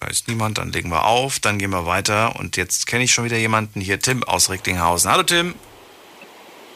[0.01, 2.35] Da ist niemand, dann legen wir auf, dann gehen wir weiter.
[2.35, 5.09] Und jetzt kenne ich schon wieder jemanden hier, Tim aus Recklinghausen.
[5.09, 5.55] Hallo Tim.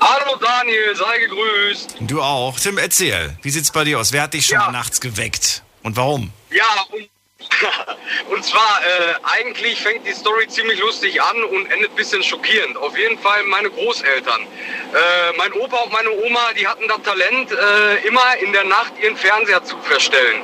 [0.01, 1.97] Hallo Daniel, sei gegrüßt.
[2.03, 2.61] Du auch.
[2.61, 4.13] Tim, erzähl, wie sieht's bei dir aus?
[4.13, 4.71] Wer hat dich schon Ja.
[4.71, 5.65] nachts geweckt?
[5.83, 6.33] Und warum?
[6.51, 7.09] Ja, und,
[8.31, 12.77] und zwar, äh, eigentlich fängt die Story ziemlich lustig an und endet ein bisschen schockierend.
[12.77, 14.43] Auf jeden Fall meine Großeltern.
[14.43, 18.93] Äh, mein Opa und meine Oma, die hatten das Talent, äh, immer in der Nacht
[19.01, 20.43] ihren Fernseher zu verstellen.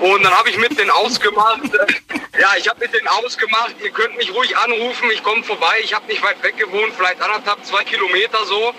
[0.00, 1.86] Und dann habe ich mit denen ausgemacht, äh,
[2.40, 5.94] ja, ich habe mit denen ausgemacht, ihr könnt mich ruhig anrufen, ich komme vorbei, ich
[5.94, 8.74] habe nicht weit weg gewohnt, vielleicht anderthalb, zwei Kilometer so.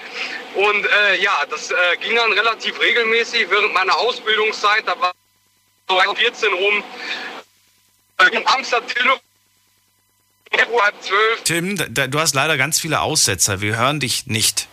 [0.55, 5.13] Und äh, ja, das äh, ging dann relativ regelmäßig während meiner Ausbildungszeit, da war
[5.89, 6.83] so 14 rum,
[8.17, 8.87] am Amsterdam
[10.49, 13.61] Telefon, halb zwölf, Tim, da, du hast leider ganz viele Aussetzer.
[13.61, 14.67] Wir hören dich nicht.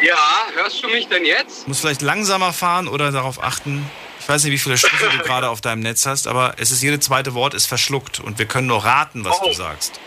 [0.00, 0.16] ja,
[0.54, 1.64] hörst du mich denn jetzt?
[1.64, 3.88] Du musst vielleicht langsamer fahren oder darauf achten.
[4.20, 6.82] Ich weiß nicht, wie viele Stufen du gerade auf deinem Netz hast, aber es ist
[6.82, 9.98] jede zweite Wort ist verschluckt und wir können nur raten, was du sagst.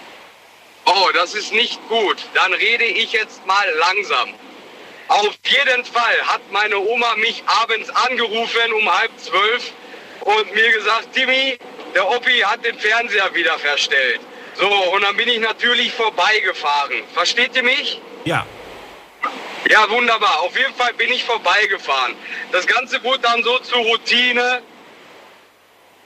[0.86, 2.18] Oh, das ist nicht gut.
[2.34, 4.30] Dann rede ich jetzt mal langsam.
[5.08, 9.72] Auf jeden Fall hat meine Oma mich abends angerufen um halb zwölf
[10.22, 11.58] und mir gesagt, Timmy,
[11.94, 14.22] der Oppi hat den Fernseher wieder verstellt.
[14.56, 17.04] So, und dann bin ich natürlich vorbeigefahren.
[17.14, 18.02] Versteht ihr mich?
[18.26, 18.46] Ja.
[19.70, 20.42] Ja, wunderbar.
[20.42, 22.16] Auf jeden Fall bin ich vorbeigefahren.
[22.52, 24.62] Das Ganze wurde dann so zur Routine.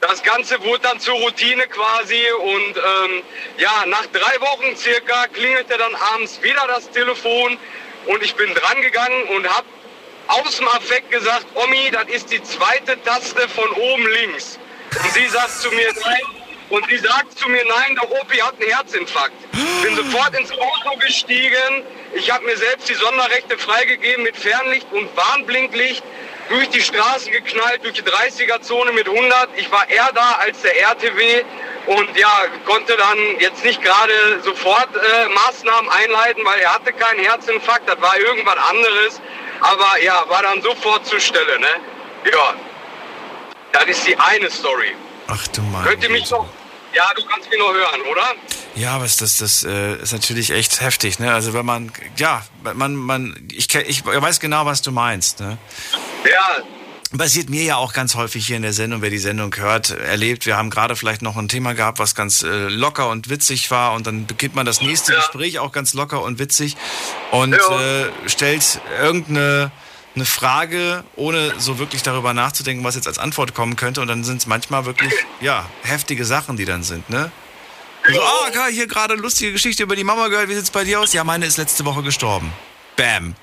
[0.02, 3.24] Das Ganze wurde dann zur Routine quasi und ähm,
[3.58, 7.58] ja, nach drei Wochen circa klingelte dann abends wieder das Telefon
[8.06, 9.66] und ich bin dran gegangen und habe
[10.28, 14.60] aus dem Affekt gesagt, Omi, das ist die zweite Taste von oben links.
[15.04, 16.22] Und sie sagt zu mir, nein.
[16.70, 19.36] Und sie sagt zu mir, nein, der Opi hat einen Herzinfarkt.
[19.84, 21.84] Bin sofort ins Auto gestiegen.
[22.16, 26.04] Ich habe mir selbst die Sonderrechte freigegeben mit Fernlicht und Warnblinklicht.
[26.50, 29.50] Durch die Straßen geknallt, durch die 30er-Zone mit 100.
[29.56, 31.44] Ich war eher da als der RTW
[31.88, 37.20] und ja, konnte dann jetzt nicht gerade sofort äh, Maßnahmen einleiten, weil er hatte keinen
[37.20, 37.90] Herzinfarkt.
[37.90, 39.22] Das war irgendwas anderes.
[39.62, 41.68] Aber ja, war dann sofort zur Stelle, ne?
[42.32, 42.54] Ja.
[43.72, 44.96] Das ist die eine Story.
[45.28, 45.84] Ach du Mann.
[45.84, 46.48] Könnt ihr mich noch...
[46.96, 48.24] Ja, du kannst mich noch hören, oder?
[48.76, 51.34] Ja, aber das, das, äh, ist natürlich echt heftig, ne?
[51.34, 55.58] Also wenn man, ja, man, man, ich, ich weiß genau, was du meinst, ne?
[56.24, 56.64] Ja.
[57.18, 60.46] Passiert mir ja auch ganz häufig hier in der Sendung, wer die Sendung hört, erlebt.
[60.46, 63.94] Wir haben gerade vielleicht noch ein Thema gehabt, was ganz äh, locker und witzig war
[63.94, 66.78] und dann beginnt man das nächste Gespräch auch ganz locker und witzig
[67.32, 69.72] und äh, stellt irgendeine
[70.16, 74.24] eine Frage, ohne so wirklich darüber nachzudenken, was jetzt als Antwort kommen könnte und dann
[74.24, 77.32] sind es manchmal wirklich, ja, heftige Sachen, die dann sind, ne?
[78.12, 80.48] So, ah, Karl, hier gerade lustige Geschichte über die Mama gehört.
[80.48, 81.14] Wie sieht's bei dir aus?
[81.14, 82.54] Ja, meine ist letzte Woche gestorben.
[82.96, 83.36] Bam.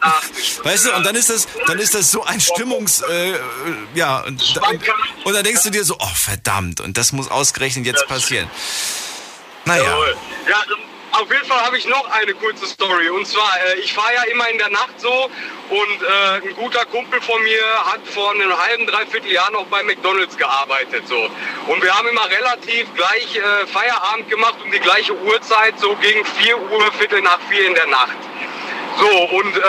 [0.63, 3.39] Weißt du, und dann ist das, dann ist das so ein Stimmungs, äh, äh,
[3.95, 4.61] ja, und,
[5.25, 8.49] und, dann denkst du dir so, oh verdammt, und das muss ausgerechnet jetzt passieren.
[9.65, 9.85] Naja.
[10.49, 10.65] Ja,
[11.13, 13.09] auf jeden Fall habe ich noch eine kurze Story.
[13.11, 15.31] Und zwar, äh, ich fahre ja immer in der Nacht so
[15.71, 19.83] und äh, ein guter Kumpel von mir hat vor einem halben, dreiviertel Jahr noch bei
[19.83, 21.07] McDonalds gearbeitet.
[21.07, 21.29] So.
[21.67, 26.25] Und wir haben immer relativ gleich äh, Feierabend gemacht um die gleiche Uhrzeit, so gegen
[26.25, 28.17] 4 Uhr, Viertel nach 4 in der Nacht.
[28.99, 29.63] So, und äh,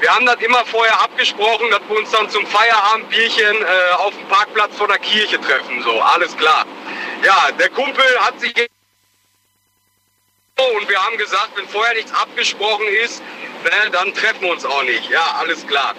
[0.00, 4.28] wir haben das immer vorher abgesprochen, dass wir uns dann zum Feierabendbierchen äh, auf dem
[4.28, 5.82] Parkplatz vor der Kirche treffen.
[5.82, 6.64] So, alles klar.
[7.24, 8.54] Ja, der Kumpel hat sich
[10.76, 13.22] und wir haben gesagt, wenn vorher nichts abgesprochen ist,
[13.64, 15.08] ne, dann treffen wir uns auch nicht.
[15.10, 15.94] Ja, alles klar.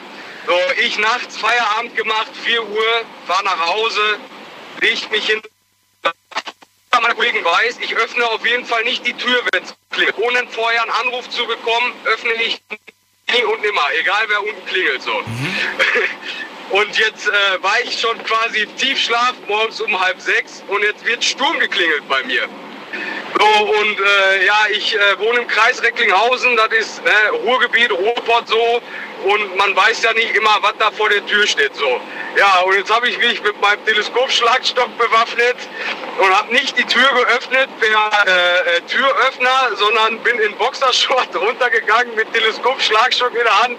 [0.47, 4.19] So, ich nachts Feierabend gemacht, 4 Uhr, fahr nach Hause,
[4.81, 5.41] leg mich hin.
[7.01, 10.17] Meine Kollegen weiß, ich öffne auf jeden Fall nicht die Tür, wenn es klingelt.
[10.17, 12.61] Ohne vorher einen Anruf zu bekommen, öffne ich
[13.33, 15.23] nie und nimmer, egal wer unten klingelt so.
[16.71, 21.03] Und jetzt äh, war ich schon quasi im Tiefschlaf, morgens um halb sechs und jetzt
[21.05, 22.47] wird Sturm geklingelt bei mir.
[23.39, 27.11] So, und äh, ja, ich äh, wohne im Kreis Recklinghausen, das ist ne,
[27.43, 28.81] Ruhrgebiet, Ruhrpott so.
[29.23, 31.75] Und man weiß ja nicht immer, was da vor der Tür steht.
[31.75, 32.01] So.
[32.35, 35.57] Ja, und jetzt habe ich mich mit meinem Teleskopschlagstock bewaffnet
[36.17, 42.15] und habe nicht die Tür geöffnet per äh, äh, Türöffner, sondern bin in Boxershort runtergegangen
[42.15, 43.77] mit Teleskopschlagstock in der Hand,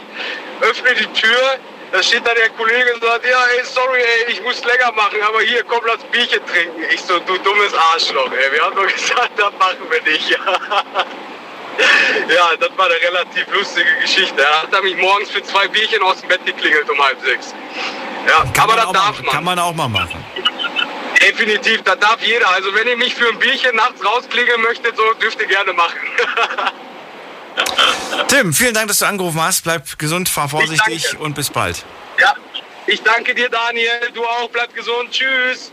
[0.61, 1.59] öffne die Tür.
[1.93, 5.21] Da steht da der Kollege und sagt, ja, ey, sorry, ey, ich muss länger machen,
[5.29, 6.83] aber hier, komm, lass Bierchen trinken.
[6.91, 10.31] Ich so, du dummes Arschloch, ey, wir haben doch gesagt, das machen wir nicht.
[12.35, 14.41] ja, das war eine relativ lustige Geschichte.
[14.41, 17.55] Er hat mich morgens für zwei Bierchen aus dem Bett geklingelt um halb sechs.
[18.27, 19.35] Ja, Kann aber man das darf mal, man.
[19.35, 20.25] Kann man auch mal machen.
[21.21, 22.49] Definitiv, das darf jeder.
[22.49, 26.01] Also wenn ihr mich für ein Bierchen nachts rausklingeln möchtet, so dürft ihr gerne machen.
[28.29, 29.63] Tim, vielen Dank, dass du angerufen hast.
[29.65, 31.85] Bleib gesund, fahr vorsichtig und bis bald.
[32.21, 32.35] ja,
[32.87, 34.11] ich danke dir, Daniel.
[34.15, 35.11] Du auch, bleib gesund.
[35.11, 35.71] Tschüss.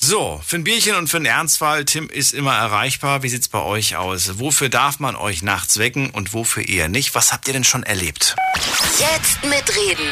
[0.00, 3.24] So, für ein Bierchen und für einen Ernstfall, Tim ist immer erreichbar.
[3.24, 4.38] Wie sieht's bei euch aus?
[4.38, 7.16] Wofür darf man euch nachts wecken und wofür eher nicht?
[7.16, 8.36] Was habt ihr denn schon erlebt?
[8.98, 10.06] Jetzt mitreden.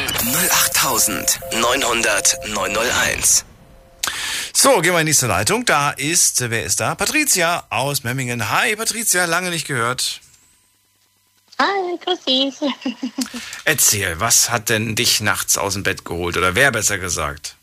[0.51, 3.45] 08900 901.
[4.51, 5.63] So, gehen wir in die nächste Leitung.
[5.63, 6.95] Da ist, wer ist da?
[6.95, 8.49] Patricia aus Memmingen.
[8.49, 10.19] Hi, Patricia, lange nicht gehört.
[11.59, 12.55] Hi, grüß dich.
[13.65, 16.37] Erzähl, was hat denn dich nachts aus dem Bett geholt?
[16.37, 17.55] Oder wer besser gesagt?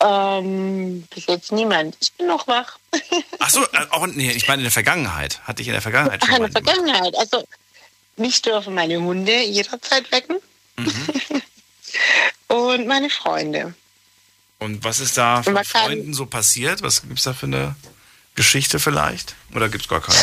[0.00, 1.96] ähm, bis jetzt niemand.
[2.00, 2.78] Ich bin noch wach.
[3.38, 5.40] Ach so, äh, auch, nee, ich meine in der Vergangenheit.
[5.44, 6.50] Hatte ich in der Vergangenheit Ach, schon in mal.
[6.50, 7.16] der Vergangenheit.
[7.16, 7.44] Also,
[8.16, 10.36] mich dürfen meine Hunde jederzeit wecken.
[10.76, 11.42] Mhm.
[12.54, 13.74] Und meine Freunde.
[14.58, 16.82] Und was ist da kann- Freunden so passiert?
[16.82, 17.74] Was gibt's da für eine
[18.34, 19.34] Geschichte vielleicht?
[19.54, 20.18] Oder gibt's gar keine?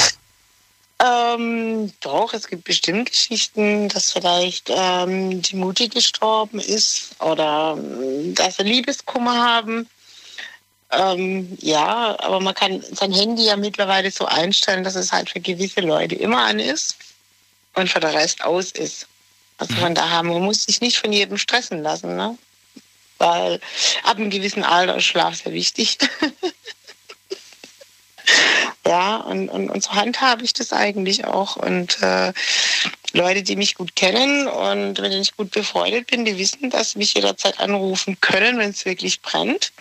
[1.04, 8.34] Ähm, doch, es gibt bestimmt Geschichten, dass vielleicht ähm, die Mutti gestorben ist oder ähm,
[8.36, 9.90] dass sie Liebeskummer haben.
[10.92, 15.42] Ähm, ja, aber man kann sein Handy ja mittlerweile so einstellen, dass es halt für
[15.42, 16.96] gewisse Leute immer an ist
[17.74, 19.08] und für den Rest aus ist.
[19.58, 22.38] Also von daher, man muss sich nicht von jedem stressen lassen, ne?
[23.18, 23.60] Weil
[24.04, 25.98] ab einem gewissen Alter ist Schlaf sehr wichtig.
[28.86, 31.56] Ja, und, und, und so handhabe ich das eigentlich auch.
[31.56, 32.34] Und äh,
[33.14, 37.00] Leute, die mich gut kennen und wenn ich gut befreundet bin, die wissen, dass sie
[37.00, 39.72] mich jederzeit anrufen können, wenn es wirklich brennt.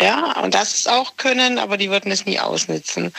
[0.00, 3.12] Ja, und das ist auch können, aber die würden es nie ausnutzen.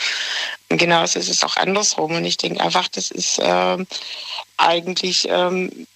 [0.68, 2.12] Und genauso ist es auch andersrum.
[2.12, 3.86] Und ich denke einfach, das ist ähm,
[4.56, 5.86] eigentlich, ähm,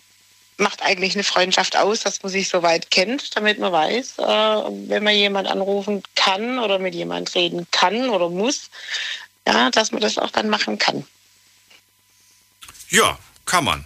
[0.61, 4.23] macht eigentlich eine Freundschaft aus, dass man sich so weit kennt, damit man weiß, äh,
[4.23, 8.70] wenn man jemand anrufen kann oder mit jemand reden kann oder muss,
[9.47, 11.07] ja, dass man das auch dann machen kann.
[12.91, 13.85] Ja, kann man.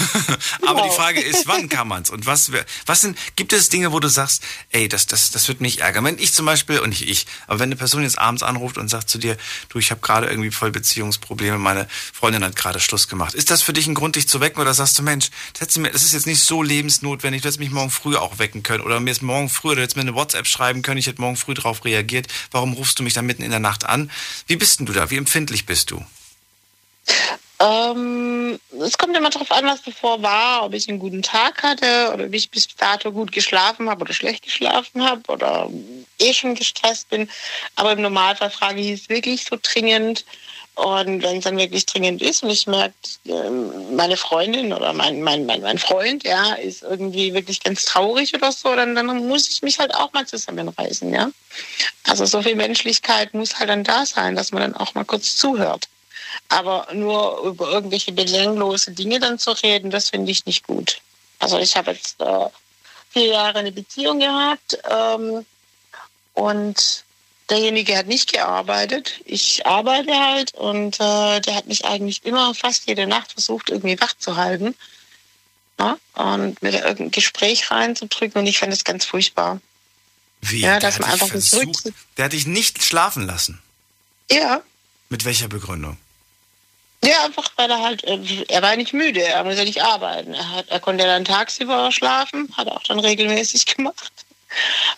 [0.66, 0.92] Aber die.
[0.92, 2.10] Frage ist, wann kann man's?
[2.10, 2.52] Und was,
[2.86, 6.04] was sind, gibt es Dinge, wo du sagst, ey, das, das, das wird mich ärgern?
[6.04, 8.88] Wenn ich zum Beispiel, und nicht ich, aber wenn eine Person jetzt abends anruft und
[8.88, 9.36] sagt zu dir,
[9.68, 13.34] du, ich habe gerade irgendwie voll Beziehungsprobleme, meine Freundin hat gerade Schluss gemacht.
[13.34, 14.60] Ist das für dich ein Grund, dich zu wecken?
[14.60, 18.16] Oder sagst du, Mensch, das, ist jetzt nicht so lebensnotwendig, du hättest mich morgen früh
[18.16, 18.84] auch wecken können.
[18.84, 21.36] Oder mir ist morgen früh, oder jetzt mir eine WhatsApp schreiben können, ich hätte morgen
[21.36, 22.28] früh darauf reagiert.
[22.50, 24.10] Warum rufst du mich dann mitten in der Nacht an?
[24.46, 25.10] Wie bist denn du da?
[25.10, 26.04] Wie empfindlich bist du?
[27.62, 32.10] Ähm, es kommt immer darauf an, was davor war, ob ich einen guten Tag hatte
[32.12, 35.70] oder ob ich bis dato gut geschlafen habe oder schlecht geschlafen habe oder
[36.18, 37.30] eh schon gestresst bin.
[37.76, 40.24] Aber im Normalfall frage ich, es wirklich so dringend?
[40.74, 42.94] Und wenn es dann wirklich dringend ist und ich merke,
[43.26, 48.34] ähm, meine Freundin oder mein, mein, mein, mein Freund, ja, ist irgendwie wirklich ganz traurig
[48.34, 51.30] oder so, dann, dann muss ich mich halt auch mal zusammenreißen, ja.
[52.04, 55.36] Also so viel Menschlichkeit muss halt dann da sein, dass man dann auch mal kurz
[55.36, 55.88] zuhört.
[56.58, 61.00] Aber nur über irgendwelche belanglose Dinge dann zu reden, das finde ich nicht gut.
[61.38, 62.48] Also ich habe jetzt äh,
[63.10, 65.46] vier Jahre eine Beziehung gehabt ähm,
[66.34, 67.04] und
[67.48, 69.20] derjenige hat nicht gearbeitet.
[69.24, 73.98] Ich arbeite halt und äh, der hat mich eigentlich immer fast jede Nacht versucht, irgendwie
[74.00, 74.74] wach zu halten.
[75.78, 75.96] Ja?
[76.14, 79.60] Und mir da irgendein Gespräch reinzudrücken und ich fand das ganz furchtbar.
[80.42, 80.60] Wie?
[80.60, 83.62] Ja, Der dass hat man einfach versucht- Der hat dich nicht schlafen lassen.
[84.30, 84.60] Ja,
[85.08, 85.96] Mit welcher Begründung?
[87.04, 90.34] Ja, einfach weil er halt, äh, er war nicht müde, er muss ja nicht arbeiten.
[90.34, 94.12] Er, hat, er konnte dann tagsüber schlafen, hat er auch dann regelmäßig gemacht.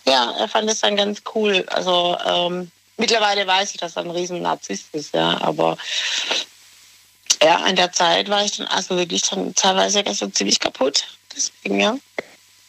[0.05, 1.65] Ja, er fand es dann ganz cool.
[1.69, 5.77] Also ähm, mittlerweile weiß ich, dass er ein riesen Narzisst ist, ja, aber
[7.41, 11.05] ja, in der Zeit war ich dann also wirklich dann teilweise so ziemlich kaputt.
[11.35, 11.97] Deswegen, ja.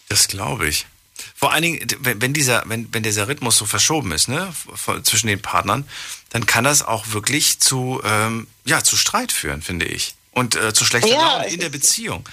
[0.09, 0.87] Das glaube ich.
[1.39, 4.53] Vor allen Dingen, wenn, wenn, dieser, wenn, wenn dieser Rhythmus so verschoben ist, ne,
[5.03, 5.87] zwischen den Partnern,
[6.31, 10.15] dann kann das auch wirklich zu, ähm, ja, zu Streit führen, finde ich.
[10.33, 12.27] und äh, zu schlechter Ja, Laune in der Beziehung.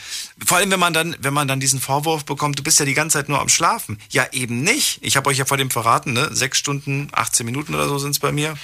[0.46, 2.94] Vor allem, wenn man dann, wenn man dann diesen Vorwurf bekommt, du bist ja die
[2.94, 3.98] ganze Zeit nur am Schlafen.
[4.10, 5.00] Ja, eben nicht.
[5.02, 6.30] Ich habe euch ja vor dem verraten, ne?
[6.34, 8.58] Sechs Stunden, 18 Minuten oder so sind es bei mir.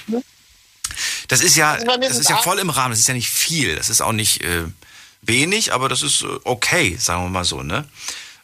[1.28, 2.90] Das ist ja, das ist ja voll im Rahmen.
[2.92, 3.76] Das ist ja nicht viel.
[3.76, 4.64] Das ist auch nicht äh,
[5.22, 7.86] wenig, aber das ist äh, okay, sagen wir mal so, ne?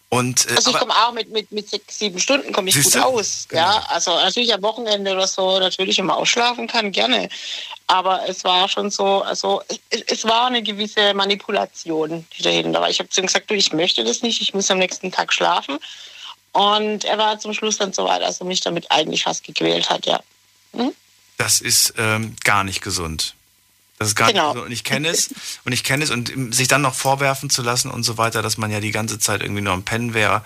[0.09, 2.97] Und äh, Also ich komme auch mit, mit, mit sechs, sieben Stunden komme ich gut
[2.97, 3.49] aus.
[3.53, 7.29] Ja, also natürlich am Wochenende oder so, natürlich man ausschlafen kann, gerne.
[7.89, 12.91] Aber es war schon so, also es, es war eine gewisse Manipulation, die dahinter war.
[12.91, 15.33] Ich habe zu ihm gesagt, du, ich möchte das nicht, ich muss am nächsten Tag
[15.33, 15.79] schlafen.
[16.53, 19.91] Und er war zum Schluss dann so weit, dass er mich damit eigentlich fast gequält
[19.91, 20.21] hat, ja.
[20.73, 20.93] Hm?
[21.39, 23.36] das ist ähm, gar nicht gesund.
[23.99, 24.49] Das ist gar Genau.
[24.49, 24.67] nicht gesund.
[24.67, 25.35] Und ich kenne es.
[25.65, 26.11] Und ich kenne es.
[26.11, 29.19] Und sich dann noch vorwerfen zu lassen und so weiter, dass man ja die ganze
[29.19, 30.45] Zeit irgendwie nur am Pennen wäre,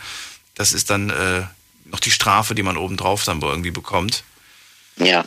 [0.54, 1.42] das ist dann äh,
[1.86, 4.22] noch die Strafe, die man obendrauf dann irgendwie bekommt.
[4.96, 5.24] Ja.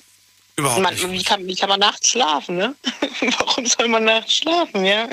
[0.56, 1.10] Überhaupt man, nicht.
[1.10, 2.76] Wie kann, wie kann man nachts schlafen, ne?
[3.40, 5.10] Warum soll man nachts schlafen, ja?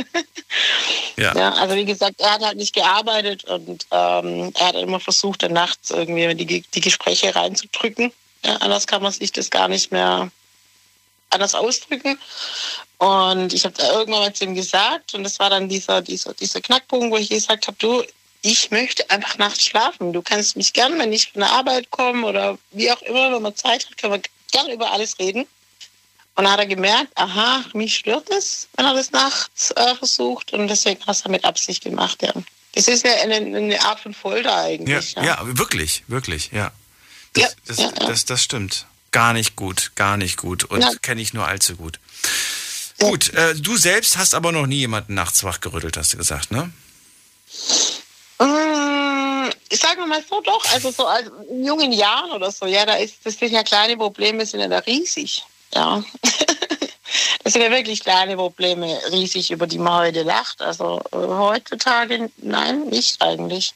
[1.16, 1.34] Ja.
[1.34, 5.42] Ja, also wie gesagt, er hat halt nicht gearbeitet und ähm, er hat immer versucht,
[5.42, 8.12] dann nachts irgendwie die, die Gespräche reinzudrücken.
[8.44, 10.30] Ja, anders kann man sich das gar nicht mehr
[11.30, 12.18] anders ausdrücken.
[12.98, 16.34] Und ich habe da irgendwann mal zu ihm gesagt, und das war dann dieser, dieser,
[16.34, 18.04] dieser Knackpunkt, wo ich gesagt habe, du,
[18.42, 20.12] ich möchte einfach nachts schlafen.
[20.12, 23.42] Du kannst mich gern, wenn ich von der Arbeit komme oder wie auch immer, wenn
[23.42, 25.46] man Zeit hat, können wir gerne über alles reden.
[26.36, 30.52] Und dann hat er gemerkt, aha, mich stört es, wenn er das nachts äh, versucht.
[30.52, 32.32] Und deswegen hat er mit Absicht gemacht, ja.
[32.74, 35.14] Das ist ja eine, eine Art von Folter Ja, eigentlich.
[35.14, 36.70] ja, wirklich, wirklich, ja.
[37.34, 38.86] Das, das, Das, das stimmt.
[39.12, 40.64] Gar nicht gut, gar nicht gut.
[40.64, 40.90] Und Ja.
[41.02, 41.98] kenne ich nur allzu gut.
[42.98, 46.50] Gut, äh, du selbst hast aber noch nie jemanden nachts wach gerüttelt, hast du gesagt,
[46.50, 46.70] ne?
[48.38, 52.84] Mm, Ich sage mal so doch, also so als in jungen Jahren oder so, ja,
[52.84, 55.44] da ist, das sind ja kleine Probleme, sind ja da riesig.
[55.74, 56.02] Ja.
[57.42, 60.60] Das sind ja wirklich kleine Probleme, riesig, über die man heute lacht.
[60.62, 63.72] Also äh, heutzutage, nein, nicht eigentlich.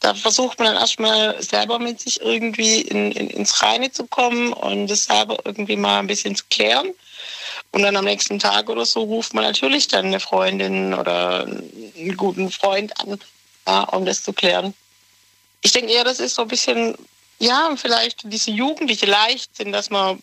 [0.00, 4.52] Da versucht man dann erstmal selber mit sich irgendwie in, in, ins Reine zu kommen
[4.52, 6.92] und das selber irgendwie mal ein bisschen zu klären.
[7.72, 12.16] Und dann am nächsten Tag oder so ruft man natürlich dann eine Freundin oder einen
[12.16, 13.18] guten Freund an,
[13.66, 14.74] ja, um das zu klären.
[15.62, 16.94] Ich denke eher, das ist so ein bisschen,
[17.38, 20.22] ja, vielleicht diese jugendliche Leichtsinn, dass man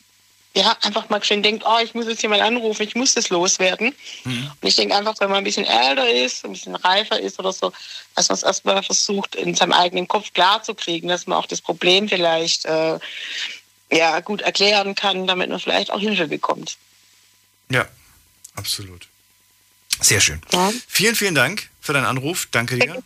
[0.53, 3.95] ja einfach mal schön denkt, oh, ich muss jetzt jemand anrufen, ich muss das loswerden.
[4.25, 7.53] Und ich denke einfach, wenn man ein bisschen älter ist, ein bisschen reifer ist oder
[7.53, 7.71] so,
[8.15, 12.09] dass man es erstmal versucht, in seinem eigenen Kopf klarzukriegen, dass man auch das Problem
[12.09, 12.99] vielleicht äh,
[13.91, 16.77] ja, gut erklären kann, damit man vielleicht auch Hilfe bekommt.
[17.69, 17.87] Ja,
[18.55, 19.07] absolut.
[20.01, 20.41] Sehr schön.
[20.87, 22.47] Vielen, vielen Dank für deinen Anruf.
[22.51, 23.01] Danke dir.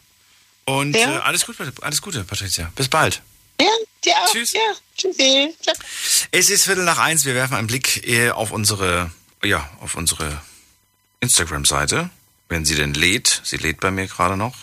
[0.65, 1.17] Und Ja.
[1.17, 2.71] äh, alles, Gute, alles Gute, Patricia.
[2.75, 3.21] Bis bald.
[3.61, 3.67] Ja,
[4.05, 4.31] dir auch.
[4.31, 4.53] Tschüss.
[4.53, 4.59] Ja,
[4.97, 5.55] tschüssi.
[5.61, 5.75] Ciao.
[6.31, 7.25] Es ist Viertel nach eins.
[7.25, 9.11] Wir werfen einen Blick äh, auf unsere,
[9.43, 10.41] ja, auf unsere
[11.19, 12.09] Instagram-Seite,
[12.49, 13.41] wenn sie denn lädt.
[13.43, 14.55] Sie lädt bei mir gerade noch.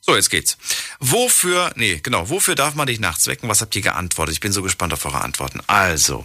[0.00, 0.56] So, jetzt geht's.
[1.00, 3.48] Wofür, nee, genau, wofür darf man dich nachts wecken?
[3.48, 4.32] Was habt ihr geantwortet?
[4.32, 5.60] Ich bin so gespannt auf eure Antworten.
[5.66, 6.24] Also,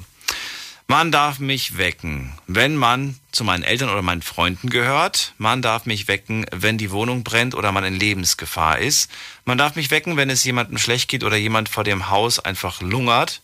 [0.88, 5.34] man darf mich wecken, wenn man zu meinen Eltern oder meinen Freunden gehört.
[5.38, 9.10] Man darf mich wecken, wenn die Wohnung brennt oder man in Lebensgefahr ist.
[9.46, 12.82] Man darf mich wecken, wenn es jemandem schlecht geht oder jemand vor dem Haus einfach
[12.82, 13.42] lungert.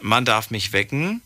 [0.00, 1.22] Man darf mich wecken,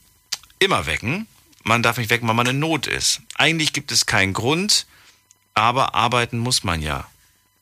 [0.59, 1.27] immer wecken.
[1.63, 3.21] Man darf mich wecken, wenn man in Not ist.
[3.35, 4.87] Eigentlich gibt es keinen Grund,
[5.55, 7.07] aber arbeiten muss man ja.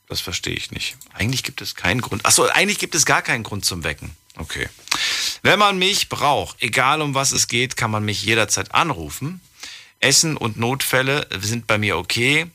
[0.09, 0.97] Das verstehe ich nicht.
[1.15, 2.25] Eigentlich gibt es keinen Grund.
[2.25, 4.15] Achso, eigentlich gibt es gar keinen Grund zum Wecken.
[4.37, 4.69] Okay.
[5.43, 9.41] Wenn man mich braucht, egal um was es geht, kann man mich jederzeit anrufen.
[10.01, 12.47] Essen und Notfälle sind bei mir okay.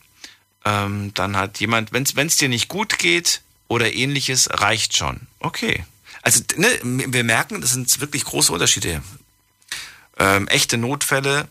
[0.63, 5.27] Ähm, dann hat jemand, wenn es dir nicht gut geht oder ähnliches, reicht schon.
[5.39, 5.85] Okay.
[6.21, 9.01] Also ne, wir merken, das sind wirklich große Unterschiede.
[10.19, 11.47] Ähm, echte Notfälle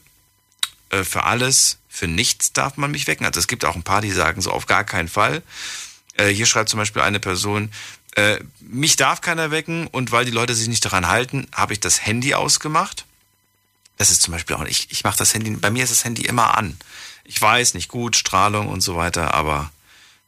[0.91, 3.27] äh, für alles, für nichts darf man mich wecken.
[3.27, 5.43] Also es gibt auch ein paar, die sagen so auf gar keinen Fall.
[6.17, 7.73] Äh, hier schreibt zum Beispiel eine Person,
[8.17, 11.81] äh, mich darf keiner wecken und weil die Leute sich nicht daran halten, habe ich
[11.81, 13.05] das Handy ausgemacht.
[13.99, 16.23] Das ist zum Beispiel auch, ich, ich mache das Handy, bei mir ist das Handy
[16.23, 16.77] immer an.
[17.25, 19.71] Ich weiß, nicht gut, Strahlung und so weiter, aber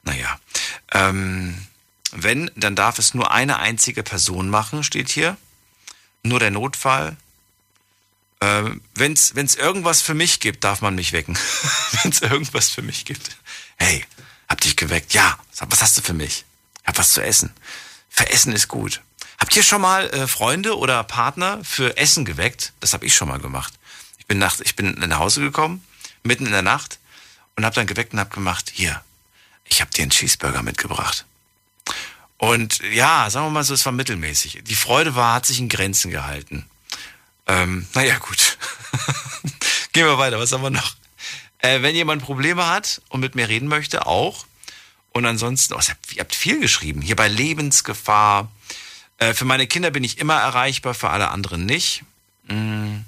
[0.05, 0.39] naja.
[0.93, 1.67] Ähm,
[2.13, 5.37] wenn, dann darf es nur eine einzige Person machen, steht hier.
[6.23, 7.17] Nur der Notfall.
[8.41, 11.39] Ähm, Wenn es irgendwas für mich gibt, darf man mich wecken.
[12.03, 13.37] Wenn es irgendwas für mich gibt.
[13.77, 14.05] Hey,
[14.49, 15.15] hab dich geweckt.
[15.15, 16.45] Ja, was hast du für mich?
[16.85, 17.53] Hab was zu essen.
[18.09, 19.01] Für Essen ist gut.
[19.39, 22.73] Habt ihr schon mal äh, Freunde oder Partner für Essen geweckt?
[22.81, 23.75] Das habe ich schon mal gemacht.
[24.19, 25.85] Ich bin, nach, ich bin nach Hause gekommen,
[26.23, 26.99] mitten in der Nacht,
[27.57, 29.03] und habe dann geweckt und habe gemacht, hier,
[29.65, 31.27] ich habe dir einen Cheeseburger mitgebracht.
[32.39, 34.61] Und ja, sagen wir mal so, es war mittelmäßig.
[34.65, 36.69] Die Freude war, hat sich in Grenzen gehalten.
[37.47, 38.59] Ähm, naja, gut.
[39.93, 40.39] Gehen wir weiter.
[40.39, 40.97] Was haben wir noch?
[41.59, 44.47] Äh, wenn jemand Probleme hat und mit mir reden möchte, auch.
[45.13, 45.81] Und ansonsten, oh,
[46.15, 47.03] ihr habt viel geschrieben.
[47.03, 48.51] Hier bei Lebensgefahr.
[49.19, 52.03] Äh, für meine Kinder bin ich immer erreichbar, für alle anderen nicht.
[52.49, 53.01] Mm.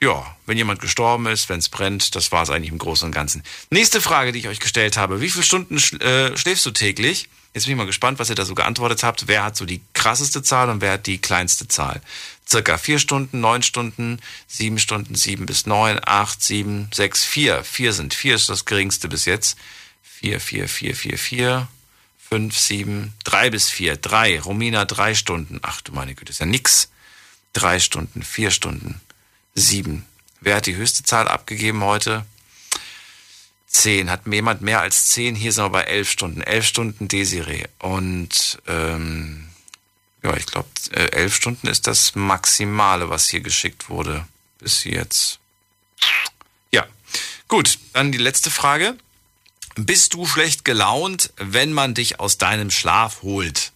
[0.00, 3.12] Ja, wenn jemand gestorben ist, wenn es brennt, das war es eigentlich im Großen und
[3.12, 3.42] Ganzen.
[3.70, 5.22] Nächste Frage, die ich euch gestellt habe.
[5.22, 7.28] Wie viele Stunden äh, schläfst du täglich?
[7.54, 9.28] Jetzt bin ich mal gespannt, was ihr da so geantwortet habt.
[9.28, 12.02] Wer hat so die krasseste Zahl und wer hat die kleinste Zahl?
[12.46, 17.64] Circa vier Stunden, neun Stunden, sieben Stunden, sieben bis neun, acht, sieben, sechs, vier.
[17.64, 18.12] Vier sind.
[18.12, 19.56] Vier ist das geringste bis jetzt.
[20.18, 21.68] Vier, vier, vier, vier, vier.
[22.16, 23.96] Fünf, sieben, drei bis vier.
[23.96, 24.40] Drei.
[24.40, 25.58] Romina, drei Stunden.
[25.60, 26.88] Ach du meine Güte, ist ja nix.
[27.52, 29.00] Drei Stunden, vier Stunden,
[29.54, 30.06] sieben.
[30.40, 32.24] Wer hat die höchste Zahl abgegeben heute?
[33.66, 34.10] Zehn.
[34.10, 35.34] Hat jemand mehr als zehn?
[35.34, 36.40] Hier sind wir bei elf Stunden.
[36.40, 37.66] Elf Stunden Desiree.
[37.78, 39.48] Und ähm,
[40.22, 44.26] ja, ich glaube, äh, elf Stunden ist das Maximale, was hier geschickt wurde
[44.58, 45.40] bis jetzt.
[46.72, 46.86] Ja,
[47.48, 47.78] gut.
[47.92, 48.96] Dann die letzte Frage.
[49.78, 53.72] Bist du schlecht gelaunt, wenn man dich aus deinem Schlaf holt?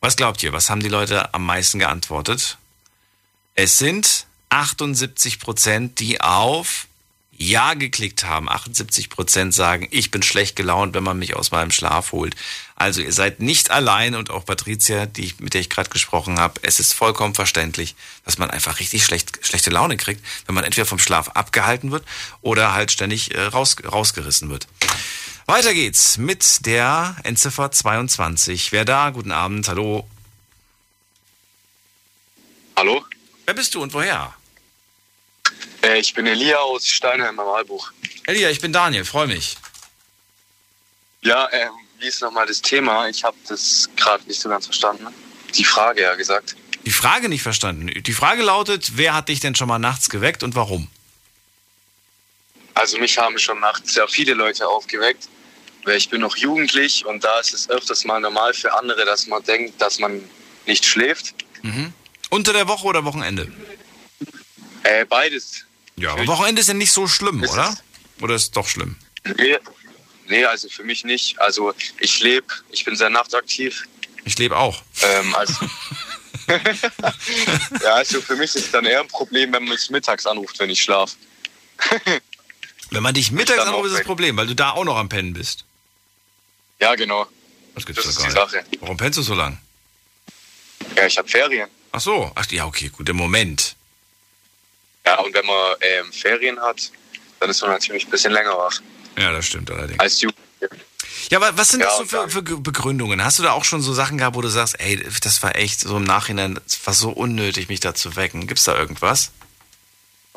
[0.00, 0.54] Was glaubt ihr?
[0.54, 2.56] Was haben die Leute am meisten geantwortet?
[3.54, 6.86] Es sind 78 Prozent, die auf
[7.36, 8.48] Ja geklickt haben.
[8.48, 12.34] 78 Prozent sagen, ich bin schlecht gelaunt, wenn man mich aus meinem Schlaf holt.
[12.74, 16.38] Also ihr seid nicht allein und auch Patricia, die ich, mit der ich gerade gesprochen
[16.38, 20.64] habe, es ist vollkommen verständlich, dass man einfach richtig schlecht, schlechte Laune kriegt, wenn man
[20.64, 22.06] entweder vom Schlaf abgehalten wird
[22.40, 24.66] oder halt ständig äh, raus, rausgerissen wird.
[25.48, 28.70] Weiter geht's mit der Endziffer 22.
[28.70, 29.08] Wer da?
[29.08, 30.06] Guten Abend, hallo.
[32.76, 33.02] Hallo?
[33.46, 34.34] Wer bist du und woher?
[35.82, 37.90] Äh, ich bin Elia aus Steinheim am Walbuch.
[38.26, 39.56] Elia, ich bin Daniel, freue mich.
[41.22, 43.08] Ja, ähm, wie ist nochmal das Thema?
[43.08, 45.06] Ich habe das gerade nicht so ganz verstanden.
[45.54, 46.56] Die Frage ja gesagt.
[46.84, 47.86] Die Frage nicht verstanden.
[48.02, 50.88] Die Frage lautet, wer hat dich denn schon mal nachts geweckt und warum?
[52.74, 55.26] Also mich haben schon nachts sehr viele Leute aufgeweckt,
[55.84, 59.26] weil ich bin noch jugendlich und da ist es öfters mal normal für andere, dass
[59.26, 60.22] man denkt, dass man
[60.66, 61.34] nicht schläft.
[61.62, 61.92] Mhm.
[62.30, 63.50] Unter der Woche oder Wochenende?
[64.82, 65.64] Äh, beides.
[65.96, 67.76] Ja, aber Wochenende ist ja nicht so schlimm, oder?
[68.20, 68.96] Oder ist doch schlimm?
[69.36, 69.58] Nee,
[70.28, 71.40] nee, also für mich nicht.
[71.40, 73.84] Also ich lebe, ich bin sehr nachtaktiv.
[74.24, 74.82] Ich lebe auch.
[75.02, 75.54] Ähm, also,
[77.82, 80.58] ja, also für mich ist es dann eher ein Problem, wenn man mich mittags anruft,
[80.58, 81.16] wenn ich schlafe.
[82.90, 84.04] Wenn man dich mittags anruft, ist das.
[84.04, 85.66] Problem, weil du da auch noch am Pennen bist.
[86.80, 87.26] Ja, genau.
[87.74, 88.30] Das gibt's Das ist die.
[88.30, 88.64] Sache.
[88.80, 89.58] Warum pennst du so lang?
[90.96, 91.68] Ja, ich habe Ferien.
[91.92, 93.74] Ach so, ach ja, okay, gut, im Moment.
[95.06, 96.90] Ja, und wenn man ähm, Ferien hat,
[97.40, 98.80] dann ist man natürlich ein bisschen länger wach.
[99.18, 99.98] Ja, das stimmt allerdings.
[100.00, 100.84] Als Jugendliche.
[101.30, 103.24] Ja, aber was sind Ja, das so für, für Ge- Begründungen?
[103.24, 105.80] Hast du da auch schon so Sachen gehabt, wo du sagst, ey, das war echt
[105.80, 108.46] so im Nachhinein, das war so unnötig, mich da zu wecken?
[108.46, 109.30] Gibt's da irgendwas?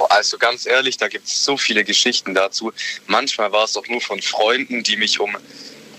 [0.10, 2.72] Also ganz ehrlich, da gibt es so viele Geschichten dazu.
[3.08, 5.36] Manchmal war es auch nur von Freunden, die mich um,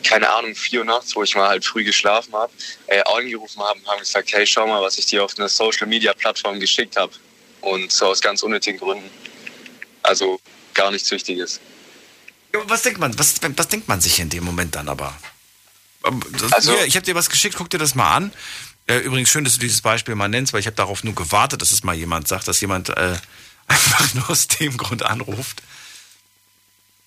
[0.03, 2.53] keine Ahnung, vier Uhr nachts, wo ich mal halt früh geschlafen habe,
[2.87, 6.61] äh, angerufen haben und haben gesagt, hey, schau mal, was ich dir auf einer Social-Media-Plattform
[6.61, 7.13] geschickt habe.
[7.61, 9.09] Und so aus ganz unnötigen Gründen.
[10.03, 10.41] Also
[10.75, 11.61] gar nichts Wichtiges.
[12.53, 15.17] Was denkt man, was, was denkt man sich in dem Moment dann aber?
[16.05, 16.21] Ähm,
[16.51, 18.33] Also- ich habe dir was geschickt, guck dir das mal an.
[18.89, 21.63] Äh, übrigens schön, dass du dieses Beispiel mal nennst, weil ich habe darauf nur gewartet,
[21.63, 23.17] dass es mal jemand sagt, dass jemand äh,
[23.69, 25.63] einfach nur aus dem Grund anruft.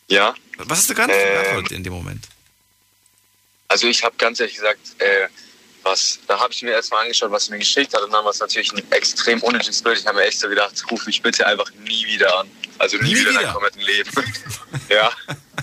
[0.08, 0.34] Ja.
[0.58, 2.28] Was hast du gerade Ähm, geantwortet in dem Moment?
[3.68, 5.28] Also ich habe ganz ehrlich gesagt, äh,
[5.84, 8.32] was, da habe ich mir erstmal angeschaut, was sie mir geschickt hat und dann war
[8.32, 10.00] es natürlich ein extrem unnötiges Bild.
[10.00, 12.50] Ich habe mir echt so gedacht, ruf mich bitte einfach nie wieder an.
[12.80, 13.42] Also nie, Nie wieder in wieder?
[13.44, 14.12] deinem kompletten Leben.
[14.90, 15.12] ja,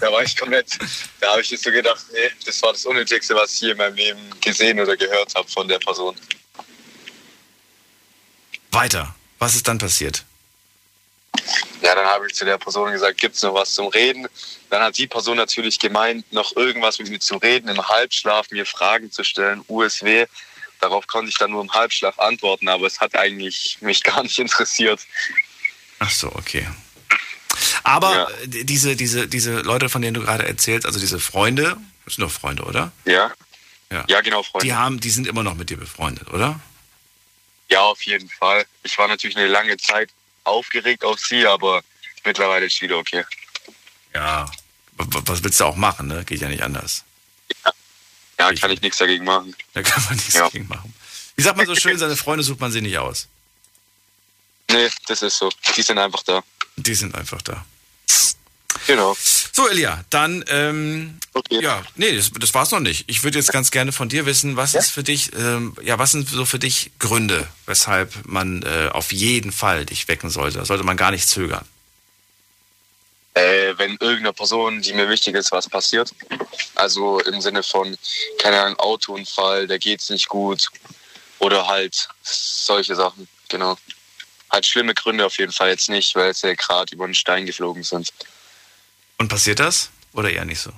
[0.00, 0.78] da war ich komplett,
[1.20, 3.76] da habe ich jetzt so gedacht, nee, das war das Unnötigste, was ich je in
[3.76, 6.16] meinem Leben gesehen oder gehört habe von der Person.
[8.70, 9.14] Weiter.
[9.38, 10.24] Was ist dann passiert?
[11.82, 14.28] Ja, dann habe ich zu der Person gesagt, gibt's noch was zum Reden?
[14.70, 18.64] Dann hat die Person natürlich gemeint, noch irgendwas mit mir zu reden, im Halbschlaf mir
[18.64, 20.26] Fragen zu stellen, USW.
[20.80, 24.38] Darauf konnte ich dann nur im Halbschlaf antworten, aber es hat eigentlich mich gar nicht
[24.38, 25.00] interessiert.
[25.98, 26.68] Ach so, okay.
[27.82, 32.14] Aber äh, diese, diese, diese Leute, von denen du gerade erzählst, also diese Freunde, das
[32.14, 32.92] sind doch Freunde, oder?
[33.04, 33.32] Ja?
[33.90, 34.66] Ja, ja genau, Freunde.
[34.66, 36.60] Die, haben, die sind immer noch mit dir befreundet, oder?
[37.68, 38.66] Ja, auf jeden Fall.
[38.82, 40.10] Ich war natürlich eine lange Zeit
[40.44, 41.82] aufgeregt auf sie, aber
[42.24, 43.24] mittlerweile ist wieder okay.
[44.14, 44.50] Ja.
[44.96, 46.24] Was willst du auch machen, ne?
[46.24, 47.04] Geht ja nicht anders.
[48.38, 49.54] Ja, kann ich nichts dagegen machen.
[49.72, 50.94] Da kann man nichts dagegen machen.
[51.36, 53.28] Wie sagt man so schön, seine Freunde sucht man sie nicht aus.
[54.70, 55.50] Nee, das ist so.
[55.76, 56.42] Die sind einfach da.
[56.76, 57.64] Die sind einfach da.
[58.86, 59.16] Genau.
[59.54, 61.18] So, Elia, dann, ähm,
[61.50, 63.04] ja, nee, das, das war's noch nicht.
[63.08, 66.12] Ich würde jetzt ganz gerne von dir wissen, was ist für dich, ähm, ja, was
[66.12, 70.56] sind so für dich Gründe, weshalb man äh, auf jeden Fall dich wecken sollte?
[70.56, 71.66] Da sollte man gar nicht zögern.
[73.34, 76.14] Äh, wenn irgendeiner Person, die mir wichtig ist, was passiert.
[76.74, 77.96] Also im Sinne von,
[78.38, 80.68] keine Ahnung, Autounfall, der geht's nicht gut.
[81.40, 83.76] Oder halt solche Sachen, genau.
[84.50, 87.82] Halt schlimme Gründe auf jeden Fall jetzt nicht, weil sie gerade über den Stein geflogen
[87.82, 88.12] sind.
[89.22, 89.90] Und passiert das?
[90.14, 90.72] Oder eher nicht so?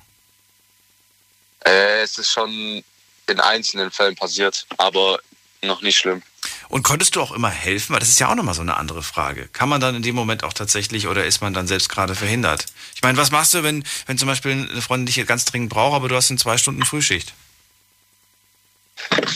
[1.65, 2.85] Äh, es ist schon
[3.27, 5.19] in einzelnen Fällen passiert, aber
[5.63, 6.23] noch nicht schlimm.
[6.69, 7.95] Und konntest du auch immer helfen?
[7.95, 9.49] Weil das ist ja auch nochmal so eine andere Frage.
[9.49, 12.67] Kann man dann in dem Moment auch tatsächlich oder ist man dann selbst gerade verhindert?
[12.95, 15.95] Ich meine, was machst du, wenn, wenn zum Beispiel eine Freundin dich ganz dringend braucht,
[15.95, 17.33] aber du hast in zwei Stunden Frühschicht?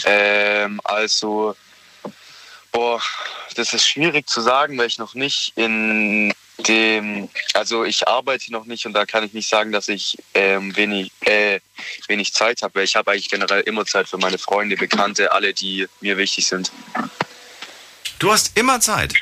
[0.05, 1.56] Ähm, also,
[2.72, 3.01] boah,
[3.55, 6.35] das ist schwierig zu sagen, weil ich noch nicht in
[6.66, 10.74] dem, also ich arbeite noch nicht und da kann ich nicht sagen, dass ich ähm,
[10.76, 11.60] wenig, äh,
[12.09, 15.55] wenig Zeit habe, weil ich habe eigentlich generell immer Zeit für meine Freunde, Bekannte, alle,
[15.55, 16.72] die mir wichtig sind.
[18.18, 19.14] Du hast immer Zeit?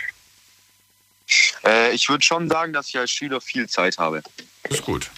[1.65, 4.23] Äh, ich würde schon sagen, dass ich als Schüler viel Zeit habe.
[4.71, 5.11] Ist gut.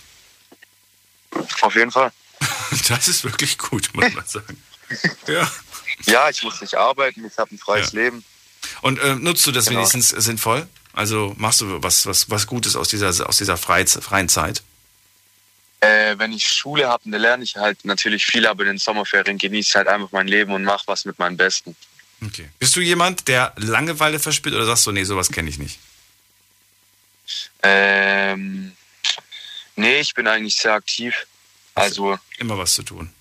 [1.61, 2.13] Auf jeden Fall.
[2.89, 4.63] Das ist wirklich gut, muss man sagen.
[5.27, 5.51] Ja.
[6.07, 8.01] Ja, ich muss nicht arbeiten, ich habe ein freies Ja.
[8.01, 8.25] Leben.
[8.83, 9.79] Und äh, nutzt du das Genau.
[9.81, 10.67] wenigstens sinnvoll?
[10.93, 14.63] Also machst du was, was, was Gutes aus dieser, aus dieser freien Zeit?
[15.81, 19.39] Äh, wenn ich Schule habe, dann lerne ich halt natürlich viel, aber in den Sommerferien
[19.39, 21.77] genieße ich halt einfach mein Leben und mache was mit meinem Besten.
[22.25, 22.49] Okay.
[22.59, 25.79] Bist du jemand, der Langeweile verspürt oder sagst du, nee, sowas kenne ich nicht?
[27.63, 28.73] Ähm,
[29.77, 31.27] nee, ich bin eigentlich sehr aktiv.
[31.75, 33.13] Also Immer was zu tun.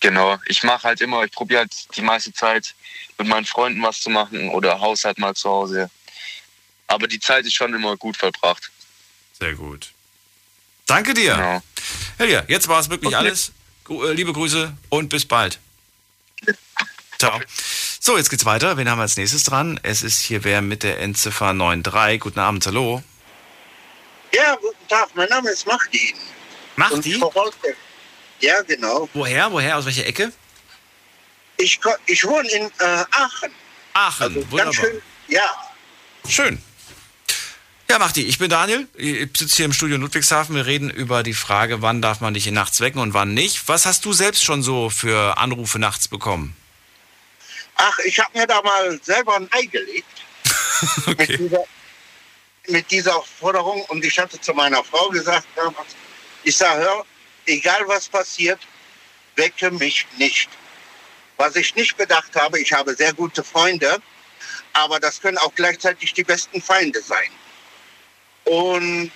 [0.00, 2.74] genau, ich mache halt immer, ich probiere halt die meiste Zeit
[3.18, 5.90] mit meinen Freunden was zu machen oder Haushalt mal zu Hause.
[6.88, 8.70] Aber die Zeit ist schon immer gut verbracht.
[9.38, 9.90] Sehr gut.
[10.86, 11.34] Danke dir.
[11.34, 11.62] Genau.
[12.18, 13.52] Helja, jetzt war es wirklich alles.
[13.84, 15.58] Gru- äh, Liebe Grüße und bis bald.
[17.18, 17.40] Ciao.
[18.00, 18.76] So, jetzt geht's weiter.
[18.76, 19.80] Wen haben wir als nächstes dran?
[19.82, 22.20] Es ist hier wer mit der Endziffer 93.
[22.20, 23.02] Guten Abend, hallo.
[24.32, 25.66] Ja, guten Tag, mein Name ist
[27.06, 27.74] ich verfolge-
[28.40, 29.08] Ja, genau.
[29.14, 29.50] Woher?
[29.50, 29.78] Woher?
[29.78, 30.30] Aus welcher Ecke?
[31.56, 33.50] Ich, ich wohne in äh, Aachen.
[33.94, 34.64] Aachen, Also wunderbar.
[34.64, 35.72] ganz schön, ja.
[36.28, 36.62] Schön.
[37.88, 38.88] Ja, Machti, ich bin Daniel.
[38.96, 40.56] Ich sitze hier im Studio in Ludwigshafen.
[40.56, 43.68] Wir reden über die Frage, wann darf man dich nachts wecken und wann nicht.
[43.68, 46.56] Was hast du selbst schon so für Anrufe nachts bekommen?
[47.76, 50.04] Ach, ich habe mir da mal selber ein Ei gelegt.
[51.06, 51.64] mit, dieser,
[52.66, 53.82] mit dieser Forderung.
[53.84, 55.46] Und ich hatte zu meiner Frau gesagt,
[56.42, 57.06] ich sage, hör,
[57.46, 58.58] egal was passiert,
[59.36, 60.48] wecke mich nicht.
[61.36, 63.98] Was ich nicht bedacht habe, ich habe sehr gute Freunde,
[64.72, 67.30] aber das können auch gleichzeitig die besten Feinde sein.
[68.46, 69.10] Und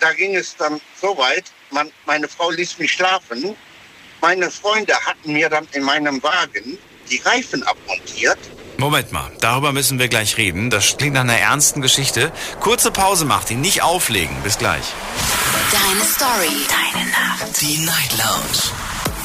[0.00, 3.54] da ging es dann so weit, man, meine Frau ließ mich schlafen.
[4.20, 6.78] Meine Freunde hatten mir dann in meinem Wagen
[7.10, 8.38] die Reifen abmontiert.
[8.78, 10.70] Moment mal, darüber müssen wir gleich reden.
[10.70, 12.32] Das klingt nach einer ernsten Geschichte.
[12.60, 14.34] Kurze Pause macht ihn, nicht auflegen.
[14.42, 14.84] Bis gleich.
[15.70, 16.66] Deine Story.
[16.68, 17.60] Deine Nacht.
[17.60, 18.91] Die Night Lounge.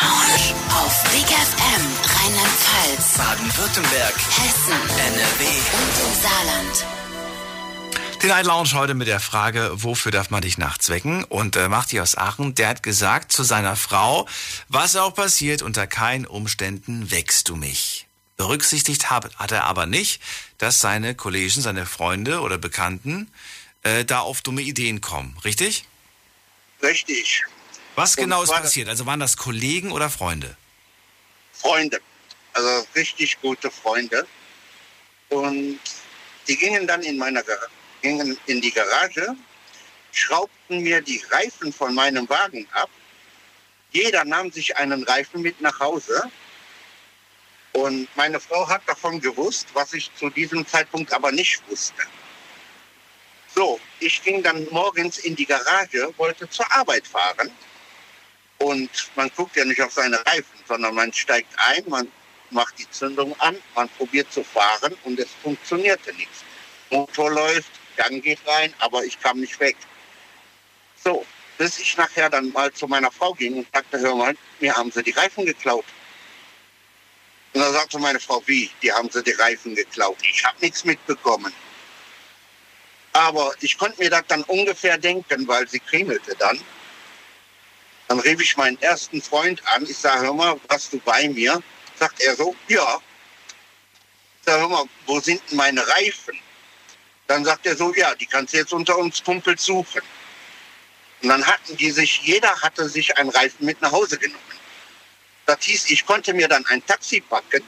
[0.00, 0.54] Lounge.
[0.70, 1.84] Auf Big FM
[2.14, 5.44] Rheinland-Pfalz, Baden-Württemberg, Hessen, NRW
[5.78, 6.86] und im Saarland.
[8.22, 11.24] Die Night Lounge heute mit der Frage, wofür darf man dich nachts wecken?
[11.24, 14.28] Und äh, Machti aus Aachen, der hat gesagt zu seiner Frau,
[14.68, 18.06] was auch passiert, unter keinen Umständen weckst du mich.
[18.36, 20.20] Berücksichtigt hab, hat er aber nicht,
[20.58, 23.30] dass seine Kollegen, seine Freunde oder Bekannten
[23.82, 25.36] äh, da auf dumme Ideen kommen.
[25.44, 25.84] Richtig?
[26.82, 27.44] Richtig.
[27.98, 28.88] Was genau ist passiert?
[28.88, 30.56] Also waren das Kollegen oder Freunde?
[31.52, 32.00] Freunde.
[32.52, 34.24] Also richtig gute Freunde.
[35.30, 35.80] Und
[36.46, 37.42] die gingen dann in meiner
[38.00, 39.34] gingen in die Garage,
[40.12, 42.88] schraubten mir die Reifen von meinem Wagen ab.
[43.90, 46.22] Jeder nahm sich einen Reifen mit nach Hause.
[47.72, 52.02] Und meine Frau hat davon gewusst, was ich zu diesem Zeitpunkt aber nicht wusste.
[53.52, 57.50] So, ich ging dann morgens in die Garage, wollte zur Arbeit fahren.
[58.58, 62.10] Und man guckt ja nicht auf seine Reifen, sondern man steigt ein, man
[62.50, 66.44] macht die Zündung an, man probiert zu fahren und es funktionierte nichts.
[66.90, 69.76] Motor läuft, Gang geht rein, aber ich kam nicht weg.
[71.04, 71.24] So,
[71.58, 74.90] bis ich nachher dann mal zu meiner Frau ging und sagte, hör mal, mir haben
[74.90, 75.84] sie die Reifen geklaut.
[77.52, 80.18] Und dann sagte meine Frau, wie, die haben sie die Reifen geklaut.
[80.22, 81.52] Ich habe nichts mitbekommen.
[83.12, 86.60] Aber ich konnte mir das dann ungefähr denken, weil sie krimelte dann.
[88.08, 89.84] Dann rief ich meinen ersten Freund an.
[89.84, 91.62] Ich sage, hör mal, warst du bei mir?
[91.98, 93.00] Sagt er so, ja.
[94.40, 96.38] Ich sage, hör mal, wo sind denn meine Reifen?
[97.26, 100.00] Dann sagt er so, ja, die kannst du jetzt unter uns Kumpels suchen.
[101.22, 104.40] Und dann hatten die sich, jeder hatte sich einen Reifen mit nach Hause genommen.
[105.44, 107.62] Das hieß, ich konnte mir dann ein Taxi packen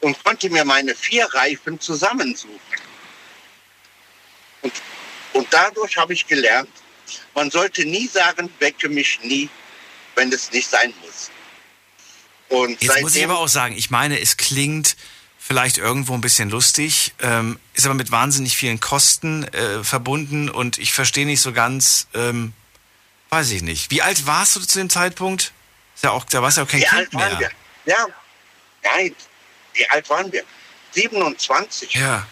[0.00, 2.58] und konnte mir meine vier Reifen zusammensuchen.
[4.62, 4.72] Und,
[5.34, 6.70] und dadurch habe ich gelernt,
[7.34, 9.48] man sollte nie sagen, wecke mich nie,
[10.14, 11.30] wenn es nicht sein muss.
[12.48, 14.96] Und Jetzt muss ich aber auch sagen, ich meine, es klingt
[15.38, 20.78] vielleicht irgendwo ein bisschen lustig, ähm, ist aber mit wahnsinnig vielen Kosten äh, verbunden und
[20.78, 22.52] ich verstehe nicht so ganz, ähm,
[23.30, 23.90] weiß ich nicht.
[23.90, 25.52] Wie alt warst du zu dem Zeitpunkt?
[25.94, 27.50] Ist ja auch, da warst du ja auch kein Wie Kind alt waren mehr.
[27.84, 27.94] wir?
[27.94, 28.06] Ja,
[28.84, 29.14] nein,
[29.74, 30.44] wie alt waren wir?
[30.92, 31.94] 27.
[31.94, 32.26] Ja.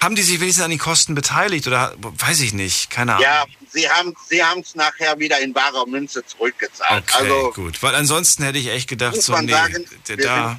[0.00, 3.24] Haben die sich wenigstens an den Kosten beteiligt oder weiß ich nicht, keine Ahnung.
[3.24, 7.04] Ja, sie haben sie es nachher wieder in barer Münze zurückgezahlt.
[7.08, 7.82] Okay, also gut.
[7.82, 9.86] Weil ansonsten hätte ich echt gedacht, so, nee, sagen,
[10.18, 10.58] da,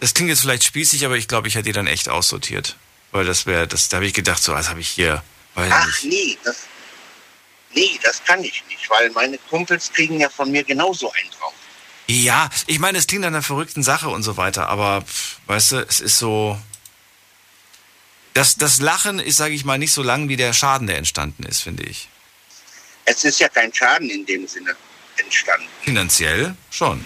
[0.00, 2.76] das klingt jetzt vielleicht spießig, aber ich glaube, ich hätte die dann echt aussortiert.
[3.10, 5.22] Weil das wäre, das, da habe ich gedacht, so, was habe ich hier,
[5.54, 6.04] ach nicht.
[6.04, 6.66] nee, das
[7.74, 11.52] nee, das kann ich nicht, weil meine Kumpels kriegen ja von mir genauso einen drauf.
[12.06, 15.04] Ja, ich meine, es klingt nach einer verrückten Sache und so weiter, aber
[15.46, 16.58] weißt du, es ist so.
[18.34, 21.44] Das, das Lachen ist, sage ich mal, nicht so lang wie der Schaden, der entstanden
[21.44, 22.08] ist, finde ich.
[23.04, 24.74] Es ist ja kein Schaden in dem Sinne
[25.16, 25.68] entstanden.
[25.82, 27.04] Finanziell schon.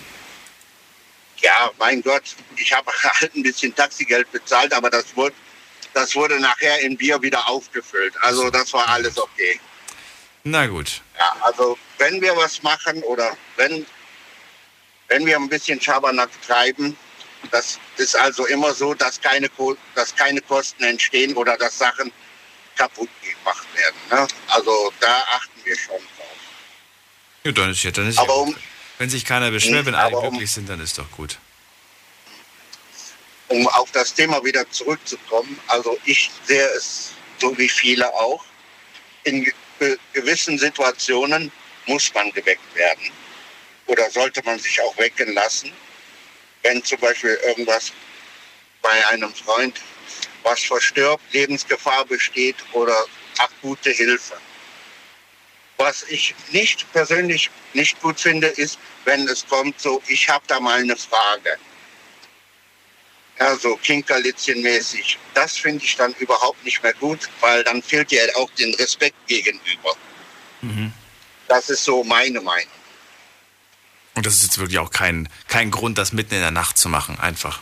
[1.41, 5.35] Ja, mein Gott, ich habe halt ein bisschen Taxigeld bezahlt, aber das wurde,
[5.93, 8.15] das wurde nachher in Bier wieder aufgefüllt.
[8.23, 9.61] Also das war alles okay.
[10.45, 11.03] Na gut.
[11.19, 13.85] Ja, also wenn wir was machen oder wenn,
[15.09, 16.97] wenn wir ein bisschen Schabernack treiben,
[17.51, 19.49] das ist also immer so, dass keine,
[19.95, 22.13] dass keine Kosten entstehen oder dass Sachen
[22.77, 23.97] kaputt gemacht werden.
[24.11, 24.29] Ne?
[24.49, 26.37] Also da achten wir schon drauf.
[27.45, 28.57] Ja, dann ist ja, dann ist Aber ja um-.
[28.99, 31.39] Wenn sich keiner beschwert, wenn alle glücklich sind, dann ist doch gut.
[33.49, 38.45] um auf das Thema wieder zurückzukommen, also ich sehe es so wie viele auch.
[39.25, 39.45] In
[39.79, 41.51] ge- gewissen Situationen
[41.87, 43.11] muss man geweckt werden
[43.87, 45.73] oder sollte man sich auch wecken lassen,
[46.63, 47.93] wenn zum Beispiel irgendwas
[48.83, 49.81] bei einem Freund
[50.43, 53.05] was verstirbt, Lebensgefahr besteht oder
[53.39, 54.37] akute Hilfe.
[55.77, 60.59] Was ich nicht persönlich nicht gut finde, ist, wenn es kommt so, ich habe da
[60.59, 61.57] mal eine Frage.
[63.39, 65.17] Ja, so Kinkerlitzchen-mäßig.
[65.35, 69.15] Das finde ich dann überhaupt nicht mehr gut, weil dann fehlt dir auch den Respekt
[69.29, 69.97] gegenüber.
[70.63, 70.93] Mhm.
[71.47, 72.73] Das ist so meine Meinung.
[74.19, 76.89] Und das ist jetzt wirklich auch kein, kein Grund, das mitten in der Nacht zu
[76.89, 77.61] machen, einfach.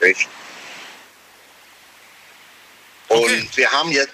[0.00, 0.26] Richtig.
[3.06, 4.12] Und wir haben jetzt,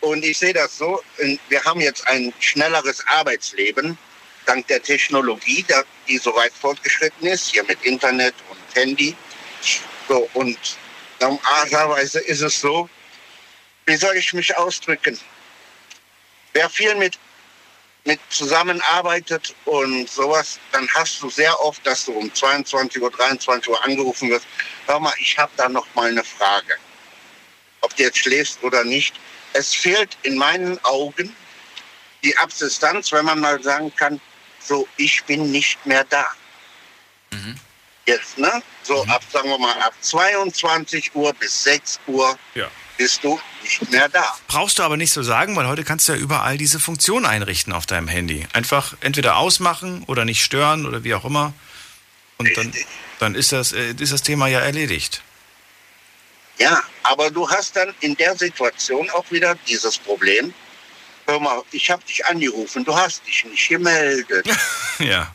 [0.00, 1.02] und ich sehe das so,
[1.50, 3.98] wir haben jetzt ein schnelleres Arbeitsleben
[4.46, 5.66] dank der Technologie,
[6.08, 9.14] die so weit fortgeschritten ist, hier mit Internet und Handy.
[10.08, 10.56] So, und
[11.20, 12.88] normalerweise ist es so,
[13.84, 15.20] wie soll ich mich ausdrücken?
[16.54, 17.18] Wer viel mit,
[18.04, 23.68] mit zusammenarbeitet und sowas, dann hast du sehr oft, dass du um 22 Uhr, 23
[23.68, 24.46] Uhr angerufen wirst.
[24.86, 26.76] Hör mal, ich habe da noch mal eine Frage.
[27.80, 29.14] Ob du jetzt schläfst oder nicht.
[29.52, 31.34] Es fehlt in meinen Augen
[32.24, 34.20] die Absistanz, wenn man mal sagen kann,
[34.60, 36.26] so, ich bin nicht mehr da.
[38.06, 38.62] Jetzt, ne?
[38.82, 42.70] So ab, sagen wir mal, ab 22 Uhr bis 6 Uhr Ja.
[42.96, 44.36] Bist du nicht mehr da.
[44.48, 47.72] Brauchst du aber nicht so sagen, weil heute kannst du ja überall diese Funktion einrichten
[47.72, 48.46] auf deinem Handy.
[48.52, 51.54] Einfach entweder ausmachen oder nicht stören oder wie auch immer.
[52.38, 52.72] Und dann,
[53.18, 55.22] dann ist, das, äh, ist das Thema ja erledigt.
[56.58, 60.52] Ja, aber du hast dann in der Situation auch wieder dieses Problem.
[61.26, 64.46] Hör mal, ich habe dich angerufen, du hast dich nicht gemeldet.
[64.98, 65.34] Ja.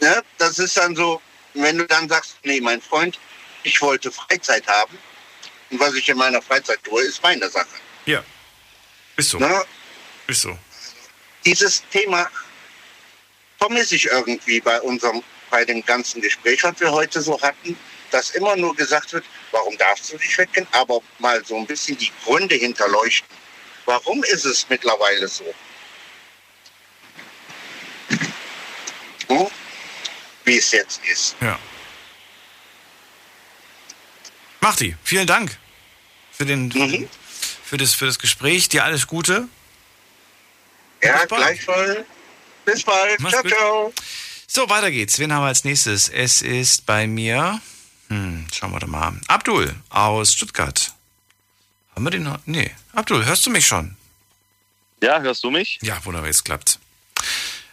[0.00, 0.22] ne?
[0.36, 1.20] Das ist dann so,
[1.54, 3.18] wenn du dann sagst, nee, mein Freund,
[3.64, 4.96] ich wollte Freizeit haben.
[5.70, 7.66] Und was ich in meiner Freizeit tue, ist meine Sache.
[8.06, 8.22] Ja.
[9.16, 9.38] Ist so.
[9.38, 9.64] Ne?
[10.26, 10.58] Ist so.
[11.44, 12.28] Dieses Thema
[13.58, 17.76] vermisse ich irgendwie bei unserem, bei dem ganzen Gespräch, was wir heute so hatten,
[18.10, 21.96] dass immer nur gesagt wird, warum darfst du dich wecken, aber mal so ein bisschen
[21.98, 23.36] die Gründe hinterleuchten.
[23.84, 25.44] Warum ist es mittlerweile so?
[29.28, 29.46] Hm?
[30.44, 31.36] Wie es jetzt ist.
[31.40, 31.58] Ja.
[34.60, 35.56] Machti, vielen Dank
[36.32, 37.08] für, den, für, den,
[37.64, 38.68] für, das, für das Gespräch.
[38.68, 39.48] Dir alles Gute.
[41.02, 42.04] Ja, gleichfalls.
[42.64, 43.20] Bis bald.
[43.20, 43.52] Mach's ciao, gut.
[43.52, 43.92] ciao.
[44.46, 45.18] So, weiter geht's.
[45.18, 46.08] Wen haben wir als nächstes?
[46.08, 47.60] Es ist bei mir,
[48.08, 50.92] hm, schauen wir doch mal, Abdul aus Stuttgart.
[51.94, 52.38] Haben wir den noch?
[52.46, 52.70] Nee.
[52.92, 53.96] Abdul, hörst du mich schon?
[55.02, 55.78] Ja, hörst du mich?
[55.82, 56.78] Ja, wunderbar, jetzt klappt.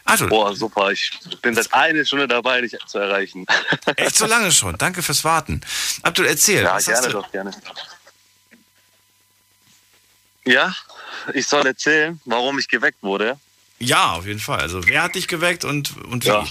[0.06, 0.28] Abdul.
[0.28, 0.90] Boah, super.
[0.92, 1.10] Ich
[1.42, 3.44] bin seit einer Stunde dabei, dich zu erreichen.
[3.96, 4.78] Echt so lange schon.
[4.78, 5.60] Danke fürs Warten.
[6.02, 6.62] Abdul, erzähl.
[6.62, 7.50] Ja, was gerne doch, gerne.
[10.44, 10.74] Ja,
[11.34, 13.38] ich soll erzählen, warum ich geweckt wurde.
[13.80, 14.60] Ja, auf jeden Fall.
[14.60, 16.28] Also wer hat dich geweckt und, und wie?
[16.28, 16.46] Ja.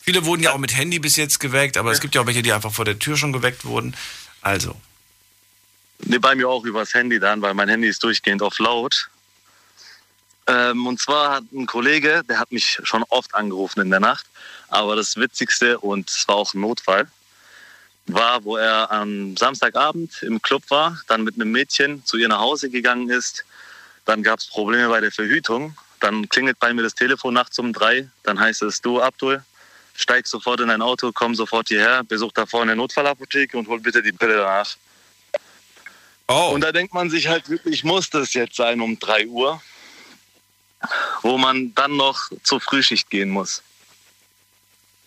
[0.00, 2.42] Viele wurden ja auch mit Handy bis jetzt geweckt, aber es gibt ja auch welche,
[2.42, 3.96] die einfach vor der Tür schon geweckt wurden.
[4.40, 4.74] Also.
[6.00, 9.08] Nee, bei mir auch übers Handy dann, weil mein Handy ist durchgehend auf laut.
[10.46, 14.26] Ähm, und zwar hat ein Kollege, der hat mich schon oft angerufen in der Nacht,
[14.68, 17.06] aber das Witzigste und es war auch ein Notfall,
[18.06, 22.40] war, wo er am Samstagabend im Club war, dann mit einem Mädchen zu ihr nach
[22.40, 23.44] Hause gegangen ist.
[24.04, 25.76] Dann gab es Probleme bei der Verhütung.
[26.00, 28.08] Dann klingelt bei mir das Telefon nachts um drei.
[28.24, 29.44] Dann heißt es, du Abdul,
[29.94, 33.78] steig sofort in dein Auto, komm sofort hierher, besuch da vorne eine Notfallapotheke und hol
[33.78, 34.76] bitte die Pille danach.
[36.50, 39.62] Und da denkt man sich halt wirklich, muss das jetzt sein um 3 Uhr,
[41.22, 43.62] wo man dann noch zur Frühschicht gehen muss.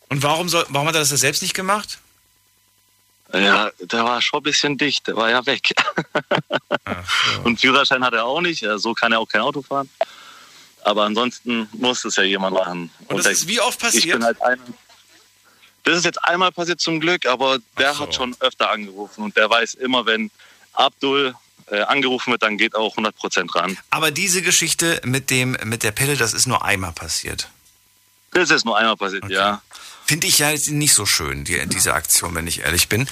[0.09, 1.99] Und warum, soll, warum hat er das selbst nicht gemacht?
[3.33, 5.73] Ja, der war schon ein bisschen dicht, der war ja weg.
[7.43, 9.89] Und Führerschein hat er auch nicht, so kann er auch kein Auto fahren.
[10.83, 12.91] Aber ansonsten muss es ja jemand machen.
[13.07, 14.13] Und das der- ist wie oft Ich passiert?
[14.19, 14.61] bin halt einer.
[15.83, 19.49] Das ist jetzt einmal passiert zum Glück, aber der hat schon öfter angerufen und der
[19.49, 20.31] weiß immer, wenn
[20.73, 21.35] Abdul
[21.67, 23.77] äh, angerufen wird, dann geht auch 100% ran.
[23.89, 27.49] Aber diese Geschichte mit, dem, mit der Pille, das ist nur einmal passiert.
[28.31, 29.61] Das ist nur einmal passiert, ja.
[30.05, 33.07] Finde ich ja nicht so schön, die, diese Aktion, wenn ich ehrlich bin.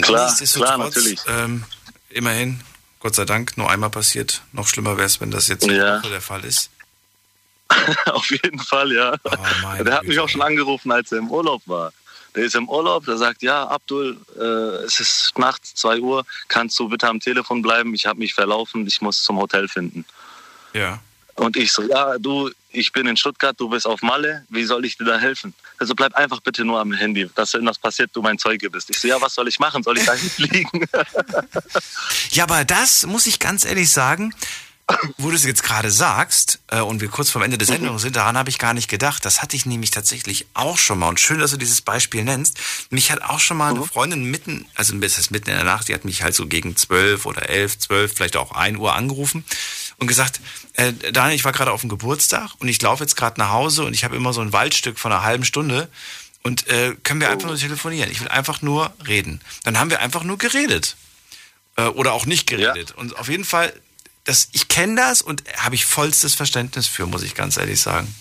[0.00, 1.20] Klar, klar, natürlich.
[1.26, 1.64] Ähm,
[2.08, 2.62] immerhin,
[3.00, 4.42] Gott sei Dank, nur einmal passiert.
[4.52, 5.98] Noch schlimmer wäre es, wenn das jetzt Ja.
[6.00, 6.70] Der Fall ist.
[8.06, 9.14] Auf jeden Fall, ja.
[9.24, 11.92] Oh, der hat mich auch schon angerufen, als er im Urlaub war.
[12.34, 16.78] Der ist im Urlaub, der sagt, ja, Abdul, äh, es ist nachts 2 Uhr, kannst
[16.78, 17.94] du bitte am Telefon bleiben?
[17.94, 20.04] Ich habe mich verlaufen, ich muss zum Hotel finden.
[20.72, 21.00] Ja.
[21.36, 24.84] Und ich so, ja, du, ich bin in Stuttgart, du bist auf Malle, wie soll
[24.84, 25.54] ich dir da helfen?
[25.78, 28.90] Also bleib einfach bitte nur am Handy, dass wenn was passiert, du mein Zeuge bist.
[28.90, 29.82] Ich so, ja, was soll ich machen?
[29.82, 30.86] Soll ich da hinfliegen?
[32.30, 34.34] Ja, aber das muss ich ganz ehrlich sagen,
[35.18, 38.16] wo du es jetzt gerade sagst äh, und wir kurz vorm Ende der Sendung sind,
[38.16, 39.24] daran habe ich gar nicht gedacht.
[39.24, 41.08] Das hatte ich nämlich tatsächlich auch schon mal.
[41.08, 42.58] Und schön, dass du dieses Beispiel nennst.
[42.90, 45.88] Mich hat auch schon mal eine Freundin mitten, also das heißt mitten in der Nacht,
[45.88, 49.44] die hat mich halt so gegen zwölf oder elf, zwölf, vielleicht auch ein Uhr angerufen
[49.98, 50.40] und gesagt,
[50.74, 53.84] äh, Daniel, ich war gerade auf dem Geburtstag und ich laufe jetzt gerade nach Hause
[53.84, 55.88] und ich habe immer so ein Waldstück von einer halben Stunde.
[56.42, 58.10] Und äh, können wir einfach nur telefonieren?
[58.10, 59.42] Ich will einfach nur reden.
[59.64, 60.96] Dann haben wir einfach nur geredet
[61.76, 62.92] äh, oder auch nicht geredet.
[62.92, 63.72] Und auf jeden Fall,
[64.30, 68.14] das, ich kenne das und habe ich vollstes Verständnis für, muss ich ganz ehrlich sagen.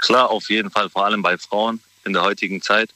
[0.00, 2.90] Klar, auf jeden Fall, vor allem bei Frauen in der heutigen Zeit.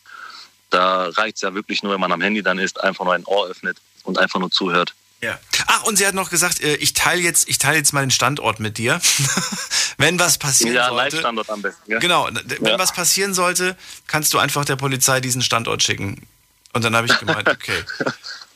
[0.70, 3.24] Da reicht es ja wirklich nur, wenn man am Handy dann ist, einfach nur ein
[3.24, 4.94] Ohr öffnet und einfach nur zuhört.
[5.22, 5.38] Ja.
[5.68, 8.10] Ach, und sie hat noch gesagt, äh, ich teile jetzt, ich teile jetzt mal den
[8.10, 9.00] Standort mit dir.
[9.96, 11.16] Wenn was passieren Ja, sollte.
[11.16, 11.90] Live-Standort am besten.
[11.90, 12.00] Ja?
[12.00, 12.78] Genau, wenn Ja.
[12.78, 13.76] was passieren sollte,
[14.08, 16.26] kannst du einfach der Polizei diesen Standort schicken.
[16.74, 17.82] Und dann habe ich gemeint, okay.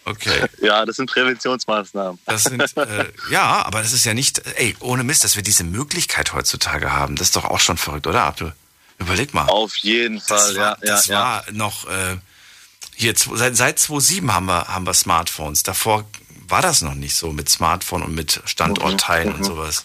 [0.05, 0.47] Okay.
[0.61, 2.19] Ja, das sind Präventionsmaßnahmen.
[2.27, 5.65] Das sind, äh, ja, aber das ist ja nicht, ey, ohne Mist, dass wir diese
[5.65, 7.17] Möglichkeit heutzutage haben.
[7.17, 8.55] Das ist doch auch schon verrückt, oder, Abdul?
[8.99, 9.47] Überleg mal.
[9.47, 11.21] Auf jeden Fall, das war, ja, ja, Das ja.
[11.21, 12.17] war noch, äh,
[12.95, 15.63] hier, seit, seit 2007 haben wir, haben wir Smartphones.
[15.63, 16.05] Davor
[16.49, 19.45] war das noch nicht so mit Smartphone und mit Standortteilen Mhm, und mhm.
[19.45, 19.85] sowas.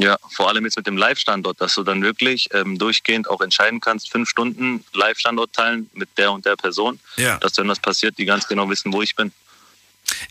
[0.00, 3.80] Ja, vor allem jetzt mit dem Live-Standort, dass du dann wirklich ähm, durchgehend auch entscheiden
[3.80, 7.38] kannst, fünf Stunden Live-Standort teilen mit der und der Person, Ja.
[7.38, 9.32] dass wenn was passiert, die ganz genau wissen, wo ich bin.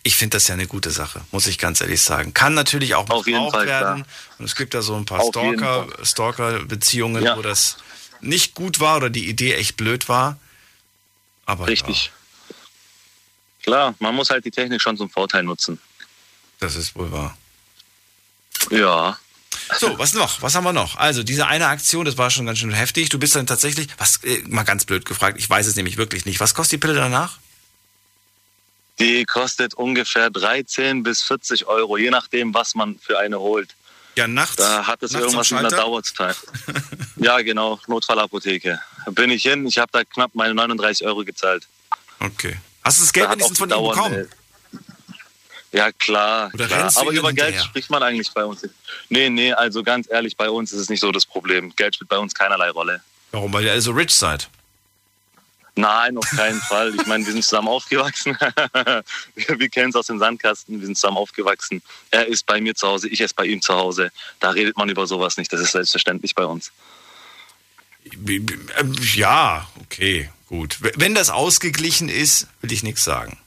[0.04, 2.34] Ich finde das ja eine gute Sache, muss ich ganz ehrlich sagen.
[2.34, 4.04] Kann natürlich auch missbraucht werden.
[4.04, 4.06] klar.
[4.40, 7.38] Und es gibt da so ein paar Auf Stalker, Stalker-Beziehungen, Ja.
[7.38, 7.78] wo das
[8.22, 10.40] nicht gut war oder die Idee echt blöd war.
[11.46, 12.12] Aber Richtig.
[13.64, 15.80] Klar, man muss halt die Technik schon zum Vorteil nutzen.
[16.60, 17.38] Das ist wohl wahr.
[18.72, 19.18] Ja.
[19.80, 20.42] So, was noch?
[20.42, 20.96] Was haben wir noch?
[20.98, 23.10] Also, diese eine Aktion, das war schon ganz schön heftig.
[23.10, 26.26] Du bist dann tatsächlich, was, äh, mal ganz blöd gefragt, ich weiß es nämlich wirklich
[26.26, 26.40] nicht.
[26.40, 27.40] Was kostet die Pille danach?
[29.00, 33.76] Die kostet ungefähr 13 bis 40 Euro, je nachdem, was man für eine holt.
[34.16, 34.56] Ja, nachts.
[34.56, 35.86] Da hat es irgendwas mit einer Schalter?
[35.86, 36.38] Dauerzeit.
[37.18, 38.80] ja, genau, Notfallapotheke.
[39.12, 41.68] Bin ich hin, ich habe da knapp meine 39 Euro gezahlt.
[42.20, 42.58] Okay.
[42.84, 44.28] Hast du das Geld Da wenigstens von ihm bekommen?
[45.78, 46.50] Ja, klar.
[46.50, 46.92] Klar.
[46.96, 47.64] Aber über Geld hinterher?
[47.64, 48.74] spricht man eigentlich bei uns nicht.
[49.10, 51.72] Nee, nee, also ganz ehrlich, bei uns ist es nicht so das Problem.
[51.76, 53.02] Geld spielt bei uns keinerlei Rolle.
[53.32, 53.54] Warum?
[53.54, 54.50] Weil ihr alle so rich seid.
[55.76, 56.96] Nein, auf keinen Fall.
[56.96, 58.36] Ich meine, wir sind zusammen aufgewachsen.
[59.36, 60.80] wir wir kennen es aus dem Sandkasten.
[60.80, 61.84] Wir sind zusammen aufgewachsen.
[62.10, 64.12] Er ist bei mir zu Hause, ich ist bei ihm zu Hause.
[64.40, 65.54] Da redet man über sowas nicht.
[65.54, 66.72] Das ist selbstverständlich bei uns.
[68.28, 70.80] Ähm, Ja, okay, gut.
[70.96, 73.38] Wenn das ausgeglichen ist, will ich nichts sagen.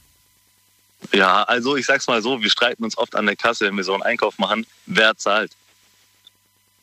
[1.11, 3.83] Ja, also ich sag's mal so, wir streiten uns oft an der Kasse, wenn wir
[3.83, 5.51] so einen Einkauf machen, wer zahlt.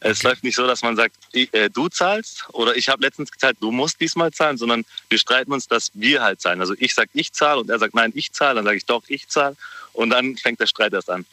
[0.01, 3.33] Es läuft nicht so, dass man sagt, ich, äh, du zahlst oder ich habe letztens
[3.33, 6.61] gezahlt, du musst diesmal zahlen, sondern wir streiten uns, dass wir halt zahlen.
[6.61, 9.03] Also ich sag, ich zahle und er sagt, nein, ich zahle, dann sage ich doch,
[9.09, 9.57] ich zahle
[9.93, 11.27] und dann fängt der Streit erst an.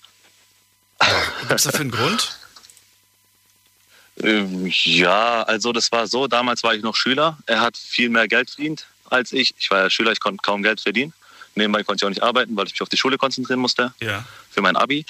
[1.41, 2.39] Gibt es dafür einen Grund?
[4.23, 7.37] Ähm, Ja, also das war so, damals war ich noch Schüler.
[7.45, 9.53] Er hat viel mehr Geld verdient als ich.
[9.59, 11.13] Ich war ja Schüler, ich konnte kaum Geld verdienen.
[11.55, 14.23] Nebenbei konnte ich auch nicht arbeiten, weil ich mich auf die Schule konzentrieren musste Ja.
[14.51, 15.05] für mein Abi.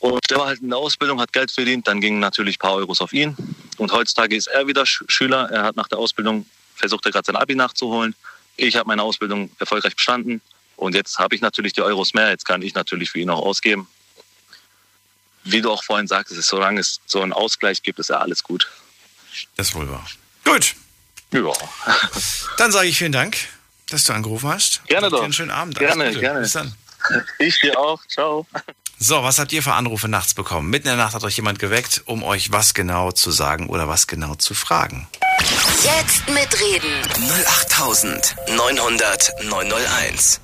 [0.00, 2.74] Und der war halt in der Ausbildung, hat Geld verdient, dann gingen natürlich ein paar
[2.74, 3.36] Euros auf ihn.
[3.78, 5.48] Und heutzutage ist er wieder Sch Schüler.
[5.50, 8.14] Er hat nach der Ausbildung versucht, er gerade sein Abi nachzuholen.
[8.56, 10.40] Ich habe meine Ausbildung erfolgreich bestanden.
[10.76, 12.28] Und jetzt habe ich natürlich die Euros mehr.
[12.30, 13.86] Jetzt kann ich natürlich für ihn auch ausgeben.
[15.44, 18.68] Wie du auch vorhin sagtest, solange es so einen Ausgleich gibt, ist ja alles gut.
[19.56, 20.06] Das ist wohl wahr.
[20.44, 20.74] Gut.
[21.32, 21.52] Ja.
[22.58, 23.36] Dann sage ich vielen Dank,
[23.92, 24.84] dass du angerufen hast.
[24.86, 25.22] Gerne doch.
[25.22, 25.78] einen schönen Abend.
[25.78, 26.40] Gerne, gerne.
[26.40, 26.74] Bis dann.
[27.38, 28.00] Ich dir auch.
[28.06, 28.46] Ciao.
[28.98, 30.70] So, was habt ihr für Anrufe nachts bekommen?
[30.70, 33.88] Mitten in der Nacht hat euch jemand geweckt, um euch was genau zu sagen oder
[33.88, 35.08] was genau zu fragen.
[35.82, 37.02] Jetzt mitreden.
[37.64, 40.40] 08900 901.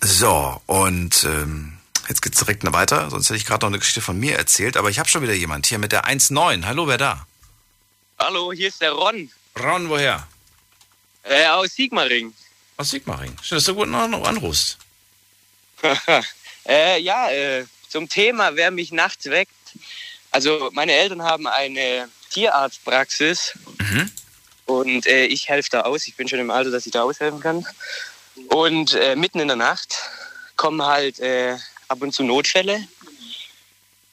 [0.00, 1.78] So, und ähm,
[2.08, 3.10] jetzt geht's direkt noch weiter.
[3.10, 4.76] Sonst hätte ich gerade noch eine Geschichte von mir erzählt.
[4.76, 6.66] Aber ich habe schon wieder jemand hier mit der 19.
[6.66, 7.26] Hallo, wer da?
[8.18, 9.30] Hallo, hier ist der Ron.
[9.56, 10.26] Ron, woher?
[11.22, 12.34] Äh, aus Sigmaring.
[12.78, 13.36] Aus Sigmaring.
[13.42, 14.78] Schön, dass du gut noch noch anrufst.
[16.66, 19.52] äh, ja, äh, zum Thema, wer mich nachts weckt.
[20.30, 23.54] Also meine Eltern haben eine Tierarztpraxis
[24.66, 26.06] und äh, ich helfe da aus.
[26.06, 27.66] Ich bin schon im Alter, dass ich da aushelfen kann.
[28.48, 29.96] Und äh, mitten in der Nacht
[30.56, 31.56] kommen halt äh,
[31.88, 32.86] ab und zu Notfälle.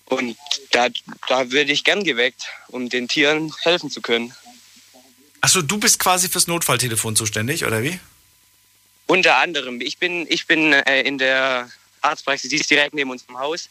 [0.06, 0.38] Und
[0.72, 0.88] da,
[1.28, 4.34] da werde ich gern geweckt, um den Tieren helfen zu können.
[5.42, 8.00] Achso, du bist quasi fürs Notfalltelefon zuständig, oder wie?
[9.08, 9.82] Unter anderem.
[9.82, 11.70] Ich bin, ich bin äh, in der
[12.02, 13.70] Arztpraxis, die ist direkt neben unserem Haus.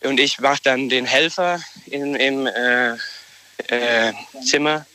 [0.00, 2.96] Und ich mache dann den Helfer in, im äh,
[3.68, 4.12] äh,
[4.44, 4.86] Zimmer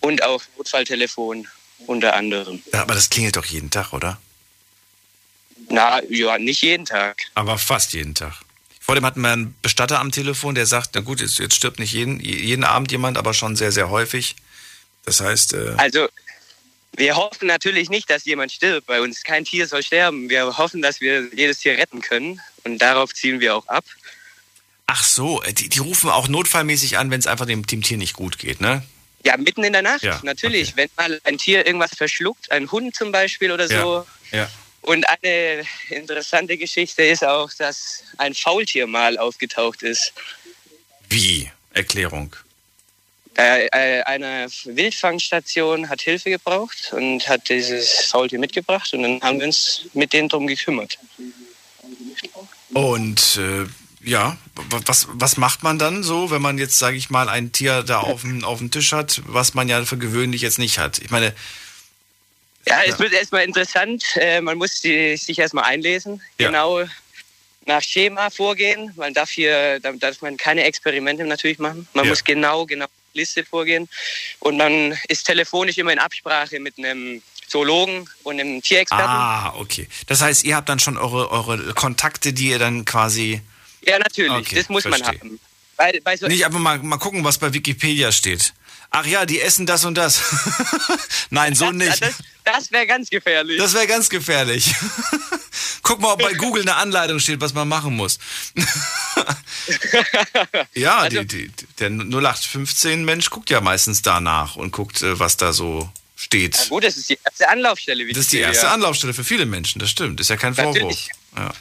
[0.00, 1.48] und auch Notfalltelefon
[1.86, 2.62] unter anderem.
[2.72, 4.20] Ja, aber das klingelt doch jeden Tag, oder?
[5.68, 7.22] Na, ja, nicht jeden Tag.
[7.34, 8.34] Aber fast jeden Tag.
[8.80, 11.80] Vor dem hatten wir einen Bestatter am Telefon, der sagt, na gut, jetzt, jetzt stirbt
[11.80, 14.36] nicht jeden, jeden Abend jemand, aber schon sehr, sehr häufig.
[15.04, 16.08] Das heißt, äh, Also,
[16.94, 19.22] wir hoffen natürlich nicht, dass jemand stirbt bei uns.
[19.22, 20.28] Kein Tier soll sterben.
[20.28, 22.40] Wir hoffen, dass wir jedes Tier retten können.
[22.64, 23.84] Und darauf zielen wir auch ab.
[24.86, 27.98] ach so, äh, die, die rufen auch notfallmäßig an, wenn es einfach dem, dem Tier
[27.98, 28.82] nicht gut geht, ne?
[29.24, 30.76] Ja, mitten in der Nacht, Ja, natürlich.
[30.76, 34.06] Wenn mal ein Tier irgendwas verschluckt, ein Hund zum Beispiel oder so.
[34.30, 34.48] Ja.
[34.82, 40.12] Und eine interessante Geschichte ist auch, dass ein Faultier mal aufgetaucht ist.
[41.08, 41.50] Wie?
[41.74, 42.36] Erklärung.
[43.38, 49.40] Äh, äh, eine Wildfangstation hat Hilfe gebraucht und hat dieses Faultier mitgebracht und dann haben
[49.40, 50.98] wir uns mit denen drum gekümmert.
[52.72, 53.66] Und äh,
[54.02, 54.38] ja,
[54.86, 58.00] was, was macht man dann so, wenn man jetzt, sage ich mal, ein Tier da
[58.00, 60.98] auf dem, auf dem Tisch hat, was man ja für gewöhnlich jetzt nicht hat?
[60.98, 61.34] Ich meine,
[62.66, 64.02] Ja, es wird erstmal interessant.
[64.16, 66.84] Äh, man muss die, sich erstmal einlesen, genau
[67.66, 68.92] nach Schema vorgehen.
[68.96, 71.86] Man darf hier, da darf man keine Experimente natürlich machen.
[71.92, 72.10] Man Ja.
[72.10, 72.86] muss genau, genau
[73.16, 73.88] Liste vorgehen.
[74.40, 79.06] Und man ist telefonisch immer in Absprache mit einem Zoologen und einem Tierexperten.
[79.08, 79.88] ah, okay.
[80.06, 83.40] Das heißt, ihr habt dann schon eure, eure Kontakte, die ihr dann quasi...
[83.82, 85.06] Ja, natürlich, Okay, das muss verstehe.
[85.06, 85.40] man haben.
[85.76, 88.54] Bei, bei so Nicht einfach mal, mal gucken, was bei Wikipedia steht.
[88.90, 90.22] Ach ja, die essen das und das.
[91.30, 92.00] Nein, so nicht.
[92.02, 92.14] Das,
[92.44, 93.58] das wäre ganz gefährlich.
[93.58, 94.74] Das wäre ganz gefährlich.
[95.82, 98.18] Guck mal, ob bei Google eine Anleitung steht, was man machen muss.
[100.74, 105.52] ja, Also die, die, der 0815-Mensch guckt ja meistens danach und guckt, äh, was da
[105.52, 106.56] so steht.
[106.58, 108.06] Na gut, das ist die erste Anlaufstelle.
[108.08, 110.20] Das ist die erste Anlaufstelle für viele Menschen, das stimmt.
[110.20, 111.08] Ist ja kein Vorwurf.
[111.36, 111.52] Ja.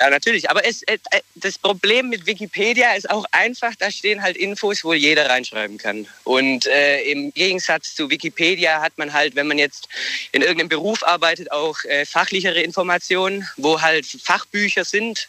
[0.00, 0.48] Ja, natürlich.
[0.48, 4.82] Aber es, äh, äh, das Problem mit Wikipedia ist auch einfach, da stehen halt Infos,
[4.82, 6.08] wo jeder reinschreiben kann.
[6.24, 9.88] Und äh, im Gegensatz zu Wikipedia hat man halt, wenn man jetzt
[10.32, 15.28] in irgendeinem Beruf arbeitet, auch äh, fachlichere Informationen, wo halt Fachbücher sind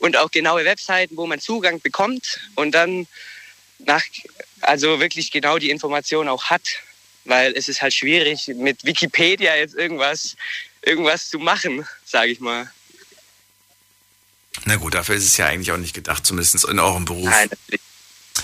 [0.00, 3.06] und auch genaue Webseiten, wo man Zugang bekommt und dann
[3.78, 4.04] nach,
[4.60, 6.68] also wirklich genau die Information auch hat.
[7.24, 10.36] Weil es ist halt schwierig, mit Wikipedia jetzt irgendwas,
[10.82, 12.70] irgendwas zu machen, sage ich mal.
[14.64, 17.24] Na gut, dafür ist es ja eigentlich auch nicht gedacht, zumindest in eurem Beruf.
[17.28, 17.80] Nein, natürlich.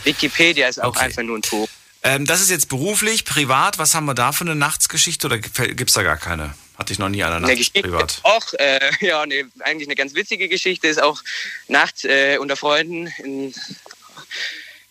[0.05, 1.01] Wikipedia ist auch Okay.
[1.07, 1.69] einfach nur ein Tor.
[2.03, 3.79] Ähm, das ist jetzt beruflich, privat.
[3.79, 6.55] Was haben wir da für eine Nachtsgeschichte oder gibt es da gar keine?
[6.79, 8.21] Hatte ich noch nie eine Eine Nacht Geschichte privat.
[8.23, 11.23] auch, äh, ja, ne, eigentlich eine ganz witzige Geschichte ist auch
[11.69, 13.07] nachts äh, unter Freunden.
[13.19, 13.55] In,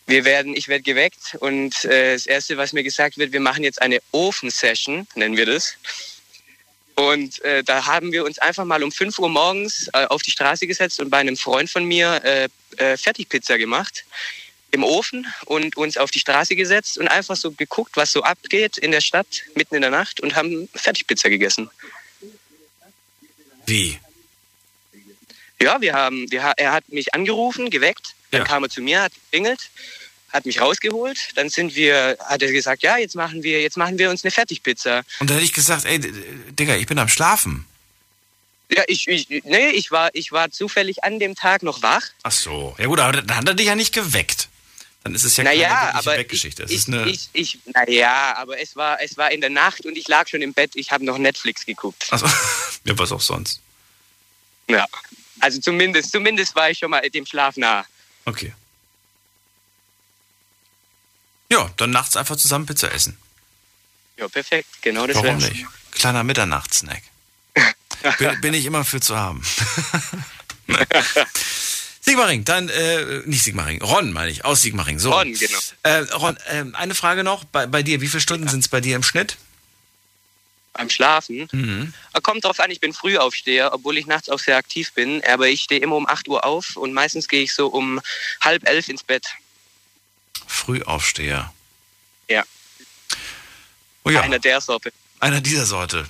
[0.06, 3.64] wir werden, ich werde geweckt und äh, das erste, was mir gesagt wird, wir machen
[3.64, 5.74] jetzt eine Ofensession, nennen wir das.
[6.96, 10.30] Und äh, da haben wir uns einfach mal um 5 Uhr morgens äh, auf die
[10.30, 12.48] Straße gesetzt und bei einem Freund von mir äh,
[12.78, 14.04] äh, Fertigpizza gemacht
[14.70, 18.78] im Ofen und uns auf die Straße gesetzt und einfach so geguckt, was so abgeht
[18.78, 21.70] in der Stadt mitten in der Nacht und haben Fertigpizza gegessen.
[23.66, 24.00] Wie?
[25.60, 29.12] Ja, wir haben, wir, er hat mich angerufen, geweckt, dann kam er zu mir, hat
[29.14, 29.70] geklingelt,
[30.36, 33.98] hat mich rausgeholt, dann sind wir, hat er gesagt, ja, jetzt machen wir, jetzt machen
[33.98, 35.02] wir uns eine Fertigpizza.
[35.20, 37.66] Und dann hätte ich gesagt, ey, Digga, ich bin am Schlafen.
[38.70, 42.02] Ja, ich, ich, nee, ich war, ich war zufällig an dem Tag noch wach.
[42.22, 42.74] Ach so.
[42.78, 44.48] Ja gut, aber dann hat er dich ja nicht geweckt.
[45.04, 46.62] Dann ist es ja naja, keine wirkliche aber Weggeschichte.
[46.64, 49.86] Es ich, ist eine, ich, ich, naja, aber es war, es war in der Nacht
[49.86, 52.06] und ich lag schon im Bett, ich habe noch Netflix geguckt.
[52.10, 52.26] also,
[52.84, 53.60] ja, was auch sonst.
[54.68, 54.84] Ja.
[55.38, 57.86] Also zumindest, zumindest war ich schon mal dem Schlaf nah.
[58.24, 58.52] Okay.
[61.50, 63.16] Ja, dann nachts einfach zusammen Pizza essen.
[64.16, 65.66] Ja, perfekt, genau das Warum nicht?
[65.92, 67.02] Kleiner Mitternachtssnack.
[68.18, 69.42] bin, bin ich immer für zu haben.
[72.00, 74.98] Sigmaring, dann, äh, nicht Sigmaring, Ron meine ich, aus Sigmaring.
[74.98, 75.10] So.
[75.10, 75.58] Ron, genau.
[75.82, 78.80] Äh, Ron, äh, eine Frage noch, bei, bei dir, wie viele Stunden sind es bei
[78.80, 79.36] dir im Schnitt?
[80.72, 81.48] Beim Schlafen.
[81.52, 81.94] Mhm.
[82.12, 85.22] Ah, Kommt drauf an, ich bin Frühaufsteher, obwohl ich nachts auch sehr aktiv bin.
[85.24, 88.00] Aber ich stehe immer um 8 Uhr auf und meistens gehe ich so um
[88.40, 89.26] halb elf ins Bett.
[90.46, 91.52] Frühaufsteher.
[92.28, 92.44] Ja.
[94.04, 94.20] Oh ja.
[94.22, 94.92] Einer der Sorte.
[95.20, 96.06] Einer dieser Sorte.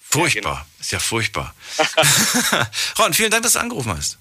[0.00, 0.66] Furchtbar.
[0.80, 1.54] Ist ja furchtbar.
[2.98, 4.18] Ron, vielen Dank, dass du angerufen hast.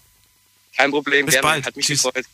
[0.75, 1.43] Kein Problem, Bis gerne.
[1.43, 1.65] bald.
[1.65, 2.03] Hat mich Tschüss.
[2.03, 2.25] gefreut.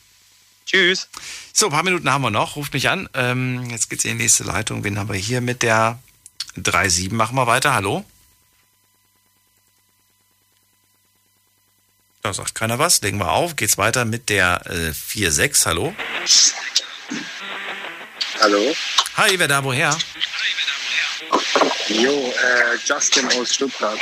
[0.66, 1.08] Tschüss.
[1.54, 2.56] So, ein paar Minuten haben wir noch.
[2.56, 3.10] Ruft mich an.
[3.14, 4.84] Ähm, jetzt geht's in die nächste Leitung.
[4.84, 6.00] Wen haben wir hier mit der
[6.58, 7.14] 3.7?
[7.14, 7.74] Machen wir weiter.
[7.74, 8.06] Hallo?
[12.22, 13.02] Da sagt keiner was.
[13.02, 13.56] Legen wir auf.
[13.56, 15.66] Geht's weiter mit der äh, 4.6.
[15.66, 15.94] Hallo?
[18.40, 18.74] Hallo?
[19.18, 19.98] Hi, wer da woher?
[21.90, 24.00] Jo, äh, Justin aus Stuttgart.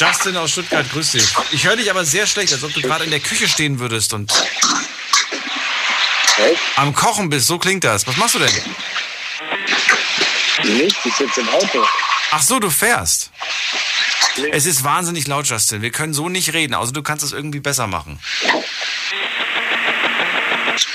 [0.00, 1.24] Justin aus Stuttgart, grüß dich.
[1.50, 4.14] Ich höre dich aber sehr schlecht, als ob du gerade in der Küche stehen würdest
[4.14, 4.32] und
[6.76, 7.46] am Kochen bist.
[7.46, 8.06] So klingt das.
[8.06, 8.52] Was machst du denn?
[10.76, 11.84] Nicht, ich sitze im Auto.
[12.30, 13.30] Ach so, du fährst.
[14.52, 15.82] Es ist wahnsinnig laut, Justin.
[15.82, 16.74] Wir können so nicht reden.
[16.74, 18.20] Also du kannst es irgendwie besser machen.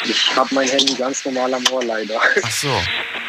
[0.05, 2.19] Ich habe mein Handy ganz normal am Ohr leider.
[2.43, 2.81] Ach so.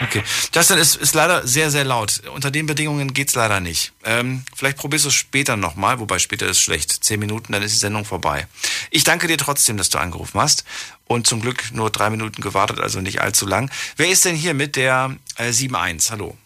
[0.02, 0.22] Okay.
[0.52, 2.22] Justin, es ist leider sehr, sehr laut.
[2.34, 3.92] Unter den Bedingungen geht's leider nicht.
[4.04, 7.04] Ähm, vielleicht probierst du es später nochmal, wobei später ist schlecht.
[7.04, 8.48] Zehn Minuten, dann ist die Sendung vorbei.
[8.90, 10.64] Ich danke dir trotzdem, dass du angerufen hast.
[11.06, 13.70] Und zum Glück nur drei Minuten gewartet, also nicht allzu lang.
[13.96, 16.10] Wer ist denn hier mit der äh, 7.1?
[16.10, 16.36] Hallo.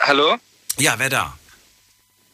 [0.00, 0.36] Hallo,
[0.78, 1.38] Ja, wer da?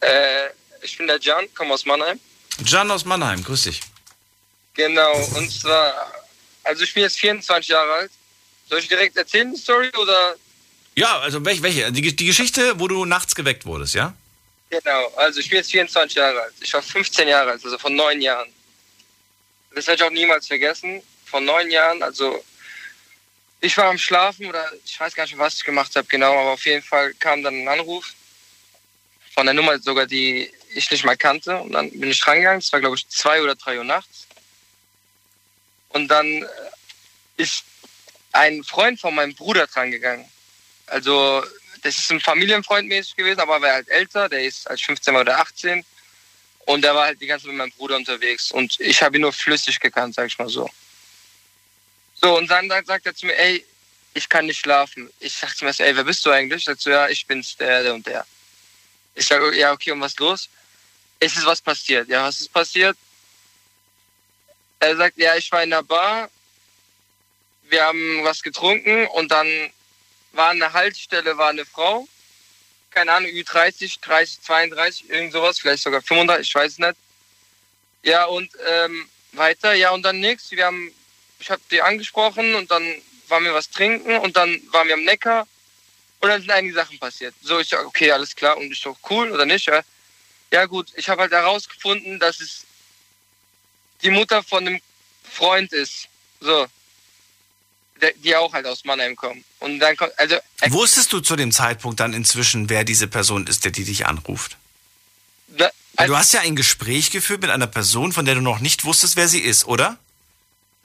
[0.00, 0.48] äh,
[0.82, 2.18] ich bin der Jan, komme aus Mannheim.
[2.66, 3.80] Jan aus Mannheim, grüß dich.
[4.74, 6.12] Genau, und zwar,
[6.64, 8.10] also ich bin jetzt 24 Jahre alt.
[8.68, 10.36] Soll ich direkt erzählen die Story oder?
[10.96, 11.62] Ja, also welche?
[11.62, 11.92] welche?
[11.92, 14.14] Die, die Geschichte, wo du nachts geweckt wurdest, ja?
[14.70, 16.54] Genau, also ich bin jetzt 24 Jahre alt.
[16.60, 18.48] Ich war 15 Jahre alt, also von neun Jahren.
[19.74, 21.02] Das werde ich auch niemals vergessen.
[21.26, 22.42] Von neun Jahren, also
[23.60, 26.50] ich war am Schlafen oder ich weiß gar nicht, was ich gemacht habe genau, aber
[26.52, 28.12] auf jeden Fall kam dann ein Anruf
[29.34, 31.56] von der Nummer sogar, die ich nicht mal kannte.
[31.58, 32.60] Und dann bin ich rangegangen.
[32.60, 34.23] Es war, glaube ich, zwei oder drei Uhr nachts.
[35.94, 36.46] Und dann äh,
[37.36, 37.64] ist
[38.32, 40.28] ein Freund von meinem Bruder dran gegangen.
[40.86, 41.42] Also,
[41.82, 44.28] das ist ein Familienfreund mäßig gewesen, aber er war halt älter.
[44.28, 45.84] Der ist als 15 war oder 18.
[46.66, 48.50] Und der war halt die ganze Zeit mit meinem Bruder unterwegs.
[48.50, 50.68] Und ich habe ihn nur flüssig gekannt, sag ich mal so.
[52.20, 53.64] So, und dann sagt er zu mir, ey,
[54.14, 55.10] ich kann nicht schlafen.
[55.20, 56.62] Ich sag zu mir, ey, wer bist du eigentlich?
[56.62, 58.26] Ich sag so, ja, ich bin's, der, der und der.
[59.14, 60.48] Ich sage, ja, okay, und was ist los?
[61.20, 62.08] Es ist was passiert.
[62.08, 62.96] Ja, was ist passiert?
[64.84, 66.28] Er sagt, ja, ich war in der Bar,
[67.70, 69.48] wir haben was getrunken und dann
[70.32, 72.06] war der Haltestelle war eine Frau,
[72.90, 76.96] keine Ahnung, Ü30, 30, 32, irgend sowas, vielleicht sogar 35, ich weiß nicht.
[78.02, 80.50] Ja, und ähm, weiter, ja, und dann nichts.
[80.50, 80.92] Wir haben,
[81.38, 82.84] ich habe die angesprochen und dann
[83.28, 85.46] waren wir was trinken und dann waren wir am Neckar
[86.20, 87.34] und dann sind einige Sachen passiert.
[87.40, 89.80] So, ich sag, okay, alles klar und ich so, cool oder nicht, ja?
[90.52, 92.66] Ja, gut, ich habe halt herausgefunden, dass es
[94.04, 94.80] die Mutter von einem
[95.28, 96.08] Freund ist.
[96.40, 96.66] So.
[98.22, 99.44] Die auch halt aus Mannheim kommen.
[99.60, 100.36] Und dann kommt, also,
[100.68, 104.56] Wusstest du zu dem Zeitpunkt dann inzwischen, wer diese Person ist, der die dich anruft?
[105.48, 108.58] da, Weil du hast ja ein Gespräch geführt mit einer Person, von der du noch
[108.60, 109.98] nicht wusstest, wer sie ist, oder?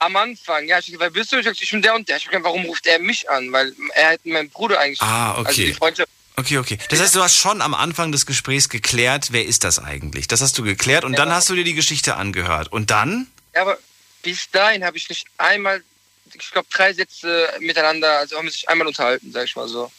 [0.02, 1.36] am Anfang, ja, ich sag, wer bist du?
[1.40, 2.16] Ich bin der und der.
[2.16, 3.52] Ich sag, warum ruft er mich an?
[3.52, 5.02] Weil er hat meinen Bruder eigentlich.
[5.02, 5.66] Ah, Also okay.
[5.66, 6.08] die Freundschaft.
[6.36, 6.78] Okay, okay.
[6.88, 10.26] Das heißt, du hast schon am Anfang des Gesprächs geklärt, wer ist das eigentlich?
[10.28, 12.72] Das hast du geklärt und dann hast du dir die Geschichte angehört.
[12.72, 13.26] Und dann?
[13.54, 13.78] Ja, aber
[14.22, 15.82] bis dahin habe ich nicht einmal,
[16.32, 19.90] ich glaube, drei Sätze miteinander, also haben wir sich einmal unterhalten, sag ich mal so.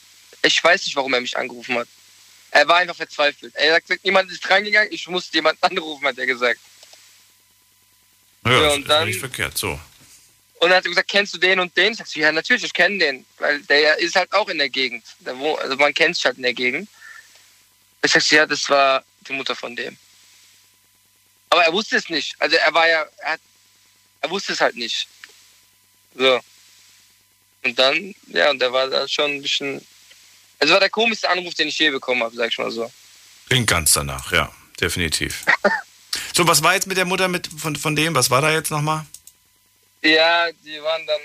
[0.43, 1.87] Ich weiß nicht, warum er mich angerufen hat.
[2.49, 3.53] Er war einfach verzweifelt.
[3.55, 6.59] Er hat gesagt, niemand ist reingegangen, ich musste jemanden anrufen, hat er gesagt.
[8.45, 9.57] Ja, Ja, und ist dann- nicht verkehrt.
[9.57, 9.79] So.
[10.61, 11.93] Und dann hat er gesagt, kennst du den und den?
[11.93, 13.25] Ich sag ja, natürlich, ich kenne den.
[13.39, 15.03] Weil der ist halt auch in der Gegend.
[15.25, 16.87] Also man kennt sich halt in der Gegend.
[18.03, 19.97] Ich sag ja, das war die Mutter von dem.
[21.49, 22.35] Aber er wusste es nicht.
[22.37, 23.41] Also er war ja, er, hat,
[24.21, 25.07] er wusste es halt nicht.
[26.13, 26.39] So.
[27.63, 29.83] Und dann, ja, und der war da schon ein bisschen.
[30.59, 32.91] Also war der komischste Anruf, den ich je bekommen habe, sag ich mal so.
[33.47, 35.43] Klingt ganz danach, ja, definitiv.
[36.33, 38.15] So, was war jetzt mit der Mutter mit, von, von dem?
[38.15, 39.05] Was war da jetzt nochmal?
[40.01, 41.21] Ja, die waren dann,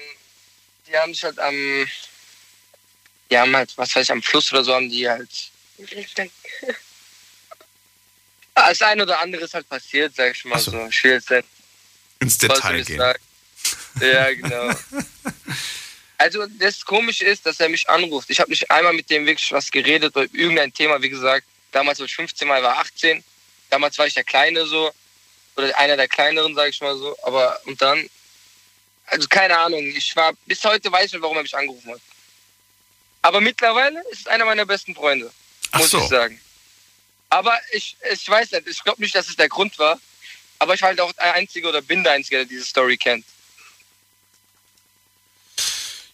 [0.87, 1.89] die haben sich halt am,
[3.31, 5.31] die haben halt, was weiß ich, am Fluss oder so haben die halt,
[8.55, 10.87] das eine oder andere ist halt passiert, sag ich mal so.
[10.89, 11.45] Ich will jetzt nicht
[12.21, 12.99] Ins Detail gehen.
[12.99, 13.21] sag.
[14.01, 14.75] Ja, genau.
[16.19, 18.31] also das Komische ist, dass er mich anruft.
[18.31, 21.47] Ich habe nicht einmal mit dem wirklich was geredet über irgendein Thema, wie gesagt.
[21.73, 23.23] Damals war ich 15, mal war 18.
[23.71, 24.93] Damals war ich der Kleine so.
[25.57, 27.17] Oder einer der Kleineren, sag ich mal so.
[27.23, 28.09] Aber und dann,
[29.07, 29.85] also keine Ahnung.
[29.97, 32.01] Ich war, bis heute weiß ich nicht, warum er mich angerufen hat.
[33.23, 35.33] Aber mittlerweile ist es einer meiner besten Freunde.
[35.73, 35.99] Ach muss so.
[35.99, 36.41] ich sagen.
[37.29, 39.99] Aber ich, ich weiß nicht, ich glaube nicht, dass es der Grund war.
[40.59, 43.25] Aber ich war halt auch der Einzige oder bin der Einzige, der diese Story kennt.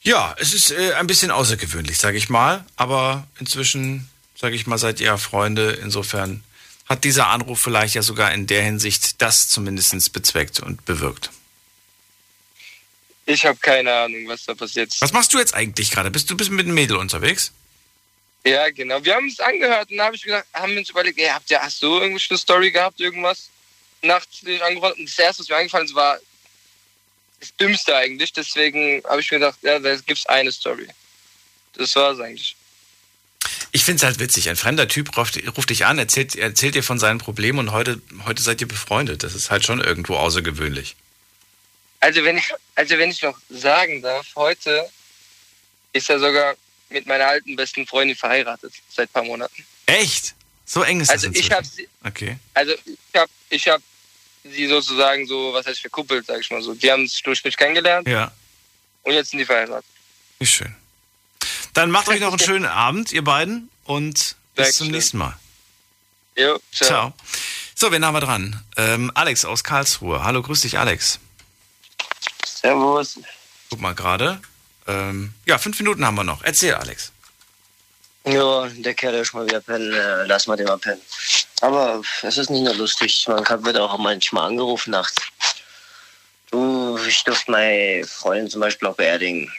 [0.02, 2.64] Ja, es ist äh, ein bisschen außergewöhnlich, sage ich mal.
[2.77, 5.78] Aber inzwischen, sage ich mal, seid ihr Freunde.
[5.82, 6.43] Insofern
[6.89, 11.31] hat dieser Anruf vielleicht ja sogar in der Hinsicht das zumindest bezweckt und bewirkt.
[13.33, 15.01] Ich habe keine Ahnung, was da passiert ist.
[15.01, 16.11] Was machst du jetzt eigentlich gerade?
[16.11, 17.53] Bist du bist mit einem Mädel unterwegs?
[18.45, 19.03] Ja, genau.
[19.03, 21.59] Wir haben es angehört und habe ich gedacht, haben wir uns überlegt, ey, habt ihr,
[21.61, 23.49] hast du irgendwie eine Story gehabt, irgendwas?
[24.03, 26.19] Nachts bin ich angerufen und das erste, was mir eingefallen ist, war
[27.41, 28.33] das Dümmste eigentlich.
[28.33, 30.89] Deswegen habe ich mir gedacht, ja, da gibt's eine Story.
[31.75, 32.57] Das war's eigentlich.
[33.71, 34.51] Ich finde es halt witzig.
[34.51, 38.03] Ein fremder Typ ruft, ruft dich an, erzählt, erzählt dir von seinen Problemen und heute,
[38.27, 39.23] heute seid ihr befreundet.
[39.23, 40.97] Das ist halt schon irgendwo außergewöhnlich.
[42.03, 44.89] Also wenn ich, also wenn ich noch sagen darf, heute
[45.93, 46.57] ist er sogar
[46.91, 49.65] mit meiner alten besten Freundin verheiratet seit ein paar Monaten.
[49.87, 50.35] Echt?
[50.66, 52.39] So eng ist Also das ich habe sie, Okay.
[52.55, 53.83] also ich habe, ich habe
[54.43, 56.74] sie sozusagen so, was heißt verkuppelt, sag ich mal so.
[56.74, 58.33] Die haben sich durch mich kennengelernt Ja,
[59.03, 59.87] und jetzt sind die verheiratet.
[60.41, 60.74] wie schön.
[61.73, 64.91] Dann macht euch noch einen schönen Abend, ihr beiden, und bis zum Dankeschön.
[64.91, 65.39] nächsten Mal.
[66.37, 67.12] Jo, Ciao.
[67.77, 68.61] So, wen haben wir dran?
[68.77, 70.24] Ähm, Alex aus Karlsruhe.
[70.24, 71.20] Hallo, grüß dich, Alex.
[72.62, 73.18] Servus.
[73.70, 74.40] Guck mal gerade.
[74.86, 76.43] Ähm, ja, fünf Minuten haben wir noch.
[76.43, 77.12] Erzähl, Alex.
[78.24, 79.93] Ja, der Kerl ist mal wieder pennen.
[79.93, 81.02] Äh, lass mal den mal pennen.
[81.60, 83.26] Aber es ist nicht nur lustig.
[83.28, 85.16] Man kann, wird auch manchmal angerufen nachts.
[86.51, 89.51] Du, ich durfte meine Freundin zum Beispiel auch beerdigen.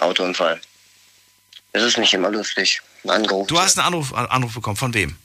[0.00, 0.60] Autounfall.
[1.72, 2.82] Es ist nicht immer lustig.
[3.08, 3.48] Angerufen.
[3.48, 4.76] Du hast einen Anruf, Anruf bekommen.
[4.76, 5.16] Von wem?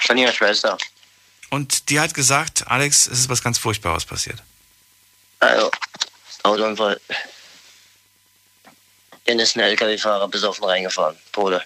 [0.00, 0.76] Von ihrer Schwester.
[1.50, 4.42] Und die hat gesagt, Alex, es ist was ganz Furchtbares passiert.
[5.40, 5.70] Also,
[6.42, 7.00] Autounfall.
[9.26, 11.16] Dann ist ein LKW-Fahrer besoffen reingefahren.
[11.32, 11.62] Tode.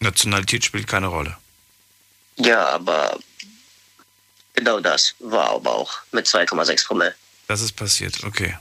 [0.00, 1.36] Nationalität spielt keine Rolle.
[2.36, 3.18] Ja, aber
[4.54, 7.14] genau das war aber auch mit 2,6 Promille.
[7.48, 8.56] Das ist passiert, okay.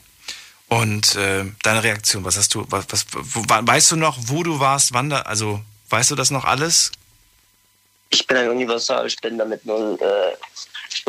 [0.68, 4.94] Und äh, deine Reaktion, was hast du, was, was, weißt du noch, wo du warst,
[4.94, 6.92] wann da, also weißt du das noch alles?
[8.10, 9.98] Ich bin ein Universalspender mit null.
[10.02, 10.38] Äh,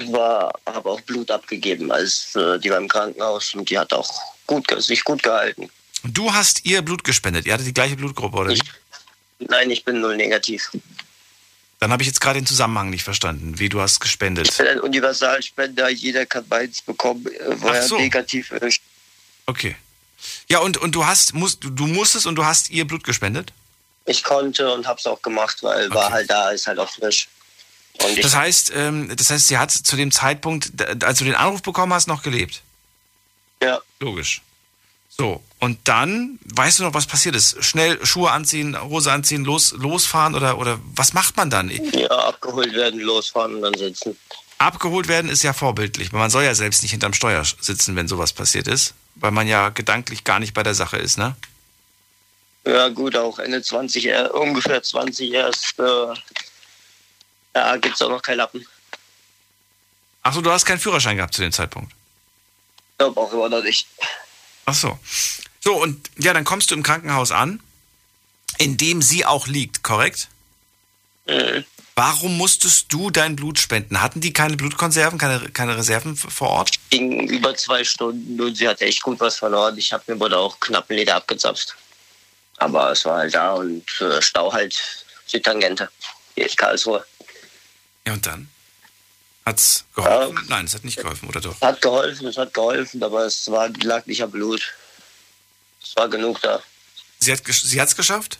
[0.09, 4.09] war, habe auch Blut abgegeben, als äh, die war im Krankenhaus und die hat auch
[4.47, 5.71] gut, sich gut gehalten.
[6.05, 8.51] Du hast ihr Blut gespendet, ihr hattet die gleiche Blutgruppe, oder?
[8.55, 8.61] wie?
[9.39, 10.71] Nein, ich bin null negativ.
[11.79, 14.49] Dann habe ich jetzt gerade den Zusammenhang nicht verstanden, wie du hast gespendet.
[14.49, 17.99] Ich bin ein Universalspender, jeder kann meins bekommen, äh, wo er so.
[17.99, 18.81] negativ ist.
[19.47, 19.77] Okay.
[20.49, 23.53] Ja, und, und du hast, musst, du- musstest und du hast ihr Blut gespendet?
[24.07, 27.29] Ich konnte und hab's auch gemacht, weil war halt da, ist halt auch frisch.
[28.05, 31.63] Und Das heißt, ähm, das heißt, sie hat zu dem Zeitpunkt, als du den Anruf
[31.63, 32.63] bekommen hast, noch gelebt.
[33.63, 33.81] Ja.
[34.01, 34.43] Logisch.
[35.09, 37.65] So, und dann, weißt du noch, was passiert ist?
[37.65, 41.71] Schnell Schuhe anziehen, Hose anziehen, los, losfahren oder, oder was macht man dann?
[41.71, 44.17] ja, abgeholt werden, losfahren und dann sitzen.
[44.59, 48.09] Abgeholt werden ist ja vorbildlich, weil man soll ja selbst nicht hinterm Steuer sitzen, wenn
[48.09, 51.35] sowas passiert ist, weil man ja gedanklich gar nicht bei der Sache ist, ne?
[52.67, 55.79] Ja, gut, auch Ende 20, äh, ungefähr 20 erst.
[55.79, 56.15] Äh,
[57.57, 58.67] ja, gibt's auch noch keinen Lappen.
[60.23, 61.93] Achso, du hast keinen Führerschein gehabt zu dem Zeitpunkt.
[61.93, 63.87] Ich glaube auch immer noch nicht.
[64.67, 64.99] Ach so.
[65.61, 67.61] So, und ja, dann kommst du im Krankenhaus an,
[68.59, 70.29] in dem sie auch liegt, korrekt?
[71.27, 71.65] Mhm.
[71.95, 74.03] Warum musstest du dein Blut spenden?
[74.03, 76.73] Hatten die keine Blutkonserven, keine, keine Reserven vor Ort?
[76.91, 79.79] Ging über zwei Stunden und sie hat echt gut was verloren.
[79.79, 81.75] Ich habe mir wurde auch knapp Leder abgezapft.
[82.59, 85.89] Aber es war halt da und äh, Stau halt Südtangente.
[86.35, 87.05] Hier ist Karlsruhe.
[88.07, 88.49] Ja, und dann?
[89.45, 90.47] Hat's geholfen?
[90.49, 91.61] Nein, es hat nicht geholfen, oder doch?
[91.61, 94.75] Hat geholfen, es hat geholfen, aber es war, lag nicht am Blut.
[95.83, 96.63] Es war genug da.
[97.19, 98.39] Sie hat sie hat's geschafft?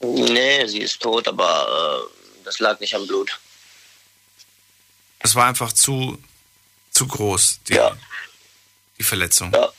[0.00, 3.38] Nee, sie ist tot, aber äh, das lag nicht am Blut.
[5.18, 6.18] Es war einfach zu,
[6.90, 7.96] zu groß, die, ja.
[8.98, 9.52] die Verletzung.
[9.52, 9.70] Ja.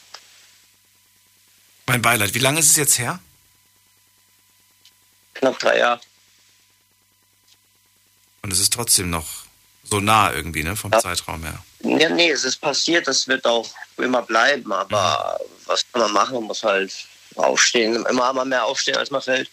[1.87, 2.33] Mein Beileid.
[2.33, 3.19] Wie lange ist es jetzt her?
[5.33, 6.01] Knapp drei Jahre.
[8.43, 9.27] Und es ist trotzdem noch
[9.83, 10.99] so nah irgendwie, ne, vom Ja.
[10.99, 11.63] Zeitraum her.
[11.83, 16.35] Ja, nee, es ist passiert, das wird auch immer bleiben, aber was kann man machen?
[16.35, 16.93] Man muss halt
[17.35, 18.05] aufstehen.
[18.05, 19.49] Immer mal mehr aufstehen, als man fällt.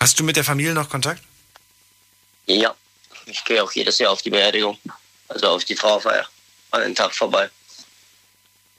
[0.00, 1.22] Hast du mit der Familie noch Kontakt?
[2.46, 2.74] Ja,
[3.26, 4.78] ich gehe auch jedes Jahr auf die Beerdigung,
[5.28, 6.26] also auf die Trauerfeier,
[6.72, 7.48] an den Tag vorbei.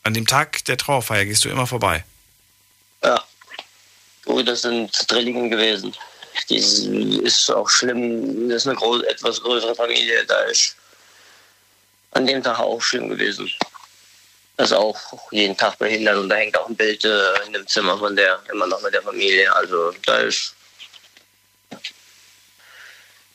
[0.04, 2.04] An dem Tag der Trauerfeier gehst du immer vorbei.
[3.04, 3.24] Ja,
[4.26, 5.96] Brüder sind Drillinge gewesen.
[6.50, 10.76] Die ist auch schlimm, das ist eine groß, etwas größere Familie, da ist
[12.12, 13.52] an dem Tag auch schlimm gewesen.
[14.58, 17.68] Das ist auch jeden Tag behindert und da hängt auch ein Bild äh, in dem
[17.68, 19.52] Zimmer von der, immer noch mit der Familie.
[19.56, 20.56] Also da ist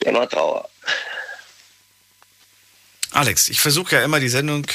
[0.01, 0.69] immer Trauer.
[3.11, 4.67] Alex, ich versuche ja immer die Sendung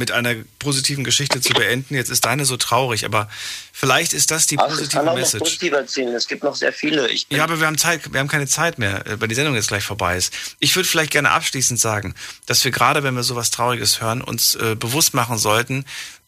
[0.00, 1.94] mit einer positiven Geschichte zu beenden.
[1.94, 3.28] Jetzt ist deine so traurig, aber
[3.72, 5.38] vielleicht ist das die Ach, positive kann auch noch Message.
[5.38, 6.14] positiv erzählen.
[6.14, 7.08] Es gibt noch sehr viele.
[7.28, 9.68] Ja, aber wir haben Zeit, wir haben keine Zeit mehr, äh, weil die Sendung jetzt
[9.68, 10.32] gleich vorbei ist.
[10.58, 12.14] Ich würde vielleicht gerne abschließend sagen,
[12.46, 15.84] dass wir gerade, wenn wir sowas Trauriges hören, uns äh, bewusst machen sollten,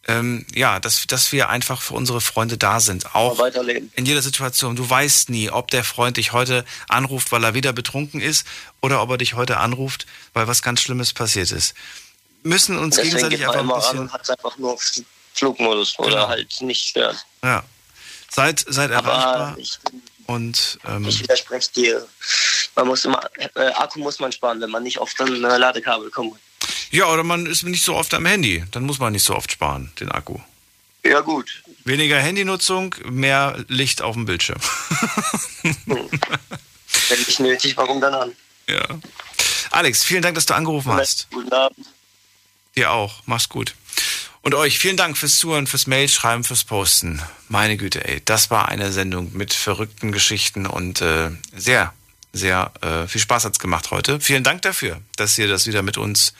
[0.09, 3.15] ähm, ja, dass, dass wir einfach für unsere Freunde da sind.
[3.15, 3.39] Auch
[3.95, 4.77] in jeder Situation.
[4.77, 8.47] Du weißt nie, ob der Freund dich heute anruft, weil er wieder betrunken ist,
[8.81, 11.75] oder ob er dich heute anruft, weil was ganz Schlimmes passiert ist.
[12.43, 14.73] Müssen uns Deswegen gegenseitig geht man einfach ein immer ran und hat es einfach nur
[14.73, 14.83] auf
[15.35, 16.29] Flugmodus oder Genau.
[16.29, 17.17] halt nicht stören.
[17.43, 17.63] Ja.
[18.31, 19.55] Seid, seid erreichbar.
[19.59, 19.79] ich,
[20.27, 22.07] Und ähm, ich widerspreche dir.
[22.75, 23.21] Man muss immer,
[23.55, 26.39] äh, Akku muss man sparen, wenn man nicht auf ein äh, Ladekabel kommt.
[26.91, 28.65] ja, oder man ist nicht so oft am Handy.
[28.71, 30.39] Dann muss man nicht so oft sparen, den Akku.
[31.05, 31.63] Ja, gut.
[31.85, 34.61] Weniger Handynutzung, mehr Licht auf dem Bildschirm.
[35.63, 38.33] Wenn nicht nötig, warum dann an?
[38.69, 38.83] ja.
[39.71, 41.29] Alex, vielen Dank, dass du angerufen hast.
[41.31, 41.87] Guten Abend.
[42.77, 43.23] Dir auch.
[43.27, 43.75] Mach's gut.
[44.41, 47.23] Und euch vielen Dank fürs Zuhören, fürs Mail schreiben, fürs Posten.
[47.49, 51.93] Meine Güte, ey, das war eine Sendung mit verrückten Geschichten und äh, sehr,
[52.33, 54.21] sehr äh, viel Spaß hat's gemacht heute.
[54.21, 56.35] Vielen Dank dafür, dass ihr das wieder mit uns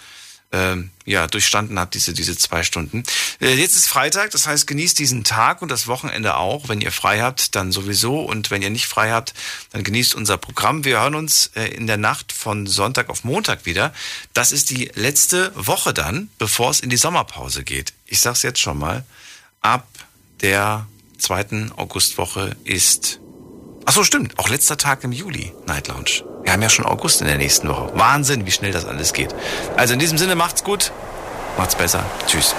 [0.53, 3.03] ähm, ja durchstanden habt, diese diese zwei Stunden.
[3.41, 6.69] Äh, jetzt ist Freitag, das heißt genießt diesen Tag und das Wochenende auch.
[6.69, 9.35] Wenn ihr frei habt, dann sowieso und wenn ihr nicht frei habt,
[9.71, 10.85] dann genießt unser Programm.
[10.85, 13.93] Wir hören uns äh, in der Nacht von Sonntag auf Montag wieder.
[14.35, 17.95] Das ist die letzte Woche dann, bevor es in die Sommerpause geht.
[18.07, 19.05] Ich sag's jetzt schon mal.
[19.63, 19.87] Ab
[20.43, 20.87] der
[21.19, 23.22] zweiten Augustwoche ist
[23.85, 24.39] Ach so, stimmt.
[24.39, 26.25] Auch letzter Tag im Juli, Night Lounge.
[26.43, 27.91] Wir haben ja schon August in der nächsten Woche.
[27.95, 29.35] Wahnsinn, wie schnell das alles geht.
[29.77, 30.93] Also in diesem Sinne macht's gut,
[31.57, 32.05] macht's besser.
[32.27, 32.55] Tschüss.